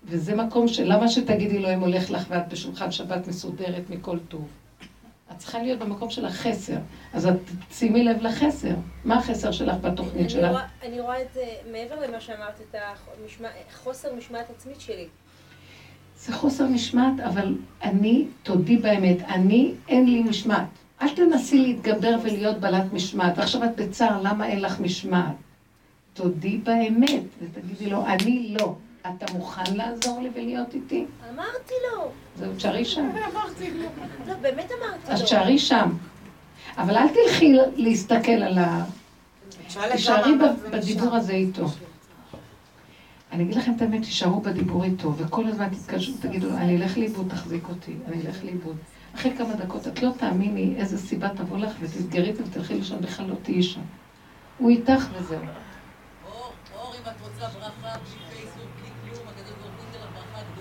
וזה 0.06 0.36
מקום 0.36 0.68
של 0.68 0.94
למה 0.94 1.08
שתגידי 1.08 1.60
לו 1.60 1.74
אם 1.74 1.80
הולך 1.80 2.12
לך 2.12 2.26
ואת 2.30 2.48
בשולחן 2.50 2.92
שבת 2.92 3.28
מסודרת 3.28 3.90
מכל 3.90 4.20
טוב. 4.20 4.48
את 5.32 5.38
צריכה 5.38 5.60
להיות 5.64 5.80
במקום 5.80 6.10
של 6.10 6.26
החסר. 6.26 6.78
אז 7.14 7.28
את 7.28 7.36
שימי 7.72 8.04
לב 8.04 8.22
לחסר. 8.22 8.74
מה 9.06 9.18
החסר 9.18 9.52
שלך 9.52 9.76
בתוכנית 9.82 10.30
שלך? 10.30 10.58
אני 10.84 11.02
רואה 11.02 11.22
את 11.22 11.28
זה 11.34 11.44
מעבר 11.72 12.08
למה 12.08 12.20
שאמרת, 12.20 12.62
את 12.70 12.76
החוסר 13.70 14.16
משמעת 14.16 14.50
עצמית 14.50 14.82
שלי. 14.82 15.08
זה 16.18 16.34
חוסר 16.34 16.68
משמעת, 16.68 17.20
אבל 17.20 17.56
אני, 17.84 18.28
תודי 18.44 18.78
באמת, 18.78 19.22
אני, 19.22 19.74
אין 19.88 20.06
לי 20.06 20.24
משמעת. 20.24 20.68
אל 21.02 21.16
תנסי 21.16 21.58
להתגבר 21.58 22.16
ולהיות 22.24 22.58
בעלת 22.58 22.94
משמעת. 22.94 23.38
ועכשיו 23.38 23.64
את 23.64 23.76
בצער, 23.76 24.22
למה 24.22 24.48
אין 24.48 24.62
לך 24.62 24.80
משמעת? 24.80 25.36
תודי 26.14 26.58
באמת, 26.58 27.24
ותגידי 27.42 27.90
לו, 27.90 28.06
אני 28.06 28.56
לא. 28.60 28.76
אתה 29.10 29.34
מוכן 29.34 29.76
לעזור 29.76 30.22
לי 30.22 30.30
ולהיות 30.34 30.74
איתי? 30.74 31.06
אמרתי 31.34 31.74
לו. 31.92 32.12
זהו, 32.36 32.56
תשארי 32.56 32.86
שם. 32.86 33.10
אמרתי 33.34 33.72
לו. 33.72 33.86
לא, 34.28 34.34
באמת 34.34 34.72
אמרתי 34.72 35.08
לו. 35.08 35.14
אז 35.14 35.22
תשארי 35.22 35.60
שם. 35.60 35.90
אבל 36.78 36.98
אל 36.98 37.08
תלכי 37.08 37.54
להסתכל 37.76 38.32
על 38.32 38.58
ה... 38.58 38.86
תישארי 39.92 40.32
בדיבור 40.72 41.16
הזה 41.16 41.34
איתו. 41.34 41.66
אני 43.32 43.44
אגיד 43.44 43.56
לכם 43.56 43.74
את 43.76 43.82
האמת, 43.82 44.02
תישארו 44.02 44.42
בדיבור 44.42 44.84
איתו, 44.84 45.14
וכל 45.18 45.48
הזמן 45.48 45.70
תתקשרו, 45.70 46.16
תגידו, 46.22 46.50
אני 46.50 46.78
אלך 46.78 46.98
לאיבוד, 46.98 47.28
תחזיק 47.30 47.70
אותי, 47.70 47.94
אני 48.08 48.22
אלך 48.22 48.44
לאיבוד. 48.44 48.78
אחרי 49.16 49.38
כמה 49.38 49.54
דקות, 49.54 49.88
את 49.88 50.02
לא 50.02 50.10
תאמיני 50.18 50.76
איזה 50.78 50.98
סיבה 50.98 51.30
תבוא 51.30 51.58
לך 51.58 51.72
ותסגרי 51.80 52.30
את 52.30 52.36
זה 52.36 52.44
ותלכי 52.44 52.74
לשם, 52.74 53.02
בכלל 53.02 53.26
לא 53.26 53.36
תהיי 53.44 53.64
שם. 53.64 53.82
הוא 54.58 54.70
איתך 54.70 55.08
וזהו. 55.14 55.40
אור, 55.40 56.54
אור, 56.76 56.94
אם 56.96 57.02
את 57.02 57.22
רוצה 57.22 57.60
ברכה, 57.60 57.98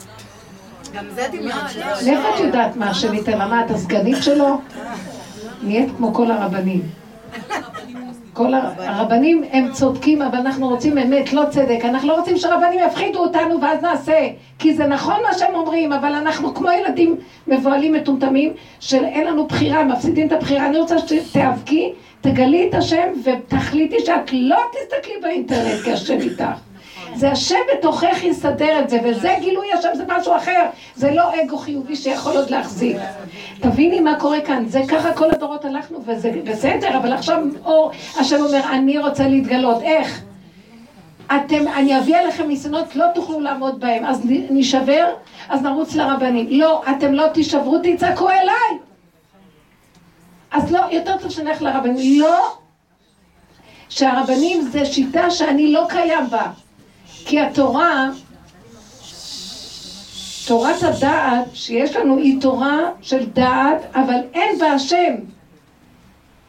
גם 0.07 0.19
זה 0.19 0.43
דמיון 0.51 0.82
שלו. 0.82 0.82
מאיפה 2.05 2.35
את 2.35 2.41
יודעת 2.41 2.77
מה 2.77 2.91
השם 2.91 3.15
ייתן? 3.15 3.39
מה, 3.39 3.65
את 3.65 3.71
הסגנית 3.71 4.17
שלו? 4.21 4.61
נהיית 5.63 5.89
כמו 5.97 6.15
כל 6.15 6.31
הרבנים. 6.31 6.83
כל 8.33 8.55
הרבנים 8.79 9.45
הם 9.53 9.73
צודקים, 9.73 10.23
אבל 10.23 10.39
אנחנו 10.39 10.69
רוצים 10.69 10.99
אמת, 10.99 11.33
לא 11.33 11.43
צדק. 11.51 11.79
אנחנו 11.85 12.09
לא 12.09 12.19
רוצים 12.19 12.37
שרבנים 12.37 12.81
יפחידו 12.87 13.19
אותנו 13.19 13.61
ואז 13.61 13.83
נעשה. 13.83 14.29
כי 14.59 14.75
זה 14.75 14.87
נכון 14.87 15.17
מה 15.23 15.39
שהם 15.39 15.55
אומרים, 15.55 15.93
אבל 15.93 16.15
אנחנו 16.15 16.55
כמו 16.55 16.69
ילדים 16.71 17.17
מבוהלים 17.47 17.93
מטומטמים, 17.93 18.53
שאין 18.81 19.27
לנו 19.27 19.47
בחירה, 19.47 19.85
מפסידים 19.85 20.27
את 20.27 20.33
הבחירה. 20.33 20.67
אני 20.67 20.79
רוצה 20.79 20.97
שתיאבקי, 20.99 21.93
תגלי 22.21 22.69
את 22.69 22.75
השם 22.75 23.09
ותחליטי 23.25 23.97
שאת 24.01 24.33
לא 24.33 24.59
תסתכלי 24.73 25.15
באינטרנט, 25.23 25.81
כי 25.85 25.93
השם 25.93 26.21
איתך. 26.21 26.72
זה 27.15 27.31
השם 27.31 27.59
בתוכך 27.73 28.23
יסדר 28.23 28.81
את 28.81 28.91
זה, 28.91 28.99
וזה 29.05 29.35
גילוי 29.41 29.73
השם, 29.73 29.89
זה 29.95 30.05
משהו 30.09 30.37
אחר. 30.37 30.63
זה 30.95 31.11
לא 31.11 31.23
אגו 31.43 31.59
חיובי 31.59 31.97
שיכול 31.97 32.37
עוד 32.37 32.51
להחזיק. 32.51 32.97
תביני 33.61 34.01
מה 34.01 34.21
קורה 34.21 34.41
כאן, 34.41 34.65
זה 34.67 34.83
ככה 34.89 35.13
כל 35.13 35.31
הדורות 35.31 35.65
הלכנו, 35.65 35.99
וזה 36.07 36.33
בסדר, 36.45 36.97
אבל 36.97 37.13
עכשיו 37.13 37.39
אור, 37.65 37.91
השם 38.21 38.43
אומר, 38.43 38.61
אני 38.73 38.99
רוצה 38.99 39.29
להתגלות. 39.29 39.83
איך? 39.83 40.23
אתם, 41.27 41.69
אני 41.77 41.99
אביא 41.99 42.17
עליכם 42.17 42.49
ניסיונות, 42.49 42.97
לא 42.97 43.07
תוכלו 43.15 43.41
לעמוד 43.41 43.81
בהם, 43.81 44.05
אז 44.05 44.23
נשבר, 44.51 45.07
אז 45.49 45.63
נרוץ 45.63 45.95
לרבנים. 45.95 46.47
לא, 46.51 46.83
אתם 46.91 47.13
לא 47.13 47.29
תישברו, 47.29 47.79
תצעקו 47.83 48.31
אליי. 48.31 48.79
אז 50.51 50.73
לא, 50.73 50.81
יותר 50.91 51.17
טוב 51.19 51.31
שנלך 51.31 51.63
לרבנים. 51.63 52.21
לא, 52.21 52.57
שהרבנים 53.89 54.61
זה 54.61 54.85
שיטה 54.85 55.31
שאני 55.31 55.73
לא 55.73 55.87
קיים 55.89 56.31
בה. 56.31 56.51
כי 57.25 57.41
התורה, 57.41 58.11
תורת 60.47 60.83
הדעת 60.83 61.45
שיש 61.55 61.97
לנו 61.97 62.19
היא 62.19 62.41
תורה 62.41 62.79
של 63.01 63.27
דעת, 63.27 63.83
אבל 63.95 64.21
אין 64.35 64.59
בה 64.59 64.73
השם. 64.73 65.15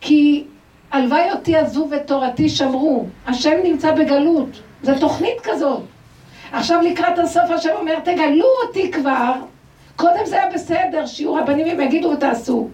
כי 0.01 0.43
הלוואי 0.91 1.32
אותי 1.32 1.55
עזו 1.55 1.88
ותורתי 1.91 2.49
שמרו. 2.49 3.05
השם 3.28 3.55
נמצא 3.63 3.91
בגלות. 3.91 4.49
זו 4.84 4.91
תוכנית 4.99 5.41
כזאת. 5.43 5.82
עכשיו 6.51 6.82
לקראת 6.82 7.19
הסוף 7.19 7.51
השם 7.51 7.69
אומר, 7.80 7.99
תגלו 7.99 8.45
אותי 8.67 8.91
כבר. 8.91 9.34
קודם 9.95 10.26
זה 10.26 10.36
היה 10.36 10.51
בסדר, 10.53 11.05
שיהיו 11.05 11.34
רבנים 11.34 11.67
הם 11.67 11.80
יגידו 11.80 12.09
ותעשו. 12.09 12.67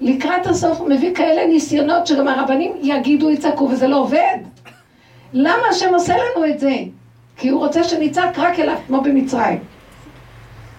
לקראת 0.00 0.46
הסוף 0.46 0.78
הוא 0.78 0.88
מביא 0.88 1.14
כאלה 1.14 1.46
ניסיונות 1.46 2.06
שגם 2.06 2.28
הרבנים 2.28 2.72
יגידו, 2.82 3.30
יצעקו, 3.30 3.64
וזה 3.64 3.88
לא 3.88 3.96
עובד. 3.96 4.38
למה 5.32 5.62
השם 5.70 5.94
עושה 5.94 6.14
לנו 6.16 6.46
את 6.46 6.58
זה? 6.58 6.74
כי 7.36 7.48
הוא 7.48 7.60
רוצה 7.60 7.84
שנצעק 7.84 8.38
רק 8.38 8.60
אליו, 8.60 8.76
כמו 8.86 9.00
במצרים. 9.00 9.58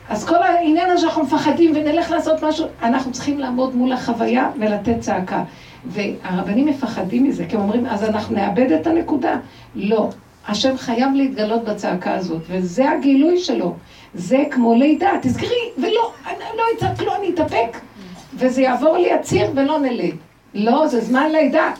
אז 0.09 0.25
כל 0.25 0.43
העניין 0.43 0.89
הזה 0.89 1.01
שאנחנו 1.01 1.23
מפחדים 1.23 1.71
ונלך 1.75 2.11
לעשות 2.11 2.43
משהו, 2.43 2.67
אנחנו 2.81 3.11
צריכים 3.11 3.39
לעמוד 3.39 3.75
מול 3.75 3.91
החוויה 3.91 4.49
ולתת 4.59 4.99
צעקה. 4.99 5.43
והרבנים 5.85 6.65
מפחדים 6.65 7.23
מזה, 7.23 7.45
כי 7.49 7.55
הם 7.55 7.61
אומרים, 7.61 7.85
אז 7.85 8.03
אנחנו 8.03 8.35
נאבד 8.35 8.71
את 8.71 8.87
הנקודה. 8.87 9.35
לא. 9.75 10.09
השם 10.47 10.77
חייב 10.77 11.09
להתגלות 11.13 11.63
בצעקה 11.63 12.13
הזאת, 12.13 12.41
וזה 12.49 12.91
הגילוי 12.91 13.39
שלו. 13.39 13.75
זה 14.13 14.43
כמו 14.51 14.75
לידה, 14.75 15.11
תזכרי, 15.21 15.71
ולא, 15.77 16.11
אני 16.25 16.37
לא 16.57 16.63
אצעק, 16.77 17.01
לא, 17.01 17.15
אני 17.15 17.29
אתאפק, 17.29 17.77
וזה 18.33 18.61
יעבור 18.61 18.97
לי 18.97 19.13
הציר 19.13 19.51
ולא 19.55 19.79
נלד. 19.79 20.15
לא, 20.53 20.87
זה 20.87 21.01
זמן 21.01 21.31
לידה. 21.31 21.71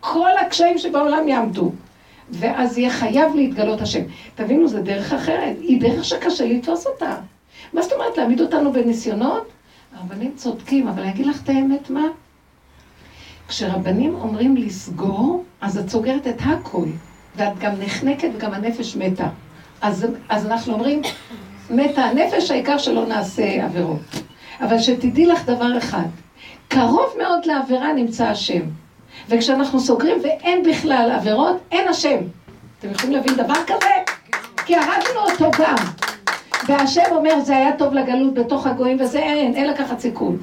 כל 0.00 0.30
הקשיים 0.46 0.78
שבעולם 0.78 1.28
יעמדו. 1.28 1.72
ואז 2.32 2.78
יהיה 2.78 2.90
חייב 2.90 3.34
להתגלות 3.34 3.80
השם. 3.80 4.02
תבינו, 4.34 4.68
זו 4.68 4.82
דרך 4.82 5.12
אחרת, 5.12 5.56
היא 5.60 5.80
דרך 5.80 6.04
שקשה 6.04 6.44
לתפוס 6.46 6.86
אותה. 6.86 7.16
מה 7.72 7.82
זאת 7.82 7.92
אומרת, 7.92 8.16
להעמיד 8.16 8.40
אותנו 8.40 8.72
בניסיונות? 8.72 9.48
הרבנים 9.96 10.32
צודקים, 10.36 10.88
אבל 10.88 11.02
אני 11.02 11.10
אגיד 11.10 11.26
לך 11.26 11.42
את 11.42 11.48
האמת, 11.48 11.90
מה? 11.90 12.06
כשרבנים 13.48 14.14
אומרים 14.14 14.56
לסגור, 14.56 15.44
אז 15.60 15.78
את 15.78 15.88
סוגרת 15.88 16.26
את 16.26 16.40
הכל, 16.40 16.86
ואת 17.36 17.58
גם 17.58 17.72
נחנקת 17.80 18.28
וגם 18.34 18.54
הנפש 18.54 18.96
מתה. 18.96 19.28
אז, 19.80 20.06
אז 20.28 20.46
אנחנו 20.46 20.72
אומרים, 20.72 21.02
מתה 21.70 22.04
הנפש, 22.04 22.50
העיקר 22.50 22.78
שלא 22.78 23.06
נעשה 23.06 23.64
עבירות. 23.64 24.22
אבל 24.60 24.78
שתדעי 24.78 25.26
לך 25.26 25.44
דבר 25.44 25.78
אחד, 25.78 26.06
קרוב 26.68 27.14
מאוד 27.18 27.46
לעבירה 27.46 27.92
נמצא 27.92 28.26
השם. 28.26 28.62
וכשאנחנו 29.28 29.80
סוגרים 29.80 30.18
ואין 30.22 30.62
בכלל 30.62 31.10
עבירות, 31.14 31.56
אין 31.72 31.88
השם. 31.88 32.18
אתם 32.78 32.90
יכולים 32.90 33.16
להבין 33.16 33.34
דבר 33.34 33.64
כזה? 33.66 33.90
כי 34.66 34.76
הרגנו 34.76 35.20
אותו 35.30 35.50
גם. 35.58 35.76
והשם 36.68 37.02
אומר, 37.10 37.40
זה 37.40 37.56
היה 37.56 37.76
טוב 37.76 37.94
לגלות 37.94 38.34
בתוך 38.34 38.66
הגויים, 38.66 39.00
וזה 39.00 39.18
אין, 39.18 39.54
אין 39.54 39.68
לקחת 39.70 40.00
סיכון. 40.00 40.38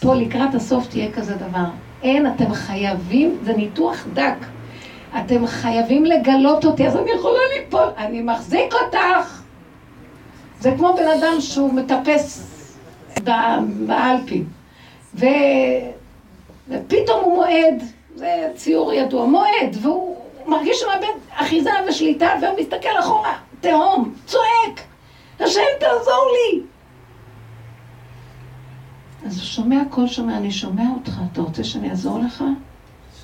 פה 0.00 0.14
לקראת 0.14 0.54
הסוף 0.54 0.88
תהיה 0.88 1.12
כזה 1.12 1.34
דבר. 1.34 1.64
אין, 2.02 2.26
אתם 2.26 2.54
חייבים, 2.54 3.38
זה 3.44 3.52
ניתוח 3.52 4.06
דק. 4.14 4.36
אתם 5.18 5.46
חייבים 5.46 6.04
לגלות 6.04 6.64
אותי, 6.64 6.86
אז 6.86 6.96
אני 6.96 7.10
יכולה 7.10 7.38
ליפול, 7.56 7.88
אני 7.98 8.22
מחזיק 8.22 8.72
אותך. 8.72 9.42
זה 10.60 10.74
כמו 10.76 10.94
בן 10.96 11.08
אדם 11.08 11.40
שהוא 11.40 11.72
מטפס 11.72 12.50
באלפים, 13.86 14.44
ו... 15.14 15.26
ופתאום 16.68 17.24
הוא 17.24 17.34
מועד, 17.34 17.82
זה 18.14 18.48
ציור 18.54 18.92
ידוע, 18.92 19.26
מועד, 19.26 19.76
והוא 19.82 20.16
מרגיש 20.46 20.80
שהוא 20.80 20.92
מאבד 20.92 21.18
אחיזה 21.30 21.70
ושליטה, 21.88 22.28
והוא 22.42 22.60
מסתכל 22.60 22.98
אחורה, 23.00 23.38
תהום, 23.60 24.14
צועק, 24.26 24.80
השם 25.40 25.60
תעזור 25.80 26.28
לי. 26.32 26.60
אז 29.26 29.36
הוא 29.36 29.44
שומע 29.44 29.82
קול 29.90 30.06
שומע, 30.06 30.36
אני 30.36 30.50
שומע 30.50 30.84
אותך, 30.94 31.12
אתה 31.32 31.40
רוצה 31.40 31.64
שאני 31.64 31.90
אעזור 31.90 32.18
לך? 32.18 32.44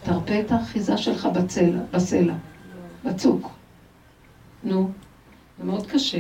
תרפה 0.03 0.41
את 0.41 0.53
האחיזה 0.53 0.97
שלך 0.97 1.27
בצלע, 1.27 1.81
בסלע, 1.93 2.35
בצוק. 3.05 3.51
נו, 4.65 4.91
זה 5.59 5.65
מאוד 5.65 5.87
קשה. 5.87 6.19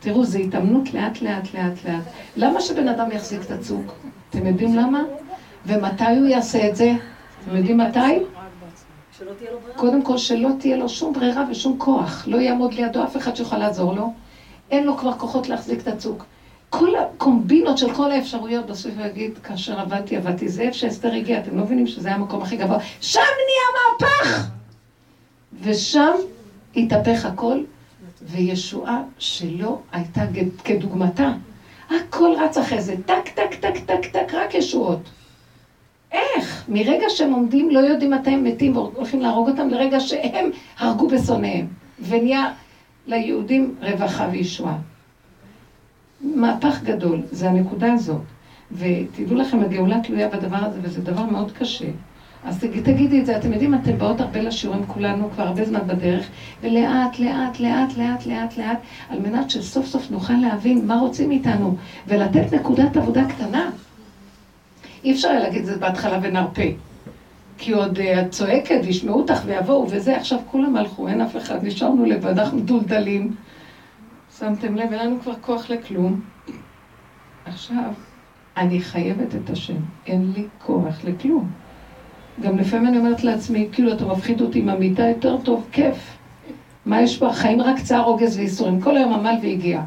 תראו, 0.00 0.24
זו 0.24 0.38
התאמנות 0.38 0.94
לאט 0.94 1.22
לאט 1.22 1.54
לאט 1.54 1.84
לאט. 1.84 2.02
למה 2.36 2.60
שבן 2.60 2.88
אדם 2.88 3.12
יחזיק 3.12 3.40
את 3.42 3.50
הצוק? 3.50 3.92
אתם 4.30 4.46
יודעים 4.46 4.76
למה? 4.76 5.02
ומתי 5.66 6.04
הוא 6.04 6.26
יעשה 6.26 6.68
את 6.68 6.76
זה? 6.76 6.92
אתם 7.42 7.56
יודעים 7.56 7.78
מתי? 7.78 7.98
קודם 9.76 10.02
כל 10.02 10.18
שלא 10.18 10.48
תהיה 10.58 10.76
לו 10.76 10.88
שום 10.88 11.12
ברירה 11.12 11.44
ושום 11.50 11.78
כוח. 11.78 12.24
לא 12.26 12.36
יעמוד 12.36 12.74
לידו 12.74 13.04
אף 13.04 13.16
אחד 13.16 13.36
שיוכל 13.36 13.56
לעזור 13.56 13.92
לו. 13.92 14.12
אין 14.70 14.86
לו 14.86 14.96
כבר 14.96 15.12
כוחות 15.12 15.48
להחזיק 15.48 15.80
את 15.80 15.88
הצוק. 15.88 16.24
כל 16.70 16.96
הקומבינות 16.96 17.78
של 17.78 17.94
כל 17.94 18.10
האפשרויות 18.10 18.66
בסוף 18.66 18.92
יגיד, 18.98 19.38
כאשר 19.38 19.78
עבדתי, 19.80 20.16
עבדתי, 20.16 20.48
זה 20.48 20.62
איפה 20.62 20.76
שאסתר 20.76 21.14
הגיע, 21.14 21.38
אתם 21.38 21.56
לא 21.56 21.62
מבינים 21.62 21.86
שזה 21.86 22.08
היה 22.08 22.16
המקום 22.16 22.42
הכי 22.42 22.56
גבוה, 22.56 22.76
שם 23.00 23.20
נהיה 23.20 23.82
מהפך! 24.00 24.48
ושם 25.60 26.12
התהפך 26.76 27.24
הכל, 27.24 27.58
וישועה 28.22 29.00
שלא 29.18 29.78
הייתה 29.92 30.22
כדוגמתה. 30.64 31.30
הכל 31.90 32.30
רץ 32.38 32.56
אחרי 32.56 32.80
זה, 32.80 32.94
טק, 33.06 33.28
טק, 33.34 33.54
טק, 33.54 33.78
טק, 33.86 34.06
טק, 34.06 34.34
רק 34.34 34.54
ישועות. 34.54 34.98
איך? 36.12 36.64
מרגע 36.68 37.06
שהם 37.08 37.32
עומדים, 37.32 37.70
לא 37.70 37.78
יודעים 37.78 38.10
מתי 38.10 38.30
הם 38.30 38.44
מתים 38.44 38.76
והולכים 38.76 39.20
להרוג 39.20 39.48
אותם, 39.48 39.68
לרגע 39.68 40.00
שהם 40.00 40.50
הרגו 40.78 41.08
בשונאיהם. 41.08 41.66
ונהיה 42.08 42.52
ליהודים 43.06 43.74
רווחה 43.82 44.28
וישועה. 44.32 44.76
מהפך 46.20 46.82
גדול, 46.82 47.20
זה 47.30 47.50
הנקודה 47.50 47.92
הזאת. 47.92 48.20
ותדעו 48.72 49.36
לכם, 49.36 49.60
הגאולה 49.60 50.00
תלויה 50.02 50.28
בדבר 50.28 50.56
הזה, 50.56 50.80
וזה 50.82 51.02
דבר 51.02 51.24
מאוד 51.24 51.52
קשה. 51.52 51.88
אז 52.44 52.64
תגידי 52.82 53.20
את 53.20 53.26
זה, 53.26 53.36
אתם 53.36 53.52
יודעים, 53.52 53.74
אתם 53.74 53.98
באות 53.98 54.20
הרבה 54.20 54.42
לשיעורים 54.42 54.86
כולנו, 54.86 55.30
כבר 55.30 55.42
הרבה 55.42 55.64
זמן 55.64 55.80
בדרך, 55.86 56.26
ולאט, 56.62 57.18
לאט, 57.18 57.60
לאט, 57.60 57.96
לאט, 57.96 58.26
לאט, 58.26 58.58
לאט, 58.58 58.78
על 59.10 59.18
מנת 59.18 59.50
שסוף 59.50 59.86
סוף 59.86 60.10
נוכל 60.10 60.32
להבין 60.32 60.86
מה 60.86 61.00
רוצים 61.00 61.28
מאיתנו, 61.28 61.76
ולתת 62.08 62.54
נקודת 62.54 62.96
עבודה 62.96 63.24
קטנה. 63.28 63.70
אי 65.04 65.12
אפשר 65.12 65.28
היה 65.28 65.40
להגיד 65.40 65.60
את 65.60 65.66
זה 65.66 65.78
בהתחלה 65.78 66.18
ונרפה. 66.22 66.62
כי 67.58 67.72
עוד 67.72 67.98
uh, 67.98 68.00
את 68.20 68.30
צועקת 68.30 68.80
וישמעו 68.84 69.20
אותך 69.20 69.42
ויבואו 69.46 69.86
וזה, 69.90 70.16
עכשיו 70.16 70.38
כולם 70.50 70.76
הלכו, 70.76 71.08
אין 71.08 71.20
אף 71.20 71.36
אחד, 71.36 71.64
נשארנו 71.64 72.04
לבד, 72.04 72.38
אנחנו 72.38 72.60
דולדלים. 72.60 73.34
שמתם 74.38 74.74
לב, 74.76 74.92
אין 74.92 75.06
לנו 75.06 75.20
כבר 75.20 75.34
כוח 75.40 75.70
לכלום. 75.70 76.20
עכשיו, 77.44 77.92
אני 78.56 78.80
חייבת 78.80 79.34
את 79.34 79.50
השם, 79.50 79.76
אין 80.06 80.32
לי 80.34 80.46
כוח 80.58 81.04
לכלום. 81.04 81.50
גם 82.42 82.58
לפעמים 82.58 82.86
אני 82.86 82.98
אומרת 82.98 83.24
לעצמי, 83.24 83.68
כאילו 83.72 83.92
אתה 83.92 84.04
מפחיד 84.04 84.40
אותי 84.40 84.58
עם 84.58 84.68
המיטה 84.68 85.02
יותר 85.02 85.36
טוב, 85.40 85.66
כיף. 85.72 86.16
מה 86.86 87.02
יש 87.02 87.18
פה? 87.18 87.32
חיים 87.32 87.60
רק 87.60 87.80
צער, 87.80 88.02
רוגז 88.02 88.36
וייסורים. 88.36 88.80
כל 88.80 88.96
היום 88.96 89.12
עמל 89.12 89.34
והגיע. 89.42 89.82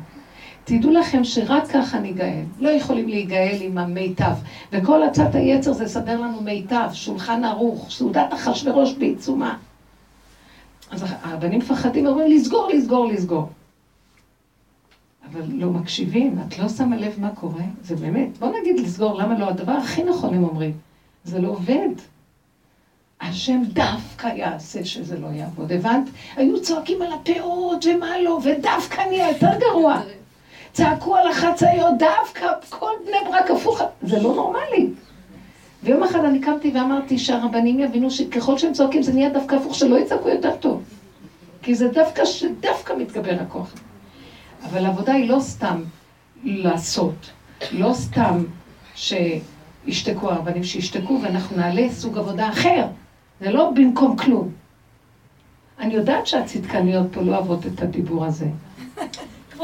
תדעו 0.63 0.91
לכם 0.91 1.23
שרק 1.23 1.67
ככה 1.67 1.99
ניגאל. 1.99 2.43
לא 2.59 2.69
יכולים 2.69 3.09
להיגאל 3.09 3.57
עם 3.61 3.77
המיטב. 3.77 4.35
וכל 4.71 5.03
עצת 5.03 5.35
היצר 5.35 5.73
זה 5.73 5.83
לסדר 5.83 6.21
לנו 6.21 6.41
מיטב, 6.41 6.89
שולחן 6.93 7.43
ערוך, 7.43 7.87
סעודת 7.91 8.33
אחשורוש 8.33 8.93
בעיצומה. 8.93 9.57
אז 10.91 11.05
הבנים 11.23 11.59
מפחדים, 11.59 12.07
אומרים 12.07 12.31
לסגור, 12.31 12.69
לסגור, 12.73 13.07
לסגור. 13.07 13.49
אבל 15.31 15.41
לא 15.49 15.69
מקשיבים, 15.69 16.39
את 16.47 16.59
לא 16.59 16.69
שמה 16.69 16.97
לב 16.97 17.15
מה 17.19 17.29
קורה? 17.35 17.63
זה 17.81 17.95
באמת, 17.95 18.37
בוא 18.37 18.51
נגיד 18.61 18.79
לסגור, 18.79 19.17
למה 19.17 19.39
לא? 19.39 19.49
הדבר 19.49 19.71
הכי 19.71 20.03
נכון 20.03 20.33
הם 20.33 20.43
אומרים, 20.43 20.71
זה 21.23 21.39
לא 21.39 21.47
עובד. 21.47 21.89
השם 23.21 23.61
דווקא 23.73 24.27
יעשה 24.27 24.85
שזה 24.85 25.19
לא 25.19 25.27
יעבוד, 25.27 25.71
הבנת? 25.71 26.09
היו 26.35 26.61
צועקים 26.61 27.01
על 27.01 27.13
הפאות 27.13 27.85
ומה 27.85 28.21
לא, 28.23 28.39
ודווקא 28.43 29.01
נהיה 29.01 29.29
יותר 29.29 29.59
גרוע. 29.59 30.01
צעקו 30.73 31.15
על 31.15 31.27
החצאיות, 31.27 31.93
דווקא 31.99 32.47
כל 32.69 32.91
בני 33.05 33.31
ברק 33.31 33.51
הפוך, 33.51 33.81
זה 34.01 34.21
לא 34.21 34.35
נורמלי. 34.35 34.89
ויום 35.83 36.03
אחד 36.03 36.25
אני 36.25 36.41
קמתי 36.41 36.71
ואמרתי 36.75 37.17
שהרבנים 37.17 37.79
יבינו 37.79 38.11
שככל 38.11 38.57
שהם 38.57 38.73
צועקים 38.73 39.03
זה 39.03 39.13
נהיה 39.13 39.29
דווקא 39.29 39.55
הפוך, 39.55 39.75
שלא 39.75 39.99
יצעקו 39.99 40.29
יותר 40.29 40.55
טוב. 40.55 40.83
כי 41.61 41.75
זה 41.75 41.87
דווקא, 41.87 42.25
שדווקא 42.25 42.93
מתגבר 42.93 43.37
הכוח. 43.41 43.73
אבל 44.69 44.85
העבודה 44.85 45.13
היא 45.13 45.29
לא 45.29 45.39
סתם 45.39 45.83
לעשות, 46.43 47.29
לא 47.71 47.93
סתם 47.93 48.43
שישתקו 48.95 50.31
הרבנים, 50.31 50.63
שישתקו 50.63 51.19
ואנחנו 51.23 51.57
נעלה 51.57 51.89
סוג 51.89 52.17
עבודה 52.17 52.49
אחר. 52.49 52.85
זה 53.41 53.51
לא 53.51 53.71
במקום 53.75 54.17
כלום. 54.17 54.51
אני 55.79 55.93
יודעת 55.93 56.27
שהצדקניות 56.27 57.07
פה 57.11 57.21
לא 57.21 57.35
אוהבות 57.35 57.65
את 57.65 57.81
הדיבור 57.81 58.25
הזה. 58.25 58.47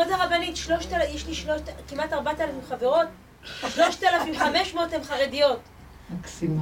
כבוד 0.03 0.11
הרבנית, 0.11 0.55
שלושת 0.55 0.89
יש 1.13 1.27
לי 1.27 1.35
שלושת, 1.35 1.63
כמעט 1.87 2.13
ארבעת 2.13 2.41
אלפים 2.41 2.61
חברות, 2.69 3.07
שלושת 3.69 4.03
אלפים 4.03 4.39
חמש 4.39 4.73
מאות 4.73 4.93
הן 4.93 5.03
חרדיות. 5.03 5.59
מקסימה. 6.19 6.61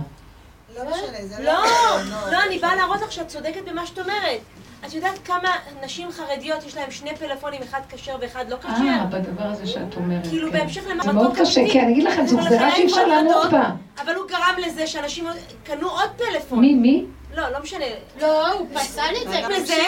לא 0.75 0.83
משנה, 0.83 1.17
זה 1.21 1.43
לא, 1.43 1.53
לא... 1.53 2.31
לא, 2.31 2.43
אני 2.47 2.59
באה 2.59 2.75
להראות 2.75 3.01
לך 3.01 3.11
שאת 3.11 3.27
צודקת 3.27 3.61
במה 3.69 3.85
שאת 3.85 3.99
אומרת. 3.99 4.39
את 4.85 4.93
יודעת 4.93 5.19
כמה 5.25 5.55
נשים 5.83 6.11
חרדיות 6.11 6.65
יש 6.65 6.77
להן 6.77 6.91
שני 6.91 7.15
פלאפונים, 7.15 7.61
אחד 7.61 7.81
כשר 7.89 8.15
ואחד 8.21 8.49
לא 8.49 8.57
כשר? 8.57 8.67
אה, 8.69 9.05
בדבר 9.05 9.43
הזה 9.43 9.67
שאת 9.67 9.95
אומרת. 9.95 10.27
כאילו 10.29 10.51
כן. 10.51 10.59
בהמשך 10.59 10.83
למה... 10.89 11.03
זה 11.03 11.11
מאוד 11.11 11.37
קשה, 11.37 11.61
כן, 11.73 11.79
אני 11.79 11.91
אגיד 11.91 12.03
לכם, 12.03 12.27
זו 12.27 12.37
גזירה 12.37 12.75
שאי 12.75 12.85
אפשר 12.85 13.05
לעמוד 13.05 13.51
בה. 13.51 13.69
אבל 14.01 14.15
הוא 14.15 14.27
גרם 14.27 14.55
לזה 14.57 14.87
שאנשים 14.87 15.25
קנו 15.63 15.89
עוד 15.89 16.09
פלאפון. 16.17 16.59
מי, 16.59 16.73
מי? 16.75 17.05
לא, 17.33 17.49
לא 17.49 17.59
משנה. 17.63 17.85
לא, 18.21 18.51
הוא 18.51 18.67
פסל 18.73 19.01
את 19.21 19.29
זה. 19.29 19.41
לזה, 19.49 19.83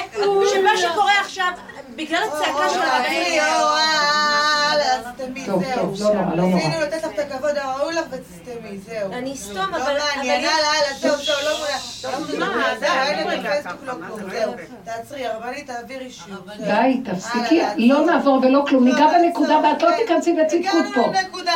שמה 0.54 0.78
שקורה 0.78 1.20
עכשיו, 1.22 1.52
בגלל 2.00 2.24
הצעקה 2.28 2.70
של 2.70 2.82
הרבנים... 2.82 3.34
יאללה, 3.34 5.12
תסתמי, 5.18 5.46
טוב, 5.46 5.64
זהו. 5.64 5.76
טוב, 5.76 6.02
לא 6.02 6.14
נורא, 6.14 6.36
לא 6.36 6.44
נורא. 6.44 6.56
ניסינו 6.56 6.82
לתת 6.82 7.04
לך 7.04 7.12
את 7.14 7.20
הכבוד 7.20 7.58
הראוי 7.58 7.94
לך 7.94 8.06
ותסתמי, 8.12 8.78
זהו. 8.78 9.12
אני 9.14 9.34
אסתום, 9.34 9.58
לא 9.72 9.78
אבל... 9.78 9.98
מעניין, 10.16 10.46
אבל- 10.46 10.54
הלאה, 10.54 10.72
הלאה, 10.72 10.94
זהו, 11.00 11.16
זהו, 11.18 11.36
לא 11.44 11.58
מעניין. 11.60 12.50
מה, 12.58 12.64
זהו, 12.80 12.90
אין 13.02 13.28
רגע, 13.28 13.60
את 13.60 13.66
הפייסבוק, 13.66 13.84
לא 13.88 14.00
מה 14.00 14.08
זה 14.12 14.22
כלום, 14.22 14.30
לא 14.32 14.40
זהו. 14.40 14.54
תעצרי, 14.84 15.26
הרבנית, 15.26 15.68
תעבירי. 15.68 16.10
זהו. 16.10 16.66
די, 16.66 17.02
תפסיקי, 17.12 17.62
לא. 17.78 18.06
נעבור 18.06 18.40
ולא 18.44 18.66
כלום, 18.68 18.86
ניגע 18.86 19.00
לא, 19.06 19.12
בנקודה 19.12 19.58
ואת 19.64 19.82
לא 19.84 19.90
כן. 19.90 19.96
תיכנסי 19.98 20.34
בצדקות 20.34 20.86
פה. 20.96 21.02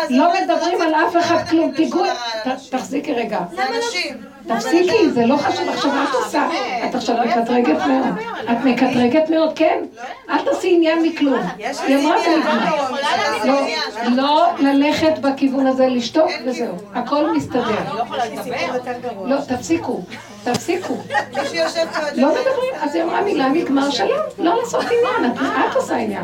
לא 0.09 0.27
לא 0.27 0.33
מדברים 0.41 0.81
על 0.81 0.95
אף 0.95 1.17
אחד 1.19 1.35
לא 1.43 1.49
כלום, 1.49 1.71
תיגעו. 1.71 2.05
תחזיקי 2.69 3.13
רגע. 3.13 3.39
זה 3.55 3.61
אנשים. 3.67 4.32
תפסיקי, 4.47 5.09
זה 5.09 5.25
לא 5.25 5.37
חשוב 5.37 5.69
עכשיו, 5.69 5.91
מה 5.91 6.05
את 6.09 6.25
עושה? 6.25 6.47
את 6.89 6.95
עכשיו 6.95 7.15
מקטרגת 7.25 7.77
מאוד. 7.87 8.07
את 8.51 8.57
מקטרגת 8.65 9.29
מאוד, 9.29 9.53
כן? 9.55 9.79
אל 10.29 10.37
תעשי 10.45 10.75
עניין 10.75 11.03
מכלום. 11.03 11.39
היא 11.87 11.95
אמרה 12.05 12.15
ונגמר. 12.27 12.75
לא, 13.45 13.61
זה 13.93 14.09
לא. 14.09 14.47
לא 14.59 14.71
ללכת 14.73 15.13
בכיוון 15.21 15.67
הזה, 15.67 15.87
לשתוק 15.87 16.29
וזהו. 16.45 16.75
הכל 16.93 17.35
מסתדר. 17.35 17.61
לא 17.93 18.17
לדבר. 18.25 19.25
לא, 19.25 19.35
תפסיקו, 19.47 20.01
תפסיקו. 20.43 20.93
לא 22.15 22.27
מדברים, 22.27 22.73
אז 22.81 22.95
היא 22.95 23.03
אמרה 23.03 23.21
מילה, 23.21 23.49
נגמר 23.49 23.89
שלום. 23.89 24.09
לא 24.39 24.55
לעשות 24.59 24.83
עניין, 24.83 25.33
את- 25.71 25.75
עושה 25.75 25.95
עניין. 25.97 26.23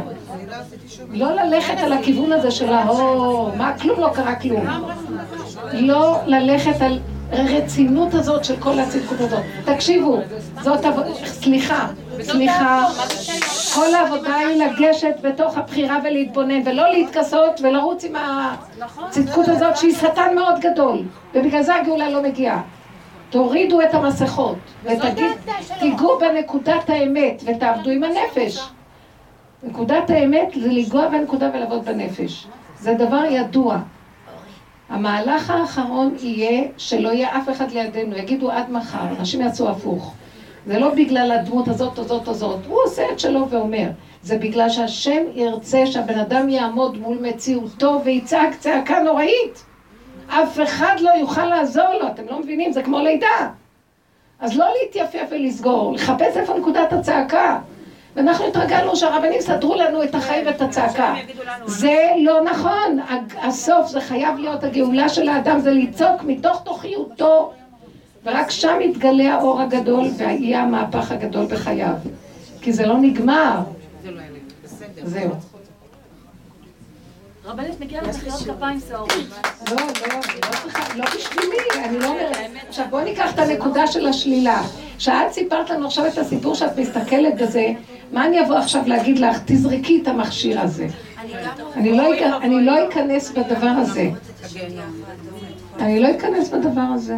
לא. 1.11 1.27
לא 1.27 1.43
ללכת 1.43 1.75
על 1.77 1.93
הכיוון 1.93 2.31
הזה 2.31 2.51
של 2.51 2.73
ההוא, 2.73 3.49
מה, 3.57 3.73
כלום 3.81 3.99
לא 3.99 4.09
קרה 4.13 4.35
כלום. 4.35 4.65
לא 5.73 6.17
ללכת 6.25 6.81
על 6.81 6.99
הרצינות 7.31 8.13
הזאת 8.13 8.45
של 8.45 8.57
כל 8.59 8.79
הצדקות 8.79 9.19
הזאת. 9.19 9.43
תקשיבו, 9.65 10.19
זאת 10.61 10.85
עבודה, 10.85 11.09
סליחה, 11.25 11.87
סליחה, 12.21 12.85
כל 13.75 13.95
העבודה 13.95 14.35
היא 14.35 14.63
לגשת 14.63 15.15
בתוך 15.21 15.57
הבחירה 15.57 15.99
ולהתבונן, 16.03 16.61
ולא 16.65 16.91
להתכסות 16.91 17.61
ולרוץ 17.63 18.03
עם 18.03 18.15
הצדקות 18.15 19.47
הזאת 19.47 19.77
שהיא 19.77 19.95
שטן 19.95 20.35
מאוד 20.35 20.59
גדול, 20.59 21.01
ובגלל 21.35 21.61
זה 21.61 21.75
הגאולה 21.75 22.09
לא 22.09 22.23
מגיעה. 22.23 22.61
תורידו 23.29 23.81
את 23.81 23.93
המסכות, 23.93 24.57
ותיגעו 24.83 26.19
בנקודת 26.19 26.89
האמת, 26.89 27.43
ותעבדו 27.45 27.89
עם 27.89 28.03
הנפש. 28.03 28.69
נקודת 29.63 30.09
האמת 30.09 30.47
זה 30.61 30.67
לנגוע 30.67 31.07
בנקודה 31.07 31.49
ולעבוד 31.53 31.85
בנפש. 31.85 32.47
זה 32.79 32.93
דבר 32.93 33.23
ידוע. 33.29 33.77
המהלך 34.89 35.49
האחרון 35.49 36.15
יהיה 36.19 36.67
שלא 36.77 37.09
יהיה 37.09 37.37
אף 37.37 37.49
אחד 37.49 37.71
לידינו, 37.71 38.17
יגידו 38.17 38.51
עד 38.51 38.71
מחר, 38.71 39.07
אנשים 39.19 39.41
יעשו 39.41 39.69
הפוך. 39.69 40.13
זה 40.65 40.79
לא 40.79 40.89
בגלל 40.89 41.31
הדמות 41.31 41.67
הזאת, 41.67 41.99
הזאת, 41.99 42.27
הזאת, 42.27 42.59
הוא 42.67 42.77
עושה 42.83 43.03
את 43.11 43.19
שלו 43.19 43.49
ואומר. 43.49 43.89
זה 44.23 44.37
בגלל 44.37 44.69
שהשם 44.69 45.23
ירצה 45.33 45.85
שהבן 45.85 46.19
אדם 46.19 46.49
יעמוד 46.49 46.97
מול 46.97 47.17
מציאותו 47.21 48.01
ויצעק 48.03 48.55
צעקה 48.59 48.99
נוראית. 48.99 49.65
אף 50.27 50.59
אחד 50.63 50.95
לא 50.99 51.11
יוכל 51.19 51.45
לעזור 51.45 51.93
לו, 52.01 52.07
אתם 52.07 52.23
לא 52.29 52.39
מבינים? 52.39 52.71
זה 52.71 52.83
כמו 52.83 52.99
לידה. 52.99 53.49
אז 54.39 54.57
לא 54.57 54.65
להתייפף 54.81 55.27
ולסגור, 55.31 55.93
לחפש 55.93 56.37
איפה 56.37 56.53
נקודת 56.57 56.93
הצעקה. 56.93 57.59
ואנחנו 58.15 58.47
התרגלנו 58.47 58.95
שהרבנים 58.95 59.41
סדרו 59.41 59.75
לנו 59.75 60.03
את 60.03 60.15
החיים 60.15 60.47
ואת 60.47 60.61
הצעקה. 60.61 61.15
זה 61.65 62.07
לא 62.23 62.41
נכון. 62.43 62.99
הסוף 63.41 63.87
זה 63.87 64.01
חייב 64.01 64.37
להיות 64.37 64.63
הגאולה 64.63 65.09
של 65.09 65.29
האדם, 65.29 65.59
זה 65.59 65.71
לצעוק 65.71 66.23
מתוך 66.23 66.61
תוכיותו. 66.63 67.53
ורק 68.25 68.51
שם 68.51 68.77
יתגלה 68.81 69.33
האור 69.33 69.61
הגדול 69.61 70.07
ויהיה 70.17 70.61
המהפך 70.61 71.11
הגדול 71.11 71.45
בחייו. 71.45 71.93
כי 72.61 72.73
זה 72.73 72.85
לא 72.85 72.97
נגמר. 72.97 73.59
זהו. 75.03 75.29
רבנית 77.49 77.79
מגיעה 77.79 78.03
למחיאות 78.03 78.39
כפיים 78.39 78.79
סוערות. 78.79 79.13
לא, 79.69 79.75
לא, 79.75 80.15
לא 80.15 80.51
צריכה, 80.63 80.97
לא 80.97 81.05
בשבילי, 81.05 81.85
אני 81.85 81.99
לא 81.99 82.07
אומרת. 82.07 82.37
עכשיו 82.67 82.85
בואי 82.89 83.03
ניקח 83.03 83.33
את 83.33 83.39
הנקודה 83.39 83.87
של 83.87 84.07
השלילה. 84.07 84.61
שאת 84.99 85.31
סיפרת 85.31 85.69
לנו 85.69 85.85
עכשיו 85.85 86.07
את 86.07 86.17
הסיפור 86.17 86.55
שאת 86.55 86.77
מסתכלת 86.77 87.41
בזה, 87.41 87.67
מה 88.11 88.25
אני 88.25 88.45
אבוא 88.45 88.57
עכשיו 88.57 88.81
להגיד 88.85 89.19
לך? 89.19 89.37
תזרקי 89.45 90.01
את 90.01 90.07
המכשיר 90.07 90.61
הזה. 90.61 90.87
אני 91.75 91.91
לא, 91.91 92.61
לא 92.61 92.87
אכנס 92.89 93.31
בדבר 93.31 93.67
הזה. 93.67 94.09
אני 95.81 95.99
לא 95.99 96.11
אכנס 96.11 96.49
בדבר 96.49 96.81
הזה. 96.81 97.15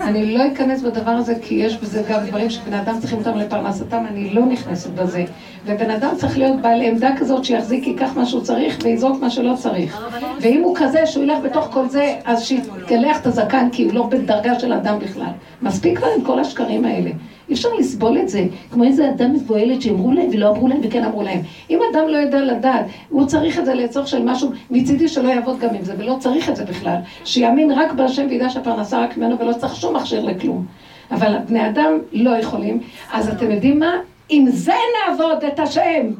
אני 0.00 0.34
לא 0.34 0.46
אכנס 0.52 0.82
בדבר 0.82 1.10
הזה 1.10 1.34
כי 1.42 1.54
יש 1.54 1.76
בזה 1.76 2.02
גם 2.08 2.26
דברים 2.26 2.50
שבני 2.50 2.80
אדם 2.80 2.98
צריכים 3.00 3.18
אותם 3.18 3.38
לפרנסתם, 3.38 4.04
אני 4.08 4.30
לא 4.30 4.46
נכנסת 4.46 4.90
בזה. 4.90 5.24
ובן 5.66 5.90
אדם 5.90 6.10
צריך 6.16 6.38
להיות 6.38 6.60
בעל 6.60 6.82
עמדה 6.82 7.10
כזאת 7.18 7.44
שיחזיק, 7.44 7.86
ייקח 7.86 8.16
מה 8.16 8.26
שהוא 8.26 8.42
צריך 8.42 8.78
ויזרוק 8.82 9.20
מה 9.20 9.30
שלא 9.30 9.54
צריך. 9.56 10.04
ואם 10.40 10.62
הוא 10.62 10.76
כזה 10.76 11.06
שהוא 11.06 11.24
ילך 11.24 11.38
בתוך 11.44 11.68
כל 11.72 11.88
זה, 11.88 12.14
אז 12.24 12.44
שיתגלח 12.44 13.20
את 13.20 13.26
הזקן 13.26 13.68
כי 13.72 13.84
הוא 13.84 13.94
לא 13.94 14.06
בדרגה 14.06 14.58
של 14.58 14.72
אדם 14.72 14.98
בכלל. 14.98 15.32
מספיק 15.62 15.98
כבר 15.98 16.08
עם 16.18 16.24
כל 16.24 16.38
השקרים 16.38 16.84
האלה. 16.84 17.10
אי 17.48 17.54
אפשר 17.54 17.68
לסבול 17.78 18.18
את 18.18 18.28
זה, 18.28 18.46
כמו 18.70 18.84
איזה 18.84 19.10
אדם 19.10 19.32
מבוהלת 19.32 19.82
שאמרו 19.82 20.12
להם 20.12 20.26
ולא 20.32 20.50
אמרו 20.50 20.68
להם 20.68 20.80
וכן 20.82 21.04
אמרו 21.04 21.22
להם. 21.22 21.40
אם 21.70 21.78
אדם 21.92 22.08
לא 22.08 22.16
יודע 22.16 22.40
לדעת, 22.40 22.86
הוא 23.08 23.26
צריך 23.26 23.58
את 23.58 23.64
זה 23.64 23.74
לצורך 23.74 24.08
של 24.08 24.22
משהו, 24.22 24.50
מצידי 24.70 25.08
שלא 25.08 25.28
יעבוד 25.28 25.58
גם 25.58 25.74
עם 25.74 25.84
זה, 25.84 25.94
ולא 25.98 26.16
צריך 26.20 26.48
את 26.48 26.56
זה 26.56 26.64
בכלל. 26.64 26.96
שיאמין 27.24 27.70
רק 27.70 27.92
בהשם 27.92 28.26
וידע 28.30 28.50
שהפרנסה 28.50 29.04
רק 29.04 29.16
ממנו 29.16 29.38
ולא 29.38 29.52
צריך 29.52 29.76
שום 29.76 29.96
מכשיר 29.96 30.24
לכלום. 30.24 30.66
אבל 31.10 31.36
בני 31.48 31.68
אדם 31.68 31.98
לא 32.12 32.30
יכולים, 32.30 32.80
אז 33.12 33.28
אתם 33.28 33.50
יודעים 33.50 33.78
מה? 33.78 33.92
עם 34.28 34.46
זה 34.50 34.74
נעבוד 35.08 35.44
את 35.44 35.60
השם. 35.60 36.10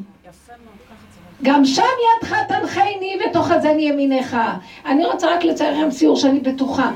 גם 1.43 1.65
שם 1.65 1.81
ידך 2.21 2.35
תנחני 2.47 3.17
ותאחזני 3.25 3.81
ימיניך. 3.81 4.37
אני 4.85 5.05
רוצה 5.05 5.27
רק 5.35 5.43
לצייר 5.43 5.71
לכם 5.71 5.89
ציור 5.89 6.15
שאני 6.15 6.39
בטוחה 6.39 6.91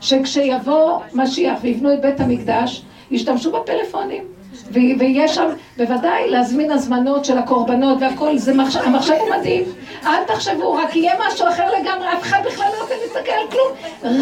שכשיבוא 0.00 0.98
משיח 1.14 1.58
ויבנו 1.62 1.92
את 1.92 2.00
בית 2.00 2.20
המקדש, 2.20 2.82
ישתמשו 3.10 3.52
בפלאפונים. 3.52 4.24
ויש 4.72 5.34
שם, 5.34 5.48
בוודאי, 5.76 6.30
להזמין 6.30 6.70
הזמנות 6.70 7.24
של 7.24 7.38
הקורבנות 7.38 7.98
והכל, 8.00 8.38
זה 8.38 8.54
מחשב, 8.54 8.80
המחשב 8.84 9.14
הוא 9.20 9.30
מדהים. 9.30 9.64
אל 10.06 10.24
תחשבו, 10.26 10.72
רק 10.72 10.96
יהיה 10.96 11.14
משהו 11.26 11.48
אחר 11.48 11.70
לגמרי, 11.80 12.08
אף 12.12 12.22
אחד 12.22 12.40
בכלל 12.46 12.66
לא 12.76 12.82
רוצה 12.82 12.94
להסתכל 13.02 13.32
על 13.32 13.48
כלום, 13.50 13.68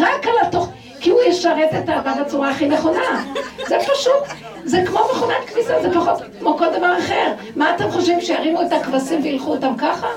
רק 0.01 0.27
על 0.27 0.47
התוך... 0.47 0.69
כי 1.05 1.09
הוא 1.09 1.21
ישרת 1.27 1.69
את 1.83 1.89
האדם 1.89 2.23
בצורה 2.25 2.49
הכי 2.49 2.67
נכונה. 2.67 3.23
זה 3.67 3.77
פשוט, 3.93 4.37
זה 4.63 4.83
כמו 4.87 4.99
מכונת 5.11 5.45
כביסה, 5.47 5.81
זה 5.81 5.93
פחות 5.93 6.21
כמו 6.39 6.57
כל 6.57 6.65
דבר 6.77 6.97
אחר. 6.97 7.33
מה 7.55 7.75
אתם 7.75 7.91
חושבים, 7.91 8.21
שירימו 8.21 8.61
את 8.61 8.73
הכבשים 8.73 9.23
וילכו 9.23 9.51
אותם 9.51 9.73
ככה? 9.77 10.07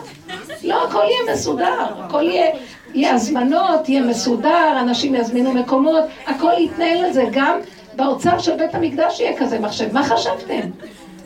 לא, 0.65 0.85
הכל 0.85 1.03
יהיה 1.05 1.35
מסודר, 1.35 1.85
הכל 1.99 2.23
יהיה, 2.23 2.51
יהיה 2.95 3.15
הזמנות, 3.15 3.89
יהיה 3.89 4.03
מסודר, 4.03 4.81
אנשים 4.81 5.15
יזמינו 5.15 5.53
מקומות, 5.53 6.05
הכל 6.27 6.53
יתנהל 6.59 7.05
על 7.05 7.13
זה, 7.13 7.25
גם 7.33 7.59
באוצר 7.99 8.39
של 8.39 8.57
בית 8.57 8.75
המקדש 8.75 9.21
יהיה 9.21 9.37
כזה 9.39 9.59
מחשב, 9.59 9.93
מה 9.93 10.05
חשבתם? 10.05 10.61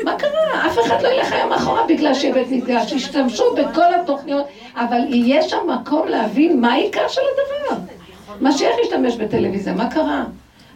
מה 0.05 0.17
קרה? 0.17 0.67
אף 0.67 0.79
אחד 0.87 1.03
לא 1.03 1.09
ילך 1.09 1.33
היום 1.33 1.53
אחורה 1.53 1.87
בגלל 1.89 2.15
שיהיה 2.15 2.35
בית 2.35 2.51
מקדש, 2.51 2.93
ישתמשו 2.93 3.45
בכל 3.55 3.95
התוכניות, 4.01 4.47
אבל 4.77 5.01
יהיה 5.09 5.43
שם 5.43 5.59
מקום 5.69 6.09
להבין 6.09 6.61
מה 6.61 6.73
העיקר 6.73 7.09
של 7.09 7.21
הדבר. 7.21 7.81
משיח 8.41 8.71
ישתמש 8.83 9.17
בטלוויזיה, 9.17 9.73
מה 9.73 9.91
קרה? 9.91 10.25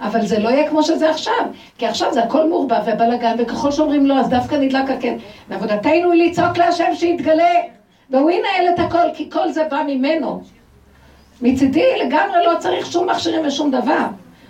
אבל 0.01 0.27
זה 0.27 0.39
לא 0.39 0.49
יהיה 0.49 0.69
כמו 0.69 0.83
שזה 0.83 1.11
עכשיו, 1.11 1.47
כי 1.79 1.87
עכשיו 1.87 2.13
זה 2.15 2.23
הכל 2.23 2.49
מעורבב 2.49 2.83
ובלאגן, 2.87 3.35
וככל 3.39 3.73
שאומרים 3.73 4.07
לא, 4.07 4.21
אז 4.21 4.29
דווקא 4.29 4.55
נדלק 4.55 4.91
הקן. 4.91 5.17
ועבודתנו 5.49 6.13
היא 6.13 6.31
לצעוק 6.31 6.59
להשם 6.59 6.95
שיתגלה, 6.95 7.55
והוא 8.11 8.31
ינהל 8.31 8.75
את 8.75 8.79
הכל, 8.79 9.15
כי 9.15 9.31
כל 9.31 9.51
זה 9.51 9.65
בא 9.71 9.83
ממנו. 9.87 10.43
מצידי 11.43 11.91
לגמרי 12.05 12.45
לא 12.45 12.59
צריך 12.59 12.87
שום 12.87 13.11
מכשירים 13.11 13.47
ושום 13.47 13.71
דבר. 13.71 14.07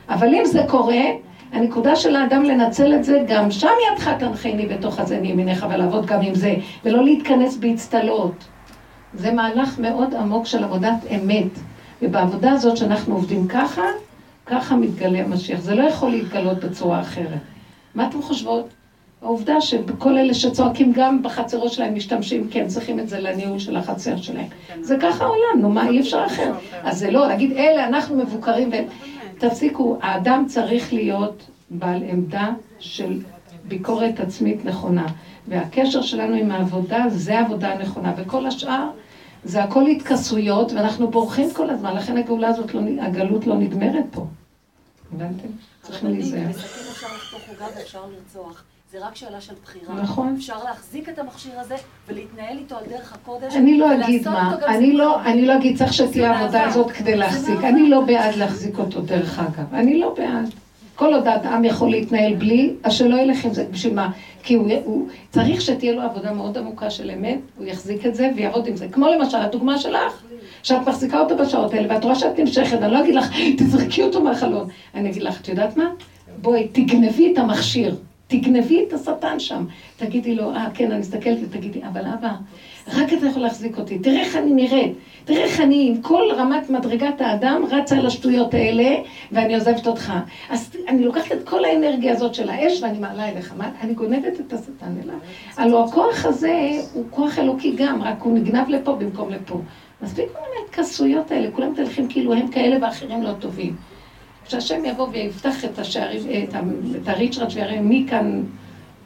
אבל 0.08 0.34
אם 0.34 0.44
זה 0.44 0.62
קורה, 0.68 1.02
הנקודה 1.52 1.96
של 1.96 2.16
האדם 2.16 2.42
לנצל 2.42 2.94
את 2.94 3.04
זה, 3.04 3.24
גם 3.28 3.50
שם 3.50 3.68
ידך 3.92 4.08
תנחני 4.18 4.66
בתוך 4.66 4.98
הזה 4.98 5.20
מימינך, 5.20 5.66
ולעבוד 5.70 6.06
גם 6.06 6.20
עם 6.22 6.34
זה, 6.34 6.54
ולא 6.84 7.04
להתכנס 7.04 7.56
באצטלות. 7.56 8.44
זה 9.14 9.32
מהלך 9.32 9.78
מאוד 9.78 10.14
עמוק 10.14 10.46
של 10.46 10.64
עבודת 10.64 10.96
אמת. 11.14 11.50
ובעבודה 12.02 12.52
הזאת 12.52 12.76
שאנחנו 12.76 13.14
עובדים 13.14 13.48
ככה, 13.48 13.82
ככה 14.46 14.76
מתגלה 14.76 15.18
המשיח. 15.18 15.60
זה 15.60 15.74
לא 15.74 15.82
יכול 15.82 16.10
להתגלות 16.10 16.64
בצורה 16.64 17.00
אחרת. 17.00 17.40
מה 17.94 18.08
אתם 18.08 18.22
חושבות? 18.22 18.68
העובדה 19.22 19.60
שכל 19.60 20.18
אלה 20.18 20.34
שצועקים 20.34 20.92
גם 20.92 21.22
בחצרות 21.22 21.72
שלהם 21.72 21.94
משתמשים, 21.94 22.48
כן, 22.50 22.66
צריכים 22.66 23.00
את 23.00 23.08
זה 23.08 23.20
לניהול 23.20 23.58
של 23.58 23.76
החצר 23.76 24.16
שלהם. 24.16 24.46
זה 24.80 24.96
ככה 25.00 25.24
העולם, 25.24 25.60
נו 25.60 25.70
מה, 25.70 25.88
אי 25.88 26.00
אפשר 26.00 26.24
אחר. 26.26 26.52
אז 26.82 26.98
זה 26.98 27.10
לא, 27.10 27.26
להגיד, 27.26 27.52
אלה, 27.52 27.86
אנחנו 27.86 28.16
מבוקרים, 28.16 28.70
ו... 28.72 28.74
תפסיקו, 29.38 29.98
האדם 30.02 30.44
צריך 30.48 30.92
להיות 30.92 31.50
בעל 31.70 32.02
עמדה 32.02 32.52
של 32.78 33.22
ביקורת 33.64 34.20
עצמית 34.20 34.64
נכונה. 34.64 35.06
והקשר 35.48 36.02
שלנו 36.02 36.34
עם 36.36 36.50
העבודה, 36.50 37.04
זה 37.08 37.38
העבודה 37.38 37.72
הנכונה. 37.72 38.14
וכל 38.16 38.46
השאר, 38.46 38.90
זה 39.44 39.64
הכל 39.64 39.86
התכסויות, 39.86 40.72
ואנחנו 40.72 41.10
בורחים 41.10 41.50
כל 41.52 41.70
הזמן, 41.70 41.96
לכן 41.96 42.16
הגאולה 42.16 42.48
הזאת, 42.48 42.74
לא, 42.74 42.80
הגלות 43.02 43.46
לא 43.46 43.54
נגמרת 43.56 44.04
פה. 44.10 44.26
הבנתם? 45.12 45.48
צריכים 45.82 46.10
להיזהר. 46.10 46.48
זה 48.98 49.06
רק 49.06 49.16
שאלה 49.16 49.40
של 49.40 49.54
בחירה. 49.64 49.94
נכון. 49.94 50.34
אפשר 50.38 50.64
להחזיק 50.64 51.08
את 51.08 51.18
המכשיר 51.18 51.60
הזה 51.60 51.74
ולהתנהל 52.08 52.58
איתו 52.58 52.76
על 52.76 52.84
דרך 52.88 53.12
הקודש. 53.12 53.56
אני 53.56 53.78
לא 53.78 53.94
אגיד 53.94 54.28
מה, 54.28 54.56
אני 54.66 54.92
לא, 54.92 55.22
אני 55.22 55.46
לא 55.46 55.56
אגיד 55.56 55.78
צריך 55.78 55.92
שתהיה 55.92 56.32
העבודה 56.32 56.64
הזאת 56.64 56.90
כדי 56.90 57.16
להחזיק. 57.16 57.58
אני 57.64 57.88
לא 57.88 58.00
בעד 58.00 58.34
להחזיק 58.34 58.78
אותו 58.78 59.00
דרך 59.00 59.38
אגב. 59.38 59.74
אני 59.74 59.98
לא 59.98 60.14
בעד. 60.18 60.50
כל 60.94 61.14
עוד 61.14 61.26
האדם 61.26 61.64
יכול 61.64 61.90
להתנהל 61.90 62.34
בלי, 62.34 62.74
אז 62.82 62.92
שלא 62.92 63.16
ילך 63.16 63.44
עם 63.44 63.54
זה. 63.54 63.66
בשביל 63.70 63.94
מה? 63.94 64.10
כי 64.42 64.54
הוא, 64.54 64.70
הוא 64.84 65.08
צריך 65.30 65.60
שתהיה 65.60 65.92
לו 65.92 66.02
עבודה 66.02 66.32
מאוד 66.32 66.58
עמוקה 66.58 66.90
של 66.90 67.10
אמת, 67.10 67.38
הוא 67.56 67.66
יחזיק 67.66 68.06
את 68.06 68.14
זה 68.14 68.30
ויעבוד 68.36 68.66
עם 68.66 68.76
זה. 68.76 68.88
כמו 68.92 69.06
למשל, 69.08 69.36
הדוגמה 69.36 69.78
שלך, 69.78 70.22
שאת 70.62 70.88
מחזיקה 70.88 71.20
אותו 71.20 71.36
בשעות 71.36 71.74
האלה, 71.74 71.94
ואת 71.94 72.04
רואה 72.04 72.14
שאת 72.14 72.38
נמשכת, 72.38 72.78
אני 72.82 72.92
לא 72.92 73.00
אגיד 73.00 73.14
לך, 73.14 73.30
תזרקי 73.58 74.02
אותו 74.02 74.20
מהחלון. 74.20 74.68
אני 74.94 75.10
אגיד 75.10 75.22
לך, 75.22 75.40
את 75.40 75.48
יודעת 75.48 75.76
מה? 75.76 75.90
בואי, 76.42 76.68
תגנבי 76.72 77.32
את 77.32 77.38
המכשיר. 77.38 77.96
תגנבי 78.26 78.84
את 78.88 78.92
השטן 78.92 79.38
שם. 79.38 79.64
תגידי 79.96 80.34
לו, 80.34 80.50
אה, 80.50 80.66
כן, 80.74 80.90
אני 80.90 81.00
מסתכלת 81.00 81.38
ותגידי, 81.42 81.80
אבל 81.84 82.00
אבא, 82.00 82.30
רק 82.94 83.12
אתה 83.12 83.26
יכול 83.26 83.42
להחזיק 83.42 83.78
אותי. 83.78 83.98
תראה 83.98 84.20
איך 84.20 84.36
אני 84.36 84.52
נראית. 84.52 84.92
תראה 85.24 85.44
איך 85.44 85.60
אני, 85.60 85.88
עם 85.88 86.02
כל 86.02 86.22
רמת 86.36 86.70
מדרגת 86.70 87.20
האדם, 87.20 87.62
רצה 87.70 87.96
על 87.96 88.06
השטויות 88.06 88.54
האלה, 88.54 88.96
ואני 89.32 89.54
עוזבת 89.54 89.86
אותך. 89.86 90.12
אז 90.48 90.76
אני 90.88 91.04
לוקחת 91.04 91.32
את 91.32 91.48
כל 91.48 91.64
האנרגיה 91.64 92.12
הזאת 92.12 92.34
של 92.34 92.48
האש, 92.48 92.82
ואני 92.82 92.98
מעלה 92.98 93.28
אליך. 93.28 93.54
מה, 93.56 93.70
אני 93.80 93.94
גונבת 93.94 94.40
את 94.40 94.52
השטן 94.52 94.94
אליו. 95.02 95.16
הלוא 95.56 95.84
הכוח 95.84 96.24
הזה 96.24 96.70
הוא 96.92 97.04
כוח 97.10 97.38
אלוקי 97.38 97.74
גם, 97.76 98.02
רק 98.02 98.22
הוא 98.22 98.38
נגנב 98.38 98.68
לפה 98.68 98.94
במקום 98.94 99.30
לפה. 99.30 99.60
מספיק 100.02 100.26
כל 100.32 100.38
מיני 100.38 100.66
התכסויות 100.68 101.30
האלה, 101.30 101.50
כולם 101.50 101.74
תלכים 101.74 102.08
כאילו 102.08 102.34
הם 102.34 102.48
כאלה 102.48 102.76
ואחרים 102.86 103.22
לא 103.22 103.32
טובים. 103.32 103.95
שהשם 104.48 104.84
יבוא 104.84 105.08
ויפתח 105.12 105.64
את 105.64 105.78
השערים, 105.78 106.22
את, 106.48 107.08
הריצ'רד 107.08 107.48
ויראה 107.54 107.80
מי 107.80 108.06
כאן, 108.10 108.42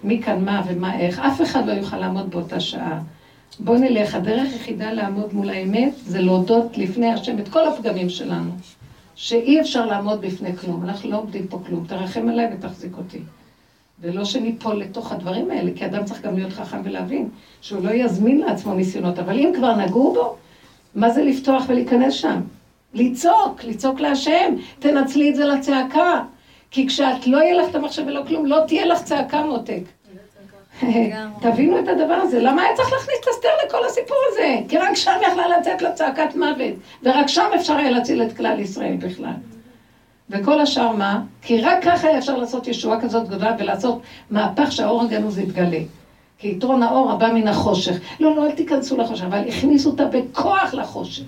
מי 0.05 0.23
כאן 0.23 0.45
מה 0.45 0.63
ומה 0.69 0.99
איך, 0.99 1.19
אף 1.19 1.43
אחד 1.43 1.67
לא 1.67 1.73
יוכל 1.73 1.97
לעמוד 1.97 2.31
באותה 2.31 2.61
שעה. 2.61 3.01
בוא 3.59 3.77
נלך, 3.77 4.15
הדרך 4.15 4.53
היחידה 4.53 4.93
לעמוד 4.93 5.35
מול 5.35 5.51
האמת 5.51 5.93
זה 6.05 6.21
להודות 6.21 6.79
לפני 6.79 7.07
השם 7.13 7.39
את 7.39 7.49
כל 7.49 7.69
הפגמים 7.69 8.09
שלנו. 8.09 8.51
שאי 9.15 9.61
אפשר 9.61 9.87
לעמוד 9.87 10.21
בפני 10.21 10.57
כלום, 10.57 10.85
אנחנו 10.85 11.11
לא 11.11 11.17
עומדים 11.17 11.47
פה 11.49 11.61
כלום, 11.67 11.85
תרחם 11.89 12.29
עליי 12.29 12.49
ותחזיק 12.53 12.93
אותי. 12.99 13.19
ולא 14.01 14.25
שניפול 14.25 14.77
לתוך 14.77 15.13
הדברים 15.13 15.51
האלה, 15.51 15.71
כי 15.77 15.87
אדם 15.87 16.05
צריך 16.05 16.23
גם 16.23 16.35
להיות 16.35 16.53
חכם 16.53 16.81
ולהבין 16.85 17.29
שהוא 17.61 17.85
לא 17.85 17.91
יזמין 17.91 18.41
לעצמו 18.41 18.75
ניסיונות, 18.75 19.19
אבל 19.19 19.39
אם 19.39 19.53
כבר 19.57 19.77
נגעו 19.77 20.15
בו, 20.15 20.37
מה 20.95 21.11
זה 21.11 21.25
לפתוח 21.25 21.65
ולהיכנס 21.69 22.15
שם? 22.15 22.41
לצעוק, 22.95 23.65
לצעוק 23.65 24.01
להשם, 24.01 24.55
תנצלי 24.79 25.31
את 25.31 25.37
זה 25.37 25.45
לצעקה. 25.45 26.23
כי 26.71 26.87
כשאת 26.87 27.27
לא 27.27 27.39
יהיה 27.39 27.55
לך 27.55 27.71
את 27.71 27.75
המחשב 27.75 28.03
ולא 28.07 28.23
כלום, 28.29 28.47
לא 28.47 28.59
תהיה 28.67 28.87
לך 28.87 29.03
צעקה 29.03 29.43
מותק. 29.43 29.83
תבינו 31.43 31.79
את 31.79 31.89
הדבר 31.89 32.15
הזה, 32.15 32.41
למה 32.41 32.63
היה 32.63 32.77
צריך 32.77 32.93
להכניס 32.93 33.17
את 33.21 33.29
אסתר 33.29 33.49
לכל 33.67 33.85
הסיפור 33.87 34.17
הזה? 34.29 34.57
כי 34.69 34.79
רק 34.79 34.95
שם 34.95 35.17
יכלה 35.29 35.59
לצאת 35.59 35.83
לצעקת 35.83 36.37
מוות, 36.37 36.75
ורק 37.03 37.27
שם 37.27 37.47
אפשר 37.55 37.77
היה 37.77 37.91
להציל 37.91 38.23
את 38.23 38.37
כלל 38.37 38.61
ישראל 38.61 38.97
בכלל. 38.97 39.35
וכל 40.31 40.61
השאר 40.61 40.93
מה? 40.93 41.21
כי 41.43 41.61
רק 41.61 41.85
ככה 41.85 42.09
היה 42.09 42.19
אפשר 42.19 42.37
לעשות 42.37 42.69
ישועה 42.69 43.01
כזאת 43.01 43.29
גדולה 43.29 43.57
ולעשות 43.59 44.01
מהפך 44.31 44.73
שהאור 44.73 45.03
הגנוז 45.03 45.39
יתגלה. 45.39 45.81
כי 46.39 46.49
יתרון 46.49 46.83
האור 46.83 47.13
הבא 47.13 47.33
מן 47.33 47.49
החושך. 47.49 48.01
לא, 48.21 48.37
לא, 48.37 48.47
אל 48.47 48.53
תיכנסו 48.53 48.97
לחושך, 48.97 49.25
אבל 49.25 49.49
הכניסו 49.49 49.91
אותה 49.91 50.05
בכוח 50.05 50.75
לחושך. 50.75 51.25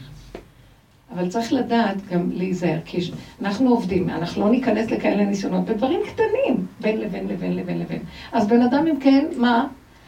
אבל 1.14 1.28
צריך 1.28 1.52
לדעת 1.52 1.96
גם 2.10 2.30
להיזהר, 2.32 2.78
כי 2.84 3.10
אנחנו 3.42 3.70
עובדים, 3.70 4.10
אנחנו 4.10 4.44
לא 4.44 4.50
ניכנס 4.50 4.90
לכאלה 4.90 5.24
ניסיונות 5.24 5.64
בדברים 5.64 6.00
קטנים, 6.06 6.66
בין 6.80 7.00
לבין 7.00 7.28
לבין 7.28 7.56
לבין 7.56 7.78
לבין. 7.78 7.98
אז 8.32 8.46
בן 8.46 8.62
אדם 8.62 8.86
אם 8.86 9.00
כן, 9.00 9.24
מה? 9.36 9.66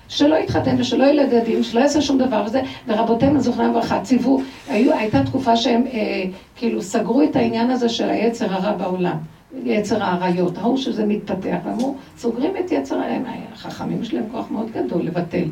שלא 0.09 0.37
יתחתן 0.37 0.77
ושלא 0.79 1.05
ילד 1.05 1.33
ילדים, 1.33 1.63
שלא 1.63 1.81
יעשה 1.81 2.01
שום 2.01 2.19
דבר 2.19 2.43
וזה, 2.47 2.63
ורבותינו 2.87 3.41
זוכרם 3.41 3.71
לברכה 3.71 4.01
ציוו, 4.01 4.41
היו, 4.69 4.95
הייתה 4.95 5.25
תקופה 5.25 5.57
שהם 5.57 5.85
אה, 5.93 6.25
כאילו 6.57 6.83
סגרו 6.83 7.23
את 7.23 7.37
העניין 7.37 7.71
הזה 7.71 7.89
של 7.89 8.11
היצר 8.11 8.55
הרע 8.55 8.73
בעולם, 8.73 9.17
יצר 9.65 10.03
האריות, 10.03 10.59
ראו 10.59 10.79
שזה 10.79 11.07
מתפתח, 11.07 11.57
ואמרו, 11.65 11.95
סוגרים 12.19 12.53
את 12.65 12.73
יצר, 12.73 12.97
הם, 12.97 13.25
החכמים 13.53 14.03
יש 14.03 14.15
להם 14.15 14.25
כוח 14.33 14.51
מאוד 14.51 14.71
גדול 14.71 15.03
לבטל 15.03 15.45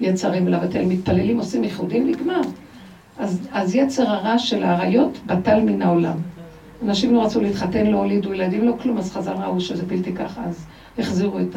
יצרים 0.00 0.46
ולבטל, 0.46 0.84
מתפללים, 0.84 1.38
עושים 1.38 1.64
ייחודים, 1.64 2.06
נגמר. 2.06 2.40
אז, 3.20 3.48
אז 3.52 3.74
יצר 3.74 4.10
הרע 4.10 4.38
של 4.38 4.62
האריות 4.62 5.18
בטל 5.26 5.60
מן 5.60 5.82
העולם. 5.82 6.14
אנשים 6.84 7.14
לא 7.14 7.22
רצו 7.22 7.40
להתחתן, 7.40 7.86
לא 7.86 7.96
הולידו 7.96 8.32
ילדים, 8.32 8.66
לא 8.66 8.72
כלום, 8.82 8.98
אז 8.98 9.10
חז"ל 9.10 9.32
ראו 9.32 9.60
שזה 9.60 9.82
בלתי 9.86 10.12
ככה, 10.12 10.44
אז 10.44 10.66
החזירו 10.98 11.38
את 11.38 11.56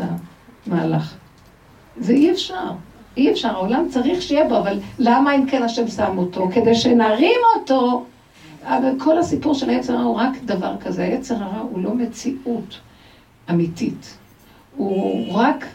המהלך. 0.68 1.16
זה 1.97 2.14
אי 2.14 2.32
אפשר. 2.32 2.72
אי 3.18 3.32
אפשר, 3.32 3.47
העולם 3.47 3.86
צריך 3.89 4.22
שיהיה 4.22 4.43
בו, 4.43 4.57
אבל 4.57 4.78
למה 4.99 5.36
אם 5.36 5.45
כן 5.45 5.64
השם 5.64 5.88
שם 5.88 6.18
אותו? 6.18 6.47
כדי 6.53 6.76
שנרים 6.76 7.39
אותו. 7.55 8.03
אבל 8.64 8.89
כל 8.99 9.18
הסיפור 9.18 9.53
של 9.53 9.70
היצר 9.70 9.93
הרע 9.93 10.03
הוא 10.03 10.16
רק 10.16 10.38
דבר 10.45 10.78
כזה. 10.80 11.03
היצר 11.03 11.43
הרע 11.43 11.59
הוא 11.59 11.80
לא 11.80 11.93
מציאות 11.93 12.80
אמיתית. 13.49 14.18
הוא 14.76 15.34
רק 15.34 15.66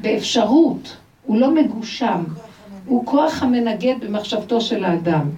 באפשרות, 0.00 0.96
הוא 1.26 1.36
לא 1.36 1.54
מגושם. 1.54 2.24
הוא 2.90 3.06
כוח 3.06 3.42
המנגד 3.42 3.94
במחשבתו 4.00 4.60
של 4.60 4.84
האדם. 4.84 5.30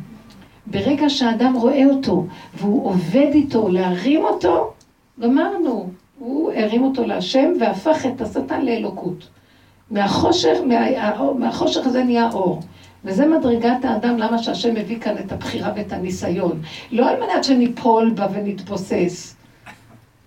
ברגע 0.66 1.10
שהאדם 1.10 1.54
רואה 1.54 1.84
אותו 1.84 2.26
והוא 2.54 2.86
עובד 2.86 3.30
איתו 3.34 3.68
להרים 3.68 4.24
אותו, 4.24 4.72
גמרנו. 5.20 5.90
הוא 6.18 6.52
הרים 6.52 6.82
אותו 6.82 7.04
להשם 7.04 7.52
והפך 7.60 8.06
את 8.06 8.20
השטן 8.20 8.64
לאלוקות. 8.64 9.28
מהחושך, 9.90 10.58
מה, 10.66 11.34
מהחושך 11.38 11.86
הזה 11.86 12.04
נהיה 12.04 12.30
אור. 12.32 12.60
וזה 13.04 13.26
מדרגת 13.26 13.84
האדם, 13.84 14.18
למה 14.18 14.38
שהשם 14.38 14.74
מביא 14.74 15.00
כאן 15.00 15.18
את 15.18 15.32
הבחירה 15.32 15.72
ואת 15.76 15.92
הניסיון. 15.92 16.60
לא 16.92 17.10
על 17.10 17.16
מנת 17.20 17.44
שניפול 17.44 18.10
בה 18.10 18.26
ונתבוסס, 18.32 19.36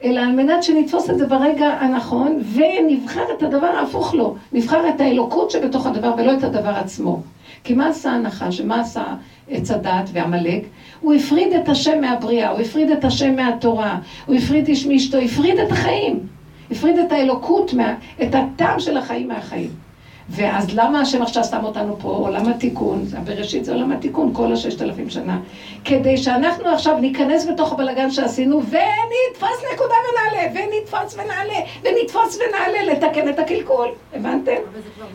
אלא 0.05 0.21
על 0.21 0.31
מנת 0.31 0.63
שנתפוס 0.63 1.09
את 1.09 1.17
זה 1.17 1.27
ברגע 1.27 1.67
הנכון, 1.67 2.39
ונבחר 2.53 3.23
את 3.37 3.43
הדבר 3.43 3.67
ההפוך 3.67 4.13
לו. 4.13 4.35
נבחר 4.53 4.89
את 4.89 5.01
האלוקות 5.01 5.51
שבתוך 5.51 5.85
הדבר 5.85 6.13
ולא 6.17 6.33
את 6.33 6.43
הדבר 6.43 6.69
עצמו. 6.69 7.21
כי 7.63 7.73
מה 7.73 7.87
עשה 7.87 8.11
הנחש 8.11 8.59
ומה 8.59 8.81
עשה 8.81 9.03
עץ 9.49 9.71
הדעת 9.71 10.09
ועמלק? 10.13 10.63
הוא 11.01 11.13
הפריד 11.13 11.53
את 11.53 11.69
השם 11.69 12.01
מהבריאה, 12.01 12.49
הוא 12.49 12.59
הפריד 12.59 12.91
את 12.91 13.05
השם 13.05 13.35
מהתורה, 13.35 13.99
הוא 14.25 14.35
הפריד 14.35 14.67
איש 14.67 14.85
מאשתו, 14.85 15.17
הפריד 15.17 15.59
את 15.59 15.71
החיים. 15.71 16.19
הפריד 16.71 16.97
את 16.97 17.11
האלוקות, 17.11 17.73
מה, 17.73 17.93
את 18.23 18.35
הטעם 18.35 18.79
של 18.79 18.97
החיים 18.97 19.27
מהחיים. 19.27 19.84
ואז 20.29 20.67
למה 20.73 21.01
השם 21.01 21.21
עכשיו 21.21 21.43
שם 21.43 21.63
אותנו 21.63 21.99
פה, 21.99 22.09
עולם 22.09 22.49
התיקון, 22.49 23.05
בראשית 23.25 23.65
זה 23.65 23.73
עולם 23.73 23.91
התיקון, 23.91 24.33
כל 24.33 24.53
הששת 24.53 24.81
אלפים 24.81 25.09
שנה. 25.09 25.39
כדי 25.85 26.17
שאנחנו 26.17 26.69
עכשיו 26.69 26.97
ניכנס 26.97 27.47
בתוך 27.47 27.73
הבלגן 27.73 28.11
שעשינו, 28.11 28.57
ונתפוס 28.57 29.63
נקודה 29.73 29.93
ונעלה, 30.11 30.51
ונתפוס 30.53 31.13
ונעלה, 31.13 31.59
ונתפוס 31.83 32.39
ונעלה, 32.39 32.93
לתקן 32.93 33.29
את 33.29 33.39
הקלקול. 33.39 33.87
הבנתם? 34.13 34.55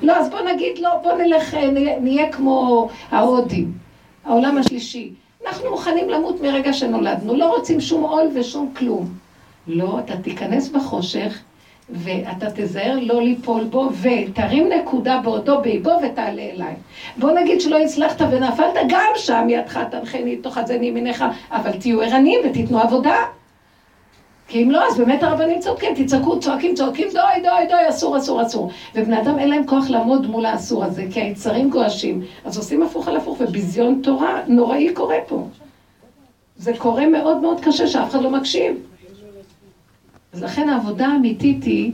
לא, 0.02 0.16
אז 0.16 0.30
בוא 0.30 0.40
נגיד, 0.40 0.78
לא, 0.78 0.90
בוא 1.02 1.12
נלך, 1.12 1.56
נהיה 2.00 2.32
כמו 2.32 2.88
ההודים, 3.10 3.72
העולם 4.24 4.58
השלישי. 4.58 5.12
אנחנו 5.46 5.70
מוכנים 5.70 6.08
למות 6.08 6.40
מרגע 6.40 6.72
שנולדנו, 6.72 7.36
לא 7.36 7.56
רוצים 7.56 7.80
שום 7.80 8.02
עול 8.02 8.28
ושום 8.34 8.72
כלום. 8.76 9.08
לא, 9.66 9.98
אתה 10.04 10.16
תיכנס 10.16 10.68
בחושך, 10.68 11.38
ואתה 11.92 12.46
תזהר 12.54 12.98
לא 13.02 13.22
ליפול 13.22 13.64
בו, 13.64 13.88
ותרים 14.00 14.68
נקודה 14.68 15.20
בעודו 15.24 15.60
באיבו 15.62 15.90
ותעלה 16.02 16.42
אליי. 16.42 16.74
בוא 17.16 17.30
נגיד 17.30 17.60
שלא 17.60 17.78
הצלחת 17.78 18.20
ונפלת, 18.30 18.74
גם 18.88 19.12
שם 19.16 19.46
ידך 19.50 19.80
תנחני 19.90 20.36
תוך 20.36 20.54
חזני 20.54 20.86
ימיניך, 20.86 21.24
אבל 21.50 21.72
תהיו 21.72 22.00
ערניים 22.02 22.40
ותיתנו 22.44 22.80
עבודה. 22.80 23.16
כי 24.48 24.62
אם 24.62 24.70
לא, 24.70 24.88
אז 24.88 24.98
באמת 24.98 25.22
הרבנים 25.22 25.60
צודקים, 25.60 25.94
תצעקו, 25.94 26.40
צועקים, 26.40 26.74
צועקים, 26.74 27.08
דוי, 27.12 27.42
דוי, 27.42 27.66
דוי, 27.68 27.88
אסור, 27.88 28.18
אסור, 28.18 28.42
אסור. 28.42 28.70
ובני 28.94 29.20
אדם 29.20 29.38
אין 29.38 29.48
להם 29.50 29.66
כוח 29.66 29.90
לעמוד 29.90 30.26
מול 30.26 30.46
האסור 30.46 30.84
הזה, 30.84 31.04
כי 31.10 31.20
היצרים 31.20 31.70
גועשים. 31.70 32.22
אז 32.44 32.56
עושים 32.56 32.82
הפוך 32.82 33.08
על 33.08 33.16
הפוך, 33.16 33.40
וביזיון 33.40 34.00
תורה 34.02 34.40
נוראי 34.46 34.94
קורה 34.94 35.16
פה. 35.28 35.46
זה 36.56 36.72
קורה 36.78 37.06
מאוד 37.06 37.40
מאוד 37.40 37.60
קשה, 37.60 37.86
שאף 37.86 38.10
אחד 38.10 38.22
לא 38.22 38.30
מקשיב. 38.30 38.89
אז 40.32 40.42
לכן 40.42 40.68
העבודה 40.68 41.06
האמיתית 41.06 41.64
היא 41.64 41.92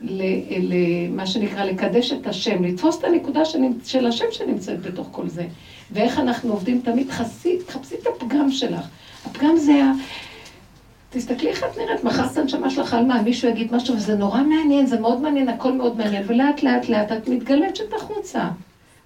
למה 0.00 1.26
שנקרא 1.26 1.64
לקדש 1.64 2.12
את 2.12 2.26
השם, 2.26 2.64
לתפוס 2.64 2.98
את 2.98 3.04
הנקודה 3.04 3.40
של 3.84 4.06
השם 4.06 4.24
שנמצאת 4.30 4.82
בתוך 4.82 5.08
כל 5.10 5.28
זה. 5.28 5.46
ואיך 5.90 6.18
אנחנו 6.18 6.52
עובדים 6.52 6.80
תמיד, 6.84 7.10
חסי, 7.10 7.58
תחפשי 7.66 7.94
את 8.02 8.06
הפגם 8.06 8.50
שלך. 8.50 8.88
הפגם 9.26 9.56
זה 9.56 9.84
ה... 9.84 9.92
תסתכלי 11.10 11.48
איך 11.48 11.64
את 11.64 11.78
נראית, 11.78 12.04
מחר 12.04 12.26
את 12.32 12.36
הנשמה 12.36 12.70
שלך 12.70 12.94
על 12.94 13.06
מה, 13.06 13.22
מישהו 13.22 13.48
יגיד 13.48 13.74
משהו, 13.74 13.94
וזה 13.94 14.14
נורא 14.14 14.42
מעניין, 14.42 14.86
זה 14.86 15.00
מאוד 15.00 15.20
מעניין, 15.20 15.48
הכל 15.48 15.72
מאוד 15.72 15.96
מעניין, 15.96 16.22
ולאט 16.26 16.62
לאט 16.62 16.88
לאט 16.88 17.12
את 17.12 17.28
מתגלצת 17.28 17.92
החוצה. 17.96 18.48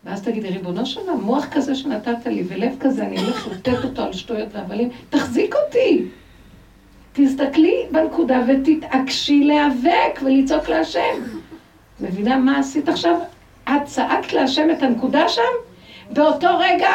ואז 0.04 0.22
תגידי, 0.22 0.48
ריבונו 0.48 0.86
של 0.86 1.00
עולם, 1.00 1.20
מוח 1.20 1.46
כזה 1.50 1.74
שנתת 1.74 2.26
לי, 2.26 2.44
ולב 2.48 2.72
כזה, 2.80 3.06
אני 3.06 3.20
הולך 3.20 3.48
לתת 3.48 3.84
אותו 3.84 4.02
על 4.02 4.12
שטויות 4.12 4.48
והבלים, 4.52 4.88
תחזיק 5.10 5.54
אותי. 5.66 6.04
תסתכלי 7.16 7.86
בנקודה 7.90 8.40
ותתעקשי 8.48 9.44
להיאבק 9.44 10.20
ולצעוק 10.22 10.68
להשם. 10.68 11.22
מבינה 12.00 12.36
מה 12.36 12.58
עשית 12.58 12.88
עכשיו? 12.88 13.14
את 13.64 13.84
צעקת 13.84 14.32
להשם 14.32 14.70
את 14.70 14.82
הנקודה 14.82 15.28
שם? 15.28 15.42
באותו 16.10 16.48
רגע 16.58 16.88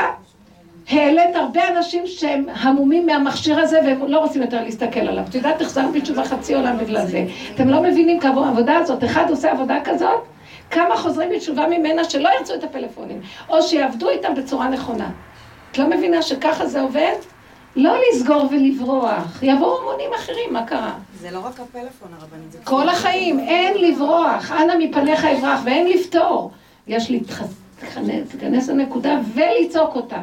העלית 0.89 1.35
הרבה 1.35 1.61
אנשים 1.69 2.07
שהם 2.07 2.45
המומים 2.53 3.05
מהמכשיר 3.05 3.59
הזה 3.59 3.79
והם 3.85 4.07
לא 4.07 4.19
רוצים 4.19 4.41
יותר 4.41 4.63
להסתכל 4.63 4.99
עליו. 4.99 5.23
את 5.29 5.35
יודעת, 5.35 5.59
תחזר 5.59 5.87
בתשובה 5.93 6.23
חצי 6.23 6.55
עולם 6.55 6.77
בגלל 6.77 7.05
זה. 7.05 7.25
אתם 7.55 7.69
לא 7.69 7.81
מבינים 7.81 8.19
כמה 8.19 8.47
העבודה 8.47 8.77
הזאת, 8.77 9.03
אחד 9.03 9.29
עושה 9.29 9.51
עבודה 9.51 9.77
כזאת, 9.83 10.23
כמה 10.71 10.97
חוזרים 10.97 11.29
בתשובה 11.29 11.67
ממנה 11.67 12.03
שלא 12.03 12.29
ירצו 12.39 12.53
את 12.53 12.63
הפלאפונים, 12.63 13.21
או 13.49 13.61
שיעבדו 13.61 14.09
איתם 14.09 14.35
בצורה 14.35 14.69
נכונה. 14.69 15.09
את 15.71 15.77
לא 15.77 15.87
מבינה 15.89 16.21
שככה 16.21 16.65
זה 16.65 16.81
עובד? 16.81 17.15
לא 17.79 17.95
לסגור 18.11 18.47
ולברוח, 18.51 19.43
יבואו 19.43 19.81
המונים 19.81 20.09
אחרים, 20.15 20.53
מה 20.53 20.65
קרה? 20.65 20.93
זה 21.19 21.31
לא 21.31 21.39
רק 21.39 21.59
הפלאפון 21.59 22.09
הרבנית, 22.19 22.55
כל 22.63 22.89
החיים, 22.89 23.39
אין 23.39 23.77
לברוח, 23.77 24.51
אנא 24.51 24.73
מפניך 24.79 25.25
אברח, 25.25 25.61
ואין 25.65 25.87
לפתור. 25.87 26.51
יש 26.87 27.11
להתכנס 27.11 28.69
לנקודה 28.69 29.19
ולצעוק 29.33 29.95
אותה. 29.95 30.21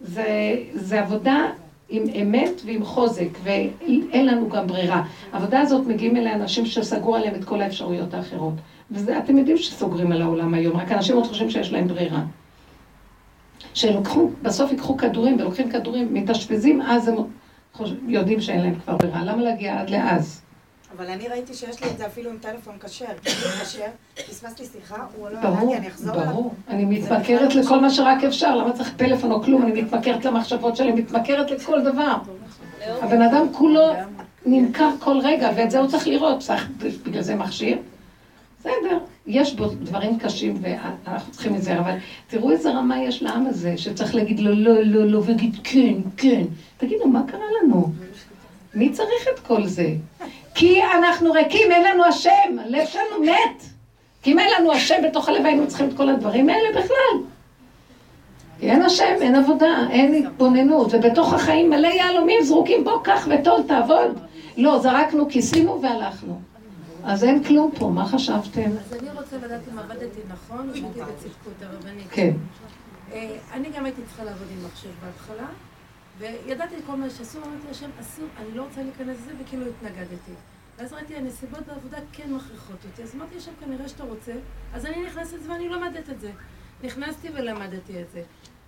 זה, 0.00 0.56
זה 0.74 1.00
עבודה 1.00 1.46
עם 1.88 2.02
אמת 2.22 2.62
ועם 2.64 2.84
חוזק, 2.84 3.28
ואין 3.42 4.26
לנו 4.26 4.48
גם 4.48 4.66
ברירה. 4.66 5.02
העבודה 5.32 5.60
הזאת 5.60 5.86
מגיעים 5.86 6.16
אליה 6.16 6.34
אנשים 6.34 6.66
שסגרו 6.66 7.16
עליהם 7.16 7.34
את 7.34 7.44
כל 7.44 7.60
האפשרויות 7.60 8.14
האחרות. 8.14 8.54
ואתם 8.90 9.38
יודעים 9.38 9.56
שסוגרים 9.56 10.12
על 10.12 10.22
העולם 10.22 10.54
היום, 10.54 10.76
רק 10.76 10.92
אנשים 10.92 11.16
עוד 11.16 11.26
חושבים 11.26 11.50
שיש 11.50 11.72
להם 11.72 11.88
ברירה. 11.88 12.20
שלוקחו, 13.74 14.30
בסוף 14.42 14.70
ייקחו 14.70 14.96
כדורים 14.96 15.36
ולוקחים 15.40 15.70
כדורים, 15.70 16.14
מתאשפזים, 16.14 16.82
אז 16.82 17.08
הם 17.08 17.16
יודעים 18.06 18.40
שאין 18.40 18.60
להם 18.60 18.74
כבר 18.74 18.96
ברירה. 18.96 19.24
למה 19.24 19.42
להגיע 19.42 19.80
עד 19.80 19.90
לאז? 19.90 20.42
אבל 20.96 21.10
אני 21.10 21.28
ראיתי 21.28 21.54
שיש 21.54 21.82
לי 21.82 21.90
את 21.90 21.98
זה 21.98 22.06
אפילו 22.06 22.30
עם 22.30 22.36
טלפון 22.40 22.74
כשר. 22.84 23.04
כשר, 23.62 23.84
פספסתי 24.14 24.64
שיחה, 24.72 25.06
הוא 25.16 25.28
לא 25.28 25.38
ענה 25.38 25.64
לי, 25.64 25.76
אני 25.76 25.88
אחזור 25.88 26.14
אליו. 26.14 26.26
ברור, 26.26 26.54
אני 26.68 26.84
מתמכרת 26.84 27.54
לכל 27.54 27.80
מה 27.80 27.90
שרק 27.90 28.24
אפשר, 28.24 28.56
למה 28.56 28.72
צריך 28.72 28.92
פלאפון 28.96 29.32
או 29.32 29.42
כלום? 29.42 29.62
אני 29.62 29.82
מתמכרת 29.82 30.24
למחשבות 30.24 30.76
שלי, 30.76 30.92
מתמכרת 30.92 31.50
לכל 31.50 31.80
דבר. 31.84 32.16
הבן 32.86 33.22
אדם 33.22 33.46
כולו 33.52 33.92
נמכר 34.46 34.90
כל 34.98 35.18
רגע, 35.22 35.50
ואת 35.56 35.70
זה 35.70 35.78
הוא 35.78 35.88
צריך 35.88 36.06
לראות, 36.06 36.44
בגלל 37.04 37.22
זה 37.22 37.34
מכשיר. 37.34 37.78
בסדר, 38.60 38.98
יש 39.26 39.54
בו 39.54 39.66
דברים 39.66 40.18
קשים 40.18 40.54
ואנחנו 40.60 41.32
צריכים 41.32 41.54
את 41.54 41.62
זה, 41.62 41.78
אבל 41.78 41.94
תראו 42.26 42.50
איזה 42.50 42.70
רמה 42.70 43.02
יש 43.02 43.22
לעם 43.22 43.46
הזה, 43.46 43.74
שצריך 43.76 44.14
להגיד 44.14 44.40
לו 44.40 44.54
לא, 44.54 44.82
לא, 44.82 45.06
לא, 45.06 45.22
ויגיד 45.26 45.56
כן, 45.64 45.94
כן. 46.16 46.42
תגידו, 46.76 47.08
מה 47.08 47.22
קרה 47.26 47.44
לנו? 47.62 47.92
מי 48.74 48.90
צריך 48.90 49.28
את 49.34 49.38
כל 49.38 49.66
זה? 49.66 49.88
כי 50.54 50.82
אנחנו 50.82 51.32
ריקים, 51.32 51.72
אין 51.72 51.84
לנו 51.84 52.04
השם, 52.04 52.58
הלב 52.64 52.86
שלנו 52.86 53.22
מת. 53.22 53.62
כי 54.22 54.32
אם 54.32 54.38
אין 54.38 54.48
לנו 54.58 54.72
השם 54.72 54.94
בתוך 55.04 55.28
הלב, 55.28 55.46
היינו 55.46 55.68
צריכים 55.68 55.88
את 55.88 55.96
כל 55.96 56.08
הדברים 56.08 56.48
האלה 56.48 56.68
בכלל. 56.70 57.26
כי 58.60 58.70
אין 58.70 58.82
השם, 58.82 59.14
אין 59.20 59.34
עבודה, 59.34 59.86
אין 59.90 60.14
התבוננות, 60.14 60.94
ובתוך 60.94 61.32
החיים 61.32 61.70
מלא 61.70 61.88
יהלומים 61.88 62.42
זרוקים, 62.42 62.84
בוא, 62.84 63.02
קח 63.02 63.28
וטול, 63.30 63.62
תעבוד. 63.68 64.18
לא, 64.56 64.78
זרקנו, 64.78 65.28
כיסינו 65.28 65.82
והלכנו. 65.82 66.51
אז 67.04 67.24
אין 67.24 67.44
כלום 67.44 67.72
פה, 67.78 67.88
מה 67.88 68.06
חשבתם? 68.06 68.70
אז 68.80 68.92
אני 68.92 69.10
רוצה 69.10 69.36
לדעת 69.36 69.60
אם 69.72 69.78
עבדתי 69.78 70.20
נכון 70.28 70.70
או 70.70 70.74
שהייתי 70.76 71.00
בצדקות 71.00 71.62
הרבנית. 71.62 72.06
כן. 72.10 72.32
אה, 73.12 73.38
אני 73.52 73.70
גם 73.70 73.84
הייתי 73.84 74.02
צריכה 74.06 74.24
לעבוד 74.24 74.46
עם 74.50 74.64
מחשב 74.66 74.88
בהתחלה, 75.04 75.46
וידעתי 76.18 76.74
כל 76.86 76.96
מה 76.96 77.10
שאסור, 77.10 77.42
אמרתי 77.42 77.68
השם, 77.70 77.90
אסור, 78.00 78.26
אני 78.36 78.54
לא 78.54 78.62
רוצה 78.62 78.82
להיכנס 78.82 79.16
לזה, 79.20 79.32
וכאילו 79.40 79.66
התנגדתי. 79.66 80.32
ואז 80.78 80.92
ראיתי, 80.92 81.16
הנסיבות 81.16 81.66
בעבודה 81.66 81.98
כן 82.12 82.34
מכריחות 82.34 82.76
אותי. 82.84 83.02
אז 83.02 83.14
אמרתי, 83.14 83.36
השם, 83.36 83.52
כנראה 83.60 83.88
שאתה 83.88 84.04
רוצה, 84.04 84.32
אז 84.74 84.86
אני 84.86 85.06
נכנסת 85.06 85.32
לזה 85.32 85.52
ואני 85.52 85.68
לומדת 85.68 86.10
את 86.10 86.20
זה. 86.20 86.30
נכנסתי 86.84 87.28
ולמדתי 87.34 88.02
את 88.02 88.10
זה. 88.10 88.22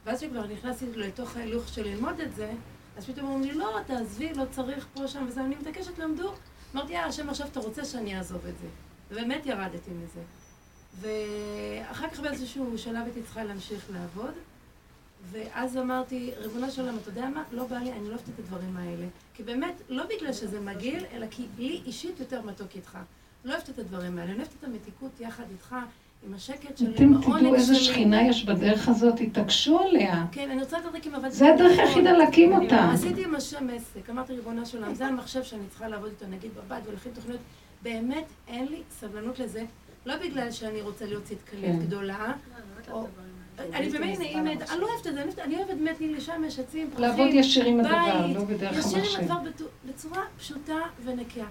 ואז 0.06 0.18
כשכבר 0.18 0.46
נכנסתי 0.46 0.86
לתוך 0.96 1.36
ההילוך 1.36 1.68
של 1.68 1.82
ללמוד 1.84 2.20
את 2.20 2.34
זה, 2.34 2.50
אז 2.96 3.06
פתאום 3.06 3.26
אומרים 3.26 3.50
לי, 3.50 3.58
לא, 3.58 3.78
תעזבי, 3.86 4.34
לא 4.34 4.44
צריך 4.50 4.86
פה, 4.94 5.08
שם 5.08 5.24
וזה, 5.28 5.44
אני 5.44 5.54
מתעקשת, 5.54 5.98
למדו. 5.98 6.32
אמרתי, 6.74 6.92
יאללה, 6.92 7.06
השם, 7.06 7.30
עכשיו 7.30 7.46
אתה 7.46 7.60
רוצה 7.60 7.84
שאני 7.84 8.18
אעזוב 8.18 8.46
את 8.46 8.58
זה. 8.58 8.66
ובאמת 9.10 9.46
ירדתי 9.46 9.90
מזה. 9.90 10.20
ואחר 11.00 12.08
כך 12.08 12.20
באיזשהו 12.20 12.78
שלב 12.78 13.04
הייתי 13.04 13.22
צריכה 13.22 13.44
להמשיך 13.44 13.90
לעבוד, 13.92 14.34
ואז 15.30 15.76
אמרתי, 15.76 16.30
ריבונו 16.38 16.70
של 16.70 16.82
עולם, 16.82 16.96
אתה 16.96 17.08
יודע 17.08 17.28
מה? 17.28 17.42
לא 17.52 17.66
בא 17.66 17.76
לי, 17.76 17.92
אני 17.92 18.04
לא 18.04 18.08
אוהבת 18.08 18.28
את 18.28 18.38
הדברים 18.38 18.76
האלה. 18.76 19.06
כי 19.34 19.42
באמת, 19.42 19.74
לא 19.88 20.04
בגלל 20.04 20.32
שזה 20.32 20.60
מגעיל, 20.60 21.04
אלא 21.12 21.26
כי 21.30 21.46
לי 21.58 21.82
אישית 21.86 22.20
יותר 22.20 22.42
מתוק 22.42 22.76
איתך. 22.76 22.98
לא 23.44 23.52
אוהבת 23.52 23.70
את 23.70 23.78
הדברים 23.78 24.18
האלה, 24.18 24.30
אני 24.30 24.38
אוהבת 24.38 24.54
את 24.58 24.64
המתיקות 24.64 25.20
יחד 25.20 25.44
איתך, 25.50 25.76
עם 26.28 26.34
השקט 26.34 26.78
שלי, 26.78 26.94
אתם 26.94 27.02
עם 27.04 27.14
העונג 27.22 27.40
תדעו 27.40 27.54
איזה. 27.54 27.74
שכינה 27.74 28.22
יש 28.22 28.44
בדרך 28.44 28.88
הזאת, 28.88 29.14
תתעקשו 29.16 29.78
עליה. 29.80 30.24
כן, 30.32 30.50
אני 30.50 30.60
רוצה 30.62 30.78
לדעת 30.78 30.94
רק 30.94 31.06
אם 31.06 31.14
עבדתי. 31.14 31.34
זה 31.34 31.54
הדרך 31.54 31.72
נכון. 31.72 31.84
היחידה 31.84 32.12
להקים 32.12 32.52
אותה. 32.52 32.90
עשיתי 32.92 33.24
עם 33.24 33.34
השם 33.34 33.68
עסק, 33.76 34.10
אמרתי 34.10 34.32
ריבונו 34.32 34.66
של 34.66 34.78
עולם, 34.82 34.94
זה 34.94 35.06
המחשב 35.06 35.42
שאני 35.42 35.62
צריכה 35.68 35.88
לעבוד 35.88 36.08
איתו, 36.08 36.24
נגיד 36.36 36.50
בבית 36.54 36.84
ולהכין 36.88 37.12
תוכניות. 37.14 37.40
באמת 37.82 38.24
אין 38.48 38.66
לי 38.66 38.82
סבלנות 38.90 39.38
לזה, 39.38 39.64
לא 40.06 40.14
בגלל 40.16 40.50
שאני 40.50 40.80
רוצה 40.82 41.06
להיות 41.06 41.24
צדקנית. 41.24 41.82
גדולה. 41.86 42.32
אני 43.74 43.88
באמת 43.88 44.18
נעימת, 44.18 44.70
אני 44.70 44.80
לא 44.80 44.86
אוהבת 44.92 45.06
את 45.06 45.14
זה, 45.14 45.42
אני 45.44 45.56
אוהבת- 45.56 45.68
באמת, 45.74 46.00
לי 46.00 46.20
שמש, 46.20 46.58
עצים, 46.58 46.90
פרחים, 46.90 47.04
לעבוד 47.04 47.28
ישיר 47.34 47.64
עם 47.64 47.80
הדבר, 47.80 47.90
בית, 48.26 48.36
לא 48.36 48.44
בדרך 48.44 48.78
ישיר 48.78 48.92
עם 48.98 49.04
המחשב. 49.04 49.20
הדבר 49.20 49.34
בצו- 49.50 49.64
בצורה 49.88 50.22
פשוטה 50.38 50.74
ונקייה. 51.04 51.46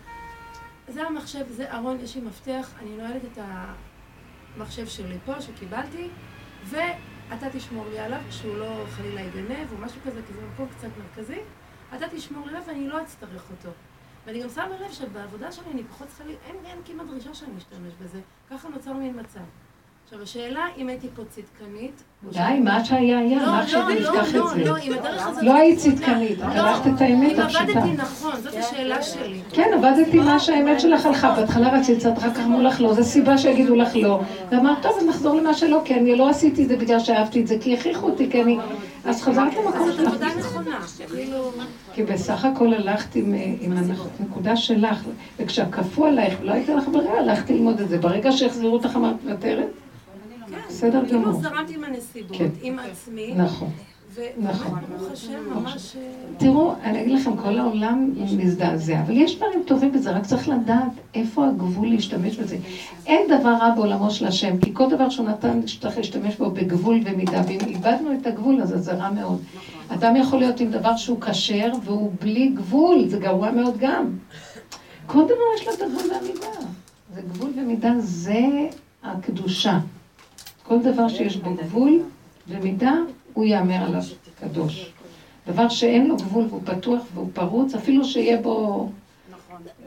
זה 0.87 1.03
המחשב, 1.03 1.43
זה 1.49 1.71
ארון, 1.73 1.97
יש 2.03 2.15
לי 2.15 2.21
מפתח, 2.21 2.71
אני 2.81 2.89
נועלת 2.97 3.21
את 3.33 3.37
המחשב 4.55 4.87
שלי 4.87 5.17
פה, 5.25 5.41
שקיבלתי, 5.41 6.09
ואתה 6.65 7.49
תשמור 7.53 7.85
לי 7.89 7.99
עליו, 7.99 8.21
שהוא 8.29 8.57
לא 8.57 8.85
חלילה 8.89 9.21
יגנב 9.21 9.71
או 9.71 9.77
משהו 9.77 10.01
כזה, 10.05 10.21
כי 10.27 10.33
זה 10.33 10.41
מקום 10.53 10.67
קצת 10.77 10.87
מרכזי, 10.97 11.39
אתה 11.95 12.05
תשמור 12.11 12.45
לי 12.45 12.49
עליו 12.49 12.63
ואני 12.67 12.87
לא 12.87 13.01
אצטרך 13.01 13.51
אותו. 13.51 13.69
ואני 14.25 14.43
גם 14.43 14.49
שמה 14.49 14.77
לב 14.79 14.91
שבעבודה 14.91 15.51
שלי 15.51 15.71
אני 15.71 15.83
פחות 15.83 16.07
צריכה, 16.07 16.23
אין, 16.23 16.55
אין 16.65 16.77
כמעט 16.85 17.07
דרישה 17.07 17.33
שאני 17.33 17.57
אשתמש 17.57 17.93
בזה. 18.01 18.21
ככה 18.49 18.69
נוצר 18.69 18.93
מין 18.93 19.19
מצב. 19.19 19.39
עכשיו, 20.21 20.23
השאלה 20.23 20.65
אם 20.77 20.87
הייתי 20.87 21.07
פה 21.15 21.21
צדקנית... 21.29 22.03
די, 22.31 22.59
מה 22.63 22.85
שהיה 22.85 23.19
היה, 23.19 23.41
לא, 23.41 23.45
מה 23.45 23.59
עכשיו 23.59 23.89
לא, 23.89 24.13
לא, 24.13 24.21
את 24.21 24.25
זה? 24.25 24.63
לא, 24.63 24.77
אם 25.41 25.55
היית 25.55 25.79
צדקנית, 25.79 26.39
את. 26.39 26.43
הלכת 26.43 26.87
את 26.95 27.01
האמת 27.01 27.31
אם 27.31 27.39
הפשוטה. 27.39 27.63
עבדתי 27.63 27.93
נכון, 27.93 28.41
זאת 28.41 28.53
השאלה 28.55 29.01
שלי. 29.01 29.39
כן, 29.51 29.69
עבדתי 29.73 30.19
מה 30.19 30.39
שהאמת 30.39 30.79
שלך 30.79 31.05
הלכה. 31.05 31.35
בהתחלה 31.35 31.79
רצית 31.79 31.99
קצת, 31.99 32.17
אחר 32.17 32.33
כך 32.33 32.39
אמרו 32.39 32.61
לך 32.61 32.81
לא, 32.81 32.93
זו 32.93 33.03
סיבה 33.03 33.37
שיגידו 33.37 33.75
לך 33.75 33.95
לא. 33.95 34.21
ואמרת, 34.51 34.81
טוב, 34.81 34.91
אז 34.99 35.05
נחזור 35.07 35.35
למה 35.35 35.53
שלא, 35.53 35.81
כי 35.85 35.95
אני 35.95 36.15
לא 36.15 36.29
עשיתי 36.29 36.63
את 36.63 36.69
זה 36.69 36.77
בגלל 36.77 36.99
שאהבתי 36.99 37.41
את 37.41 37.47
זה, 37.47 37.57
כי 37.61 37.73
הכריחו 37.73 38.09
אותי, 38.09 38.31
כי 38.31 38.41
אני... 38.41 38.57
אז 39.05 39.21
חזרת 39.21 39.53
למקום 39.53 39.89
אז 39.89 39.95
זאת 39.95 39.95
שלך. 39.95 40.07
עבודה 40.07 40.27
נכונה. 40.39 40.79
כאילו... 41.09 41.51
כי 41.93 42.03
בסך 42.03 42.45
הכל 42.45 42.73
הלכת 42.73 43.15
עם, 43.15 43.33
אה, 43.33 43.53
עם 43.61 43.73
הנקודה 44.19 44.55
שלך, 44.55 45.03
וכשכפו 45.39 46.05
עלייך, 46.05 46.33
לא 46.41 46.51
הייתה 46.51 46.75
לך 46.75 46.87
ברירה, 46.87 47.19
הלכת 47.19 47.49
ללמוד 47.49 47.79
את 47.79 47.89
זה. 47.89 47.97
ברגע 47.97 48.31
שהחזירו 48.31 48.73
אותך 48.73 48.95
אמרת 48.95 49.15
מוותרת? 49.23 49.67
כן, 50.53 50.67
בסדר 50.67 51.05
כאילו 51.05 51.21
גמור. 51.21 51.41
זרמתי 51.41 51.75
עם 51.75 51.83
הנסיבות, 51.83 52.37
כן. 52.37 52.49
עם 52.61 52.79
עצמי, 52.79 53.33
נכון. 53.35 53.69
השם, 55.11 55.49
ממש... 55.55 55.95
אה, 55.95 56.01
תראו, 56.37 56.73
אני 56.83 57.01
אגיד 57.01 57.19
לכם, 57.19 57.37
כל 57.37 57.59
העולם 57.59 58.13
מזדעזע, 58.37 59.01
אבל 59.01 59.17
יש 59.17 59.35
דברים 59.35 59.63
טובים 59.65 59.91
בזה, 59.91 60.11
רק 60.11 60.25
צריך 60.25 60.49
לדעת 60.49 60.91
איפה 61.15 61.47
הגבול 61.47 61.89
להשתמש 61.89 62.35
בזה. 62.35 62.57
אין 63.05 63.39
דבר 63.39 63.49
רע 63.49 63.69
בעולמו 63.75 64.11
של 64.11 64.25
השם, 64.25 64.57
כי 64.57 64.73
כל 64.73 64.89
דבר 64.89 65.09
שהוא 65.09 65.27
נתן, 65.27 65.67
שצריך 65.67 65.97
להשתמש 65.97 66.35
בו 66.35 66.51
בגבול 66.51 66.99
ומידה, 67.05 67.41
ואם 67.47 67.59
איבדנו 67.67 68.13
את 68.13 68.27
הגבול 68.27 68.61
הזה, 68.61 68.77
זה 68.77 68.93
רע 68.93 69.09
מאוד. 69.11 69.41
אדם 69.89 70.15
יכול 70.15 70.39
להיות 70.39 70.59
עם 70.59 70.71
דבר 70.71 70.95
שהוא 70.95 71.21
כשר, 71.21 71.71
והוא 71.83 72.11
בלי 72.19 72.47
גבול, 72.47 73.07
זה 73.07 73.19
גרוע 73.19 73.51
מאוד 73.51 73.77
גם. 73.79 74.09
כל 75.05 75.23
דבר 75.25 75.35
יש 75.55 75.67
לו 75.67 75.73
את 75.73 75.81
הגבול 75.81 76.11
והמידה. 76.11 76.67
זה 77.15 77.21
גבול 77.21 77.51
ומידה, 77.57 77.93
זה 77.99 78.41
הקדושה. 79.03 79.79
כל 80.67 80.79
דבר 80.79 81.07
שיש 81.07 81.37
בו 81.37 81.53
גבול 81.53 82.01
ומידה, 82.47 82.93
הוא 83.33 83.45
יאמר 83.45 83.83
עליו 83.85 84.01
קדוש. 84.39 84.91
דבר 85.47 85.69
שאין 85.69 86.07
לו 86.07 86.17
גבול 86.17 86.45
והוא 86.49 86.61
פתוח 86.65 87.01
והוא 87.13 87.29
פרוץ, 87.33 87.75
אפילו 87.75 88.05
שיהיה 88.05 88.41
בו... 88.41 88.89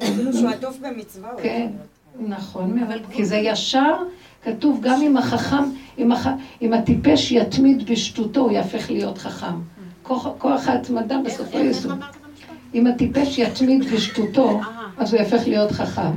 אפילו 0.02 0.32
שהוא 0.32 0.48
עטוף 0.48 0.78
במצווה. 0.78 1.30
כן. 1.42 1.68
נכון 2.18 2.78
מאוד. 2.78 3.00
כי 3.10 3.24
זה 3.24 3.36
ישר 3.36 3.94
כתוב 4.44 4.80
גם 4.82 5.02
אם 5.02 5.16
החכם, 5.16 5.64
אם, 6.62 6.72
הטיפש 6.72 7.32
יתמיד 7.32 7.90
בשטותו, 7.90 8.40
הוא 8.40 8.50
יהפך 8.50 8.90
להיות 8.90 9.18
חכם. 9.18 9.60
כוח, 10.02 10.26
כוח 10.38 10.68
ההתמדה 10.68 11.16
בסופו 11.24 11.58
יסוד. 11.58 11.98
אם 12.74 12.86
הטיפש 12.86 13.38
יתמיד 13.38 13.84
בשטותו, 13.92 14.60
אז 14.98 15.14
הוא 15.14 15.22
יהפך 15.22 15.46
להיות 15.46 15.70
חכם. 15.70 16.10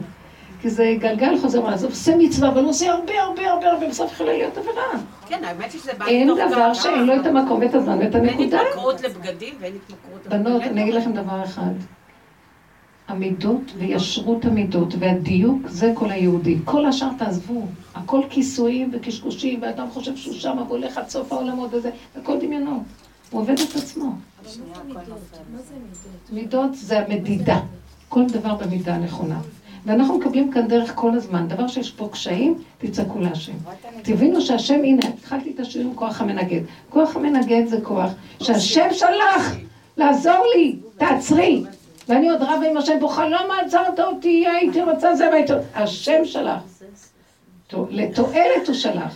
כי 0.62 0.70
זה 0.70 0.95
גלגל 0.99 1.38
חוזר, 1.41 1.74
אז 1.74 1.84
הוא 1.84 1.91
עושה 1.91 2.16
מצווה, 2.18 2.49
אבל 2.49 2.62
הוא 2.62 2.70
עושה 2.70 2.91
הרבה 2.91 3.22
הרבה 3.22 3.51
הרבה 3.51 3.72
הרבה, 3.72 3.88
בסוף 3.89 4.12
יכולה 4.12 4.34
להיות 4.34 4.57
עבירה. 4.57 4.84
כן, 5.28 5.43
האמת 5.43 5.72
שזה 5.72 5.91
בא 5.97 6.05
אין 6.05 6.28
דבר. 6.28 6.74
שאין 6.74 7.05
לו 7.05 7.16
את 7.22 7.26
המקום 7.26 7.60
ואת 7.60 7.76
הזמן 7.76 7.97
ואת 7.99 8.16
אין 8.16 8.30
הנקודה. 8.30 8.62
התמכרות 8.62 9.01
לבגדים 9.01 9.53
ואין 9.60 9.74
התמכרות... 9.76 10.28
בנות, 10.28 10.62
אני 10.62 10.84
אגיד. 10.84 10.93
לכם 10.93 11.14
דבר 11.14 11.43
אחד. 11.43 11.72
המידות 13.07 13.62
וישרות 13.78 14.45
המידות 14.45 14.93
והדיוק 14.99 15.68
זה 15.68 15.91
כל 15.95 16.12
היהודי. 16.12 16.57
כל 16.66 16.86
השאר 16.86 17.10
תעזבו. 17.18 17.66
הכל 17.95 18.22
כיסויים 18.30 18.89
וקשקושים, 18.93 19.62
ואדם 19.62 19.89
חושב 19.89 20.16
שהוא 20.16 20.34
שם 20.34 20.57
והולך 20.68 20.97
עד 20.97 21.10
סוף 21.10 21.34
העולמות 21.34 21.74
וזה, 21.74 21.89
הכל 22.16 22.39
דמיונות. 22.39 22.82
הוא 23.30 23.41
עובד 23.41 23.60
את 23.60 23.76
עצמו. 23.76 24.05
אבל 24.05 24.16
מה 24.43 24.49
זה 24.49 24.62
מידות? 24.86 25.07
מה 25.53 25.60
זה 25.62 25.74
מידות? 25.74 26.32
מידות 26.32 26.76
זה 26.76 26.99
המדידה. 26.99 27.60
כל 28.10 28.26
דבר 28.26 28.55
במידה 28.55 28.95
הנכונה. 28.95 29.39
ואנחנו 29.86 30.17
מקבלים 30.17 30.51
כאן 30.51 30.67
דרך 30.67 30.91
כל 30.95 31.15
הזמן. 31.15 31.47
דבר 31.47 31.67
שיש 31.67 31.91
פה 31.91 32.09
קשיים, 32.11 32.55
תצעקו 32.77 33.19
להשם. 33.19 33.53
תבינו 34.01 34.41
שהשם, 34.41 34.80
הנה, 34.84 35.01
התחלתי 35.07 35.51
את 35.55 35.59
השיר 35.59 35.82
עם 35.82 35.95
כוח 35.95 36.21
המנגד. 36.21 36.61
כוח 36.89 37.15
המנגד 37.15 37.67
זה 37.67 37.82
כוח 37.82 38.11
שהשם 38.41 38.88
שלח 38.91 39.55
לעזור 39.97 40.43
לי, 40.55 40.75
תעצרי. 40.97 41.63
ואני 42.07 42.30
עוד 42.30 42.41
רבה 42.41 42.69
עם 42.69 42.77
השם 42.77 42.99
בוכה, 42.99 43.30
למה 43.30 43.59
עצרת 43.65 43.99
אותי, 43.99 44.47
הייתי 44.47 44.82
רוצה 44.82 45.15
זה 45.15 45.30
והייתי 45.30 45.53
רוצה... 45.53 45.65
השם 45.75 46.25
שלח. 46.25 46.61
לתועלת 47.89 48.67
הוא 48.67 48.75
שלח. 48.75 49.15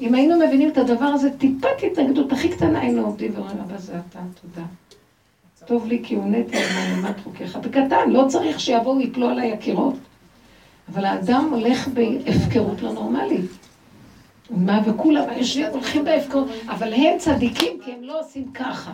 אם 0.00 0.14
היינו 0.14 0.38
מבינים 0.46 0.70
את 0.70 0.78
הדבר 0.78 1.04
הזה, 1.04 1.30
טיפת 1.38 1.82
התנגדות 1.92 2.32
הכי 2.32 2.48
קטנה 2.48 2.80
היינו 2.80 3.02
עובדים 3.02 3.32
ואומרים, 3.34 3.58
אבא 3.58 3.78
זה 3.78 3.92
אתה, 3.92 4.18
תודה. 4.42 4.66
טוב 5.66 5.86
לי 5.86 6.00
כי 6.02 6.14
הונאתי 6.14 6.56
למען 6.96 7.12
חוקיך. 7.24 7.56
בקטן, 7.56 8.10
לא 8.10 8.24
צריך 8.28 8.60
שיבואו 8.60 9.00
יפלו 9.00 9.28
עליי 9.28 9.52
הקירות. 9.52 9.94
אבל 10.92 11.04
האדם 11.04 11.48
הולך 11.52 11.88
בהפקרות 11.88 12.82
לא 12.82 12.92
נורמלית. 12.92 13.50
מה, 14.50 14.80
וכולם 14.86 15.24
יושבים, 15.36 15.66
הולכים 15.72 16.04
בהפקרות, 16.04 16.48
אבל 16.68 16.94
הם 16.94 17.18
צדיקים 17.18 17.78
כי 17.84 17.92
הם 17.92 18.02
לא 18.02 18.20
עושים 18.20 18.52
ככה. 18.54 18.92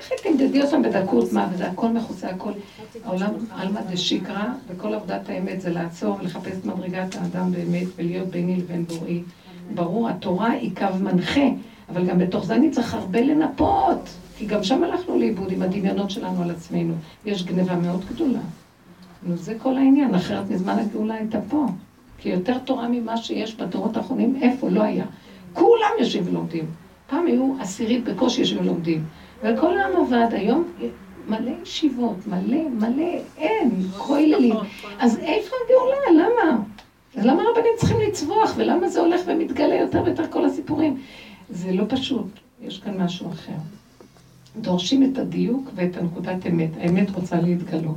איך 0.00 0.20
תמדדי 0.22 0.62
אותם 0.62 0.82
בדקות 0.82 1.32
מה, 1.32 1.48
וזה 1.52 1.66
הכל 1.66 1.88
מחוצה, 1.88 2.28
הכל. 2.28 2.52
העולם 3.04 3.30
עלמא 3.50 3.80
דשיקרא, 3.80 4.44
וכל 4.68 4.94
עבודת 4.94 5.28
האמת 5.28 5.60
זה 5.60 5.70
לעצור 5.70 6.16
ולחפש 6.20 6.52
את 6.52 6.64
מדרגת 6.66 7.14
האדם 7.14 7.52
באמת, 7.52 7.86
ולהיות 7.96 8.28
ביני 8.28 8.56
לבין 8.56 8.84
בוראי. 8.84 9.22
ברור, 9.74 10.08
התורה 10.08 10.50
היא 10.50 10.70
קו 10.76 10.86
מנחה, 11.00 11.46
אבל 11.88 12.06
גם 12.06 12.18
בתוך 12.18 12.44
זה 12.44 12.54
אני 12.54 12.70
צריך 12.70 12.94
הרבה 12.94 13.20
לנפות, 13.20 14.08
כי 14.40 14.46
גם 14.46 14.62
שם 14.62 14.84
הלכנו 14.84 15.18
לאיבוד 15.18 15.52
עם 15.52 15.62
הדמיונות 15.62 16.10
שלנו 16.10 16.42
על 16.42 16.50
עצמנו. 16.50 16.94
יש 17.24 17.44
גניבה 17.44 17.76
מאוד 17.76 18.04
גדולה. 18.04 18.38
נו, 19.22 19.36
זה 19.36 19.54
כל 19.62 19.76
העניין, 19.76 20.14
אחרת 20.14 20.50
מזמן 20.50 20.78
הגאולה 20.78 21.14
הייתה 21.14 21.38
פה. 21.48 21.66
כי 22.18 22.28
יותר 22.28 22.58
תורה 22.58 22.88
ממה 22.88 23.16
שיש 23.16 23.54
בדורות 23.54 23.96
האחרונים, 23.96 24.38
איפה? 24.42 24.68
לא 24.68 24.82
היה. 24.82 25.04
כולם 25.52 25.90
יושבים 25.98 26.24
ולומדים. 26.26 26.64
פעם 27.06 27.26
היו 27.26 27.54
עשירית 27.60 28.04
בקושי 28.04 28.40
יושבים 28.40 28.62
ולומדים. 28.62 29.04
וכל 29.42 29.78
העם 29.78 29.96
עבד, 29.96 30.26
היום 30.30 30.64
מלא 31.28 31.50
ישיבות, 31.62 32.26
מלא, 32.26 32.68
מלא, 32.68 33.12
אין, 33.36 33.70
כוללים. 33.98 34.56
אז 34.98 35.18
איפה 35.18 35.56
הגאולה? 35.64 36.24
למה? 36.24 36.62
אז 37.16 37.26
למה 37.26 37.42
הרבנים 37.42 37.72
צריכים 37.76 37.96
לצווח? 38.08 38.54
ולמה 38.56 38.88
זה 38.88 39.00
הולך 39.00 39.20
ומתגלה 39.26 39.74
יותר 39.74 40.02
ויותר 40.04 40.30
כל 40.30 40.44
הסיפורים? 40.44 40.96
זה 41.50 41.72
לא 41.72 41.84
פשוט, 41.88 42.26
יש 42.60 42.78
כאן 42.78 43.00
משהו 43.00 43.30
אחר. 43.30 43.79
דורשים 44.56 45.12
את 45.12 45.18
הדיוק 45.18 45.70
ואת 45.74 45.96
הנקודת 45.96 46.46
אמת. 46.46 46.70
האמת 46.80 47.10
רוצה 47.10 47.40
להתגלות. 47.40 47.96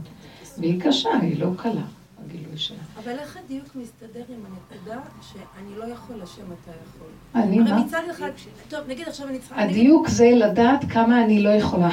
והיא 0.58 0.82
קשה, 0.82 1.10
היא 1.22 1.40
לא 1.40 1.48
קלה, 1.58 1.82
הגילוי 2.26 2.58
שלה. 2.58 2.78
אבל 3.04 3.12
איך 3.12 3.38
הדיוק 3.46 3.66
מסתדר 3.76 4.24
עם 4.30 4.40
הנקודה 4.46 5.00
שאני 5.22 5.78
לא 5.78 5.94
יכול, 5.94 6.16
השם 6.24 6.42
אתה 6.42 6.72
יכול? 6.72 7.08
אני 7.36 7.60
הרי 7.60 7.72
מה? 7.72 7.84
מצד 7.84 8.02
אחד, 8.12 8.30
טוב, 8.70 8.80
נגיד 8.88 9.08
עכשיו 9.08 9.28
אני 9.28 9.40
צריכה... 9.40 9.62
הדיוק 9.64 10.08
זה 10.08 10.32
לדעת 10.36 10.86
כמה 10.92 11.24
אני 11.24 11.44
לא 11.44 11.50
יכולה. 11.50 11.90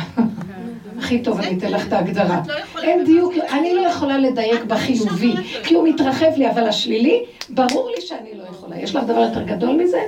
הכי 0.99 1.23
טוב, 1.23 1.41
אני 1.41 1.59
אתן 1.59 1.71
לך 1.73 1.87
את 1.87 1.93
ההגדרה. 1.97 2.43
אין 2.83 3.05
דיוק, 3.05 3.33
אני 3.53 3.75
לא 3.75 3.81
יכולה 3.81 4.19
לדייק 4.19 4.65
בחיובי, 4.65 5.35
כי 5.65 5.75
הוא 5.75 5.89
מתרחב 5.89 6.31
לי, 6.37 6.51
אבל 6.51 6.69
השלילי, 6.69 7.25
ברור 7.51 7.91
לי 7.97 8.01
שאני 8.01 8.35
לא 8.39 8.45
יכולה. 8.45 8.79
יש 8.81 8.95
לך 8.97 9.05
דבר 9.05 9.21
יותר 9.21 9.43
גדול 9.43 9.77
מזה? 9.83 10.01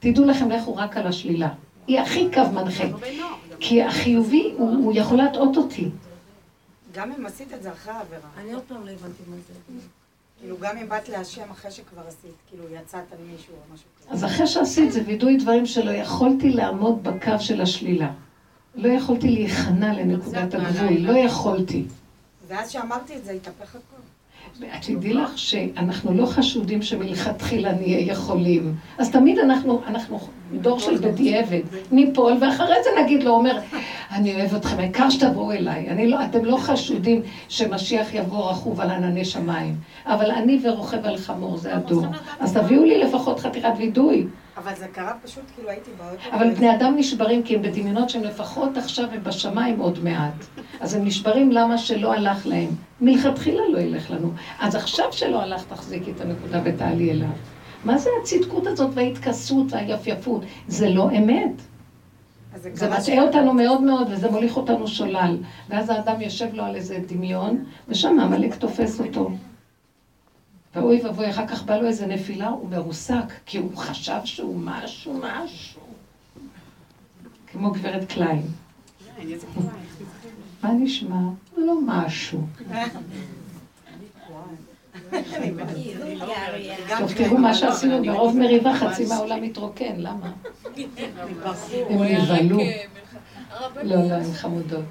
תדעו 0.00 0.24
לכם, 0.24 0.50
לכו 0.50 0.76
רק 0.76 0.96
על 0.96 1.06
השלילה. 1.06 1.48
היא 1.86 2.00
הכי 2.00 2.28
קו 2.34 2.50
מנחה. 2.52 2.84
כי 3.60 3.82
החיובי, 3.82 4.54
הוא 4.58 4.92
יכול 4.96 5.16
להטעות 5.16 5.56
אותי. 5.56 5.88
גם 6.94 7.12
אם 7.12 7.26
עשית 7.26 7.52
את 7.54 7.62
זה 7.62 7.72
אחרי 7.72 7.92
העבירה. 7.92 8.28
אני 8.38 8.52
עוד 8.52 8.62
פעם 8.68 8.86
לא 8.86 8.90
הבנתי 8.90 9.22
מה 9.30 9.36
זה. 9.36 9.80
כאילו, 10.40 10.56
גם 10.60 10.76
אם 10.76 10.88
באת 10.88 11.08
להשם 11.08 11.50
אחרי 11.50 11.70
שכבר 11.70 12.02
עשית, 12.08 12.30
כאילו, 12.50 12.64
יצאת 12.74 13.12
על 13.12 13.18
מישהו 13.30 13.54
או 13.54 13.74
משהו 13.74 13.86
כזה. 14.00 14.10
אז 14.10 14.24
אחרי 14.24 14.46
שעשית 14.46 14.92
זה 14.92 15.02
וידוי 15.06 15.36
דברים 15.36 15.66
שלא 15.66 15.90
יכולתי 15.90 16.50
לעמוד 16.50 17.02
בקו 17.02 17.40
של 17.40 17.60
השלילה. 17.60 18.10
לא 18.74 18.88
יכולתי 18.88 19.30
להיכנע 19.30 19.92
לנקודת 19.92 20.54
הגבול, 20.54 20.98
לא 20.98 21.18
יכולתי. 21.18 21.84
ואז 22.48 22.70
שאמרתי 22.70 23.16
את 23.16 23.24
זה, 23.24 23.32
התהפך 23.32 23.68
הכל. 23.68 24.02
ואת 24.60 24.82
תדעי 24.82 25.12
לך 25.12 25.38
שאנחנו 25.38 26.14
לא 26.14 26.26
חשודים 26.26 26.82
שמלכתחילה 26.82 27.72
נהיה 27.72 28.00
יכולים. 28.00 28.74
אז 28.98 29.10
תמיד 29.10 29.38
אנחנו, 29.38 29.80
אנחנו 29.86 30.18
דור 30.60 30.80
של 30.80 30.96
בדיעבד, 30.96 31.60
ניפול, 31.92 32.32
ואחרי 32.40 32.74
זה 32.84 32.90
נגיד 33.02 33.22
לו, 33.22 33.30
אומר, 33.30 33.58
אני 34.10 34.34
אוהב 34.34 34.54
אתכם, 34.54 34.78
העיקר 34.78 35.10
שתבואו 35.10 35.52
אליי. 35.52 35.88
אני 35.88 36.06
לא, 36.06 36.24
אתם 36.24 36.44
לא 36.44 36.56
חשודים 36.56 37.22
שמשיח 37.48 38.14
יבוא 38.14 38.50
רכוב 38.50 38.80
על 38.80 38.90
ענני 38.90 39.24
שמיים. 39.24 39.76
אבל 40.06 40.30
אני 40.30 40.60
ורוכב 40.62 41.04
על 41.04 41.16
חמור, 41.16 41.56
זה 41.56 41.76
הדור. 41.76 42.04
אז 42.40 42.52
תביאו 42.56 42.84
לי 42.84 42.98
לפחות 42.98 43.40
חתיכת 43.40 43.72
וידוי. 43.78 44.26
אבל 44.56 44.74
זה 44.74 44.86
קרה 44.92 45.12
פשוט, 45.24 45.42
כאילו, 45.54 45.70
הייתי 45.70 45.90
באוטו. 45.98 46.36
אבל 46.36 46.54
בני 46.54 46.76
אדם 46.76 46.94
נשברים 46.96 47.42
כי 47.42 47.56
הם 47.56 47.62
בדמיונות 47.62 48.10
שהם 48.10 48.22
לפחות 48.24 48.76
עכשיו 48.76 49.06
הם 49.12 49.24
בשמיים 49.24 49.78
עוד 49.80 50.04
מעט. 50.04 50.44
אז 50.80 50.94
הם 50.94 51.04
נשברים 51.04 51.52
למה 51.52 51.78
שלא 51.78 52.12
הלך 52.12 52.46
להם. 52.46 52.68
מלכתחילה 53.00 53.62
לא 53.72 53.78
ילך 53.78 54.10
לנו. 54.10 54.32
אז 54.60 54.74
עכשיו 54.74 55.12
שלא 55.12 55.42
הלך 55.42 55.64
תחזיקי 55.68 56.10
את 56.10 56.20
הנקודה 56.20 56.60
ותעלי 56.64 57.10
אליו. 57.10 57.28
מה 57.84 57.98
זה 57.98 58.10
הצדקות 58.22 58.66
הזאת 58.66 58.90
וההתכסות 58.94 59.66
והיפייפות? 59.72 60.42
זה 60.68 60.88
לא 60.90 61.10
אמת. 61.10 61.62
זה 62.72 62.90
מטעה 62.90 63.22
אותנו 63.22 63.52
מאוד 63.54 63.82
מאוד 63.82 64.08
וזה 64.10 64.30
מוליך 64.30 64.56
אותנו 64.56 64.88
שולל. 64.88 65.36
ואז 65.68 65.90
האדם 65.90 66.20
יושב 66.20 66.54
לו 66.54 66.64
על 66.64 66.74
איזה 66.74 66.98
דמיון, 67.06 67.64
ושם 67.88 68.20
עמלק 68.20 68.54
תופס 68.54 69.00
אותו. 69.00 69.30
ואוי 70.76 71.00
ואבוי, 71.04 71.30
אחר 71.30 71.46
כך 71.46 71.62
בא 71.62 71.76
לו 71.76 71.86
איזה 71.86 72.06
נפילה, 72.06 72.48
הוא 72.48 72.70
מרוסק, 72.70 73.32
כי 73.46 73.58
הוא 73.58 73.76
חשב 73.76 74.20
שהוא 74.24 74.60
משהו, 74.64 75.20
משהו. 75.22 75.80
כמו 77.46 77.70
גברת 77.70 78.12
קליין. 78.12 78.42
מה 80.62 80.72
נשמע? 80.72 81.16
לא 81.56 81.74
משהו. 81.86 82.46
טוב, 86.98 87.12
תראו 87.16 87.38
מה 87.38 87.54
שעשינו, 87.54 88.02
ברוב 88.04 88.36
מריבה 88.36 88.74
חצי 88.74 89.06
מהעולם 89.06 89.42
מתרוקן, 89.42 89.94
למה? 89.96 90.32
הם 91.90 92.02
נבהלו. 92.02 92.58
לא, 93.82 94.08
לא, 94.08 94.14
הם 94.14 94.32
חמודות. 94.32 94.84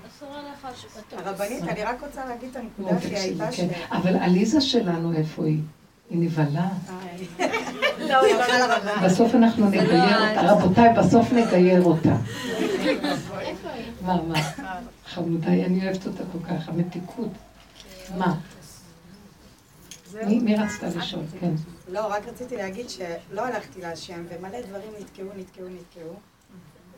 הרבנית, 1.11 1.63
אני 1.63 1.83
רק 1.83 2.03
רוצה 2.03 2.25
להגיד 2.25 2.49
את 2.51 2.55
הנקודה 2.55 3.01
שלי, 3.01 3.09
שהייתה 3.09 3.51
ש... 3.51 3.59
כן. 3.59 3.67
אבל 3.91 4.15
עליזה 4.15 4.61
שלנו, 4.61 5.13
איפה 5.13 5.45
היא? 5.45 5.61
היא 6.09 6.19
נבהלה. 6.19 6.69
לא, 7.99 8.21
לרבנית. 8.27 9.03
בסוף 9.05 9.35
אנחנו 9.35 9.69
נגייר 9.69 10.29
אותה. 10.29 10.51
רבותיי, 10.51 10.93
בסוף 10.97 11.33
נגייר 11.33 11.83
אותה. 11.83 12.15
מה, 14.01 14.21
מה? 14.21 14.39
חמודיי, 15.05 15.65
אני 15.65 15.87
אוהבת 15.87 16.07
אותה 16.07 16.23
כל 16.31 16.47
כך, 16.47 16.69
המתיקות. 16.69 17.31
מה? 18.17 18.35
מי 20.27 20.39
מי 20.39 20.55
רצתה 20.55 20.87
לשאול? 20.87 21.23
כן. 21.39 21.51
לא, 21.89 22.07
רק 22.07 22.27
רציתי 22.27 22.57
להגיד 22.57 22.89
שלא 22.89 23.45
הלכתי 23.45 23.81
להשם, 23.81 24.23
ומלא 24.29 24.61
דברים 24.61 24.89
נתקעו, 24.99 25.25
נתקעו, 25.37 25.65
נתקעו. 25.67 26.13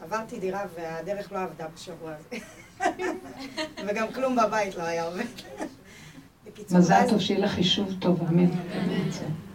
עברתי 0.01 0.39
דירה 0.39 0.63
והדרך 0.75 1.31
לא 1.31 1.39
עבדה 1.39 1.67
בשבוע 1.75 2.11
הזה. 2.13 2.45
וגם 3.87 4.13
כלום 4.13 4.35
בבית 4.35 4.75
לא 4.75 4.83
היה 4.83 5.03
עובד. 5.03 5.23
מזל 6.71 7.09
טוב 7.09 7.19
שיהיה 7.19 7.39
לך 7.39 7.51
חישוב 7.51 7.89
טוב, 7.99 8.21
אמן. 8.21 8.49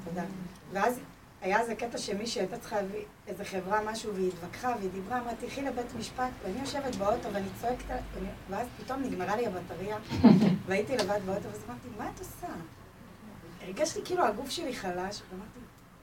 תודה. 0.04 0.24
ואז 0.72 1.00
היה 1.42 1.60
איזה 1.60 1.74
קטע 1.74 1.98
שמישהי 1.98 2.40
הייתה 2.40 2.58
צריכה 2.58 2.76
להביא 2.76 3.00
איזה 3.26 3.44
חברה, 3.44 3.80
משהו, 3.92 4.14
והיא 4.14 4.28
התווכחה, 4.28 4.74
והיא 4.78 4.90
דיברה, 4.90 5.20
אמרה, 5.20 5.34
תלכי 5.34 5.62
לבית 5.62 5.94
משפט, 5.98 6.30
ואני 6.44 6.60
יושבת 6.60 6.94
באוטו 6.94 7.32
ואני 7.32 7.46
צועקת, 7.60 7.84
ואז 8.50 8.66
פתאום 8.84 9.02
נגמרה 9.02 9.36
לי 9.36 9.46
הבטריה, 9.46 9.96
והייתי 10.66 10.96
לבד 10.96 11.20
באוטו, 11.26 11.48
ואז 11.48 11.60
אמרתי, 11.68 11.88
מה 11.98 12.10
את 12.14 12.18
עושה? 12.18 12.46
הרגשתי 13.62 14.00
כאילו 14.04 14.26
הגוף 14.26 14.50
שלי 14.50 14.74
חלש, 14.74 15.22
ואמרתי, 15.30 15.58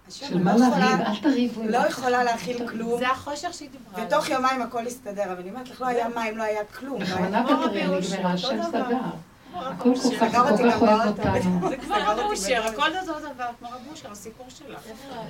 של 0.09 0.37
מה 0.43 0.53
לא 0.53 0.59
לריב? 0.59 0.71
יכולה, 0.73 1.07
אל 1.09 1.15
תריבו. 1.21 1.61
לא 1.69 1.77
יכולה 1.77 2.23
להכיל 2.23 2.67
כלום, 2.67 2.99
זה 2.99 3.07
החושך 3.07 3.53
שהיא 3.53 3.69
דיברה. 3.69 4.05
ותוך 4.07 4.29
יומיים 4.29 4.61
הכל 4.61 4.87
הסתדר, 4.87 5.23
אבל 5.23 5.35
אני 5.41 5.49
אומרת 5.49 5.69
לך, 5.69 5.81
לא 5.81 5.87
היה 5.87 6.07
מים, 6.15 6.37
לא 6.37 6.43
היה 6.43 6.61
כלום. 6.79 7.01
לא 7.01 7.05
בכוונה 7.05 7.43
אושר, 7.87 8.15
נגמרה, 8.17 8.31
אותו 8.31 8.33
השם. 8.33 8.61
סגר. 8.71 8.97
הכל 9.55 9.93
כל 10.19 10.25
כך, 10.31 10.79
כל 10.79 10.87
אוהב. 10.87 11.07
אותנו. 11.07 11.69
זה 11.69 11.77
כמו 11.77 11.95
רב 12.07 12.19
אושר, 12.19 12.63
הכל 12.65 12.89
אותו 13.01 13.19
דבר, 13.19 13.45
כמו 13.59 13.67
רב 13.67 13.81
אושר, 13.91 14.11
הסיפור 14.11 14.45
שלך. 14.49 14.79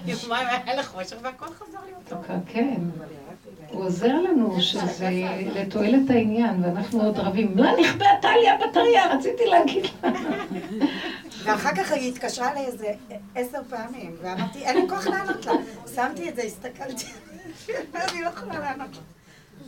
יומיים 0.05 0.47
היה 0.65 0.75
לך 0.75 0.87
חושך 0.87 1.15
והכל 1.21 1.45
חזר 1.45 1.77
להיות 1.85 1.99
טוב. 2.09 2.19
כן. 2.45 2.75
הוא 3.71 3.83
עוזר 3.85 4.13
לנו 4.13 4.61
שזה 4.61 5.09
לתועלת 5.55 6.09
העניין, 6.09 6.63
ואנחנו 6.63 7.01
עוד 7.03 7.19
רבים. 7.19 7.51
מה 7.55 7.71
נכבה 7.81 8.05
טליה 8.21 8.57
בטריה? 8.69 9.13
רציתי 9.15 9.45
להגיד 9.45 9.85
לה. 10.03 10.09
ואחר 11.43 11.75
כך 11.75 11.91
היא 11.91 12.13
התקשרה 12.13 12.51
אליי 12.51 12.65
איזה 12.65 12.93
עשר 13.35 13.61
פעמים, 13.69 14.15
ואמרתי, 14.21 14.59
אין 14.65 14.77
לי 14.77 14.89
כוח 14.89 15.07
לענות 15.07 15.45
לה. 15.45 15.53
שמתי 15.95 16.29
את 16.29 16.35
זה, 16.35 16.41
הסתכלתי, 16.41 17.05
ואני 17.91 18.21
לא 18.21 18.27
יכולה 18.27 18.59
לענות 18.59 18.95
לה. 18.95 19.01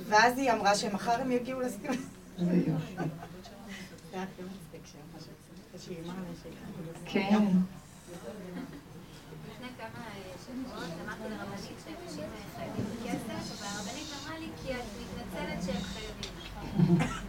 ואז 0.07 0.37
היא 0.37 0.51
אמרה 0.51 0.75
שמחר 0.75 1.21
הם 1.21 1.31
יגיעו. 1.31 1.59
זה 1.69 1.77
יופי. 2.67 2.95
כן. 7.05 7.45
והרבנית 13.59 14.07
אמרה 14.23 14.39
לי 14.39 14.47
כי 14.63 14.73
את 14.73 14.83
מתנצלת 14.99 15.63
שהם 15.65 15.83
חייבים. 15.83 17.20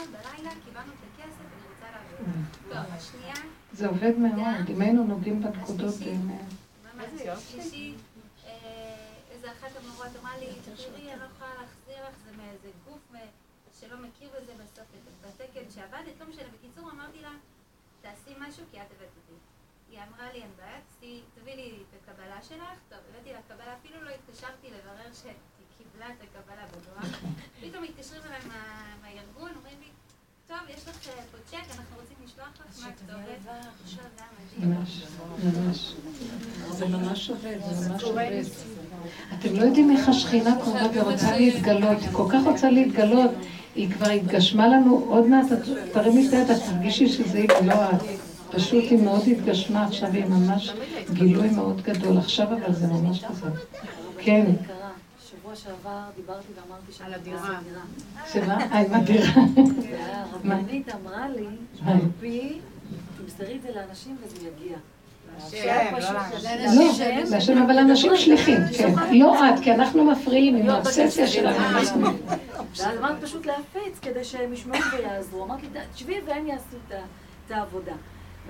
נכון, 0.00 0.14
אה. 3.24 3.32
זה 3.72 3.88
עובד 3.88 4.18
מאוד, 4.18 4.70
אם 4.70 4.80
היינו 4.80 5.04
נוגעים 5.04 5.42
בנקודות... 5.42 5.94
השלישי, 7.32 7.94
אה, 8.46 8.52
איזה 9.30 9.52
אחת 9.52 9.68
המורות 9.76 10.16
אמרה 10.20 10.38
לי, 10.38 10.46
תראי, 10.64 11.12
אני 11.12 11.20
לא 11.20 11.24
יכולה 11.24 11.50
להחזיר 11.60 12.08
לך, 12.08 12.14
זה 12.24 12.36
מאיזה 12.36 12.68
גוף 12.84 13.00
שלא 13.80 13.96
מכיר 13.96 14.28
בזה 14.28 14.52
בסוף, 14.54 14.86
בתקן 15.20 15.70
שעבדת, 15.70 16.20
לא 16.20 16.26
משנה. 16.26 16.48
בקיצור, 16.58 16.90
אמרתי 16.90 17.22
לה, 17.22 17.32
תעשי 18.00 18.30
משהו 18.38 18.64
כי 18.70 18.80
את 18.80 18.86
הבאת 18.96 19.08
אותי. 19.16 19.38
היא 19.90 19.98
אמרה 20.08 20.32
לי, 20.32 20.42
אין 20.42 20.50
בעיה, 20.56 20.80
תביאי 21.34 21.56
לי 21.56 21.82
את 21.82 22.08
הקבלה 22.08 22.42
שלך. 22.42 22.78
טוב, 22.88 22.98
הבאתי 23.10 23.32
לה 23.32 23.42
קבלה, 23.48 23.76
אפילו 23.76 24.02
לא 24.02 24.10
התקשרתי 24.10 24.70
לברר 24.70 25.12
ש... 25.12 25.22
קיבלה 25.82 26.06
את 26.14 26.20
הקבלה 26.24 26.64
בדואר. 26.72 27.12
פתאום 27.60 27.82
מתקשרים 27.84 28.20
אליי 28.28 28.40
מה- 28.48 28.54
מהארגון, 29.02 29.50
אומרים 29.58 29.78
לי, 29.80 29.86
טוב, 30.48 30.58
יש 30.76 30.82
לך 30.88 31.08
אה, 31.08 31.22
פה 31.32 31.38
צ'ק, 31.50 31.56
אנחנו 31.78 31.96
רוצים 32.00 32.16
לשלוח 32.24 32.48
לך 32.54 32.82
מה 32.82 32.88
הכתובת. 32.88 33.54
עכשיו, 33.84 34.04
זה 34.16 34.22
היה 34.22 34.30
מדהים. 34.38 34.70
ממש, 34.78 35.02
ממש. 35.44 35.94
זה 36.70 36.86
ממש 36.86 37.30
עובד, 37.30 37.56
זה 37.70 37.90
ממש 37.90 38.02
עובד. 38.02 38.42
אתם 39.38 39.56
לא 39.56 39.62
יודעים 39.62 39.96
איך 39.96 40.08
השכינה 40.08 40.56
קרובה 40.62 40.80
ורוצה 40.94 41.36
להתגלות, 41.38 41.98
היא 42.00 42.08
כל 42.12 42.26
כך 42.32 42.44
רוצה 42.44 42.70
להתגלות, 42.70 43.30
היא 43.74 43.90
כבר 43.90 44.08
התגשמה 44.10 44.68
לנו, 44.68 45.04
עוד 45.08 45.26
מעט, 45.26 45.46
תרימי 45.92 46.28
את 46.28 46.32
היד, 46.32 46.50
את 46.50 46.56
תרגישי 46.70 47.08
שזה 47.08 47.38
היא 47.38 47.48
ולא 47.62 47.74
את. 47.90 48.02
פשוט 48.50 48.84
היא 48.90 49.02
מאוד 49.02 49.22
התגשמה 49.28 49.84
עכשיו, 49.86 50.12
היא 50.12 50.24
ממש 50.24 50.70
גילוי 51.12 51.50
מאוד 51.50 51.82
גדול 51.82 52.18
עכשיו, 52.18 52.46
אבל 52.46 52.72
זה 52.74 52.86
ממש 52.86 53.24
כזה. 53.24 53.46
כן. 54.18 54.46
שבוע 55.54 55.74
שעבר 55.82 56.00
דיברתי 56.16 56.46
ואמרתי 56.54 56.92
שאני 56.92 57.06
על 57.08 57.20
הדירה. 57.20 57.60
שמה? 58.32 58.58
אה, 58.72 58.80
עם 58.80 58.94
הדירה. 58.94 59.32
והרבנית 59.90 60.88
אמרה 60.94 61.28
לי, 61.28 61.46
מה? 61.82 61.92
תרפי, 62.00 62.58
תמסרי 63.18 63.56
את 63.56 63.62
זה 63.62 63.68
לאנשים 63.74 64.16
וזה 64.22 64.48
יגיע. 64.48 64.76
לא 65.52 66.04
לא, 66.74 66.92
להשם, 67.30 67.62
אבל 67.62 67.78
אנשים 67.78 68.16
שליחים, 68.16 68.56
כן. 68.78 68.94
לא 69.18 69.48
את, 69.48 69.60
כי 69.62 69.72
אנחנו 69.72 70.04
מפריעים 70.04 70.56
עם 70.56 70.70
האובססיה 70.70 71.26
שלנו. 71.26 71.78
ואז 72.76 72.98
אמרת 72.98 73.22
פשוט 73.22 73.46
להפיץ 73.46 73.98
כדי 74.02 74.24
שהם 74.24 74.52
ישמעו 74.52 74.80
ויעזרו. 74.92 75.44
אמרתי, 75.44 75.66
תשבי 75.94 76.20
והם 76.26 76.46
יעשו 76.46 76.76
את 76.88 77.50
העבודה. 77.50 77.92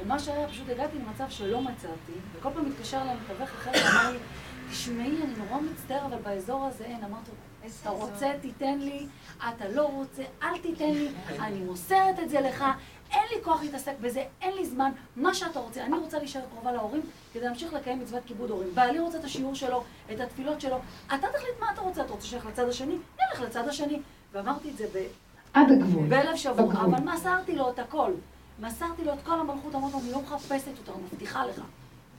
ומה 0.02 0.18
שהיה, 0.18 0.48
פשוט 0.48 0.68
הגעתי 0.68 0.96
למצב 0.98 1.24
שלא 1.28 1.60
מצאתי, 1.60 2.12
וכל 2.34 2.48
פעם 2.54 2.68
מתקשר 2.68 2.98
אליי 3.02 3.16
מתווך 3.24 3.50
אחר 3.50 3.70
ואמר 3.74 4.10
לי, 4.10 4.18
תשמעי, 4.70 5.22
אני 5.22 5.34
נורא 5.36 5.60
מצטער, 5.60 6.06
אבל 6.06 6.16
באזור 6.22 6.66
הזה 6.66 6.84
אין. 6.84 7.04
אמרתי 7.04 7.30
לו, 7.30 7.68
אתה 7.82 7.90
רוצה, 7.90 8.32
תיתן 8.40 8.78
לי, 8.78 9.06
אתה 9.38 9.68
לא 9.68 9.86
רוצה, 9.86 10.22
אל 10.42 10.58
תיתן 10.58 10.90
לי, 10.90 11.08
אני 11.38 11.58
מוסרת 11.58 12.20
את 12.20 12.30
זה 12.30 12.40
לך, 12.40 12.64
אין 13.10 13.22
לי 13.34 13.44
כוח 13.44 13.62
להתעסק 13.62 13.94
בזה, 14.00 14.24
אין 14.40 14.54
לי 14.56 14.66
זמן, 14.66 14.90
מה 15.16 15.34
שאתה 15.34 15.60
רוצה. 15.60 15.84
אני 15.84 15.98
רוצה 15.98 16.18
להישאר 16.18 16.40
קרובה 16.52 16.72
להורים 16.72 17.02
כדי 17.32 17.44
להמשיך 17.44 17.72
לקיים 17.72 18.00
מצוות 18.00 18.22
כיבוד 18.26 18.50
הורים. 18.50 18.74
בעלי 18.74 18.98
רוצה 18.98 19.18
את 19.18 19.24
השיעור 19.24 19.54
שלו, 19.54 19.84
את 20.12 20.20
התפילות 20.20 20.60
שלו, 20.60 20.76
אתה 21.06 21.16
תחליט 21.16 21.60
מה 21.60 21.72
אתה 21.72 21.80
רוצה, 21.80 22.02
אתה 22.02 22.12
רוצה 22.12 22.26
שילך 22.26 22.46
לצד 22.46 22.68
השני? 22.68 22.96
נלך 23.18 23.40
לצד 23.40 23.68
השני. 23.68 24.00
ואמרתי 24.32 24.70
את 24.70 24.76
זה 24.76 24.86
ב... 24.94 25.06
עד 25.52 25.72
הגבול. 25.72 26.06
בלב 26.08 26.36
שבור, 26.36 26.70
בגבול. 26.70 26.94
אבל 26.94 27.12
מסרתי 27.12 27.56
לו 27.56 27.70
את 27.70 27.78
הכל. 27.78 28.12
מסרתי 28.58 29.04
לו 29.04 29.12
את 29.12 29.18
כל 29.24 29.40
המלכות, 29.40 29.74
אמרתי 29.74 29.92
לו, 29.92 29.98
אני 30.00 30.12
לא 30.12 30.22
מחפשת 30.22 30.66
יותר, 30.78 30.92
מבטיחה 30.96 31.46
לך. 31.46 31.60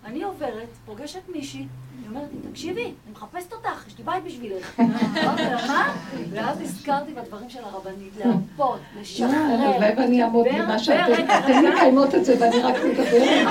אני 0.05 0.23
עוברת, 0.23 0.67
פוגשת 0.85 1.19
מישהי, 1.29 1.59
היא 1.59 2.09
אומרת 2.09 2.27
לי, 2.33 2.49
תקשיבי, 2.51 2.81
אני 2.83 2.91
מחפשת 3.11 3.53
אותך, 3.53 3.87
יש 3.87 3.97
לי 3.97 4.03
בית 4.03 4.23
בשבילך. 4.23 4.79
אמרתי 4.79 5.43
לה, 5.43 5.67
מה? 5.67 5.93
ואז 6.31 6.61
נזכרתי 6.61 7.11
בדברים 7.13 7.49
של 7.49 7.59
הרבנית, 7.63 8.13
להרפות, 8.25 8.79
לשחרר. 9.01 9.27
הלוואי 9.29 9.93
ואני 9.97 10.23
אעמוד 10.23 10.45
במה 10.53 10.79
שאתם, 10.79 11.13
אתם. 11.13 11.69
מקיימות 11.73 12.15
את 12.15 12.25
זה 12.25 12.35
ואני 12.39 12.59
רק 12.59 12.75
מדברת. 12.85 13.45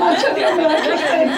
מה 0.00 0.20
שאני 0.20 0.46
אומרת 0.52 0.86
לכם. 0.86 1.28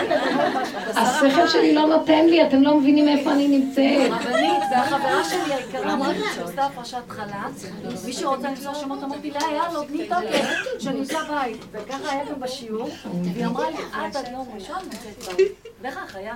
השכל 0.97 1.49
שלי 1.49 1.75
לא 1.75 1.87
נותן 1.87 2.27
לי, 2.27 2.47
אתם 2.47 2.63
לא 2.63 2.77
מבינים 2.79 3.09
איפה 3.09 3.33
אני 3.33 3.49
נמצאת. 3.59 4.13
הרבנית, 4.13 4.63
והחברה 4.71 5.25
שלי 5.25 5.55
היקרה 5.55 5.93
אמרה 5.95 6.13
לי 6.13 6.21
שעושה 6.35 6.67
הפרשת 6.67 7.03
חל"ת, 7.09 7.71
מי 8.07 8.13
שרוצה 8.13 8.49
למסור 8.51 8.75
שמות 8.75 9.03
אמרתי 9.03 9.31
לה, 9.31 9.39
יאללה, 9.41 9.87
תני 9.89 10.09
תוקף, 10.09 10.47
שנמצא 10.79 11.19
בית. 11.23 11.65
וככה 11.73 12.13
היה 12.13 12.25
גם 12.25 12.41
בשיעור, 12.41 12.89
והיא 13.25 13.47
אמרה 13.47 13.71
לי, 13.71 13.77
עד 13.99 14.17
יום 14.33 14.49
ראשון 14.55 14.77
נמצאת 14.85 15.37
בית. 15.37 15.53
וכך 15.81 16.17
היה. 16.17 16.35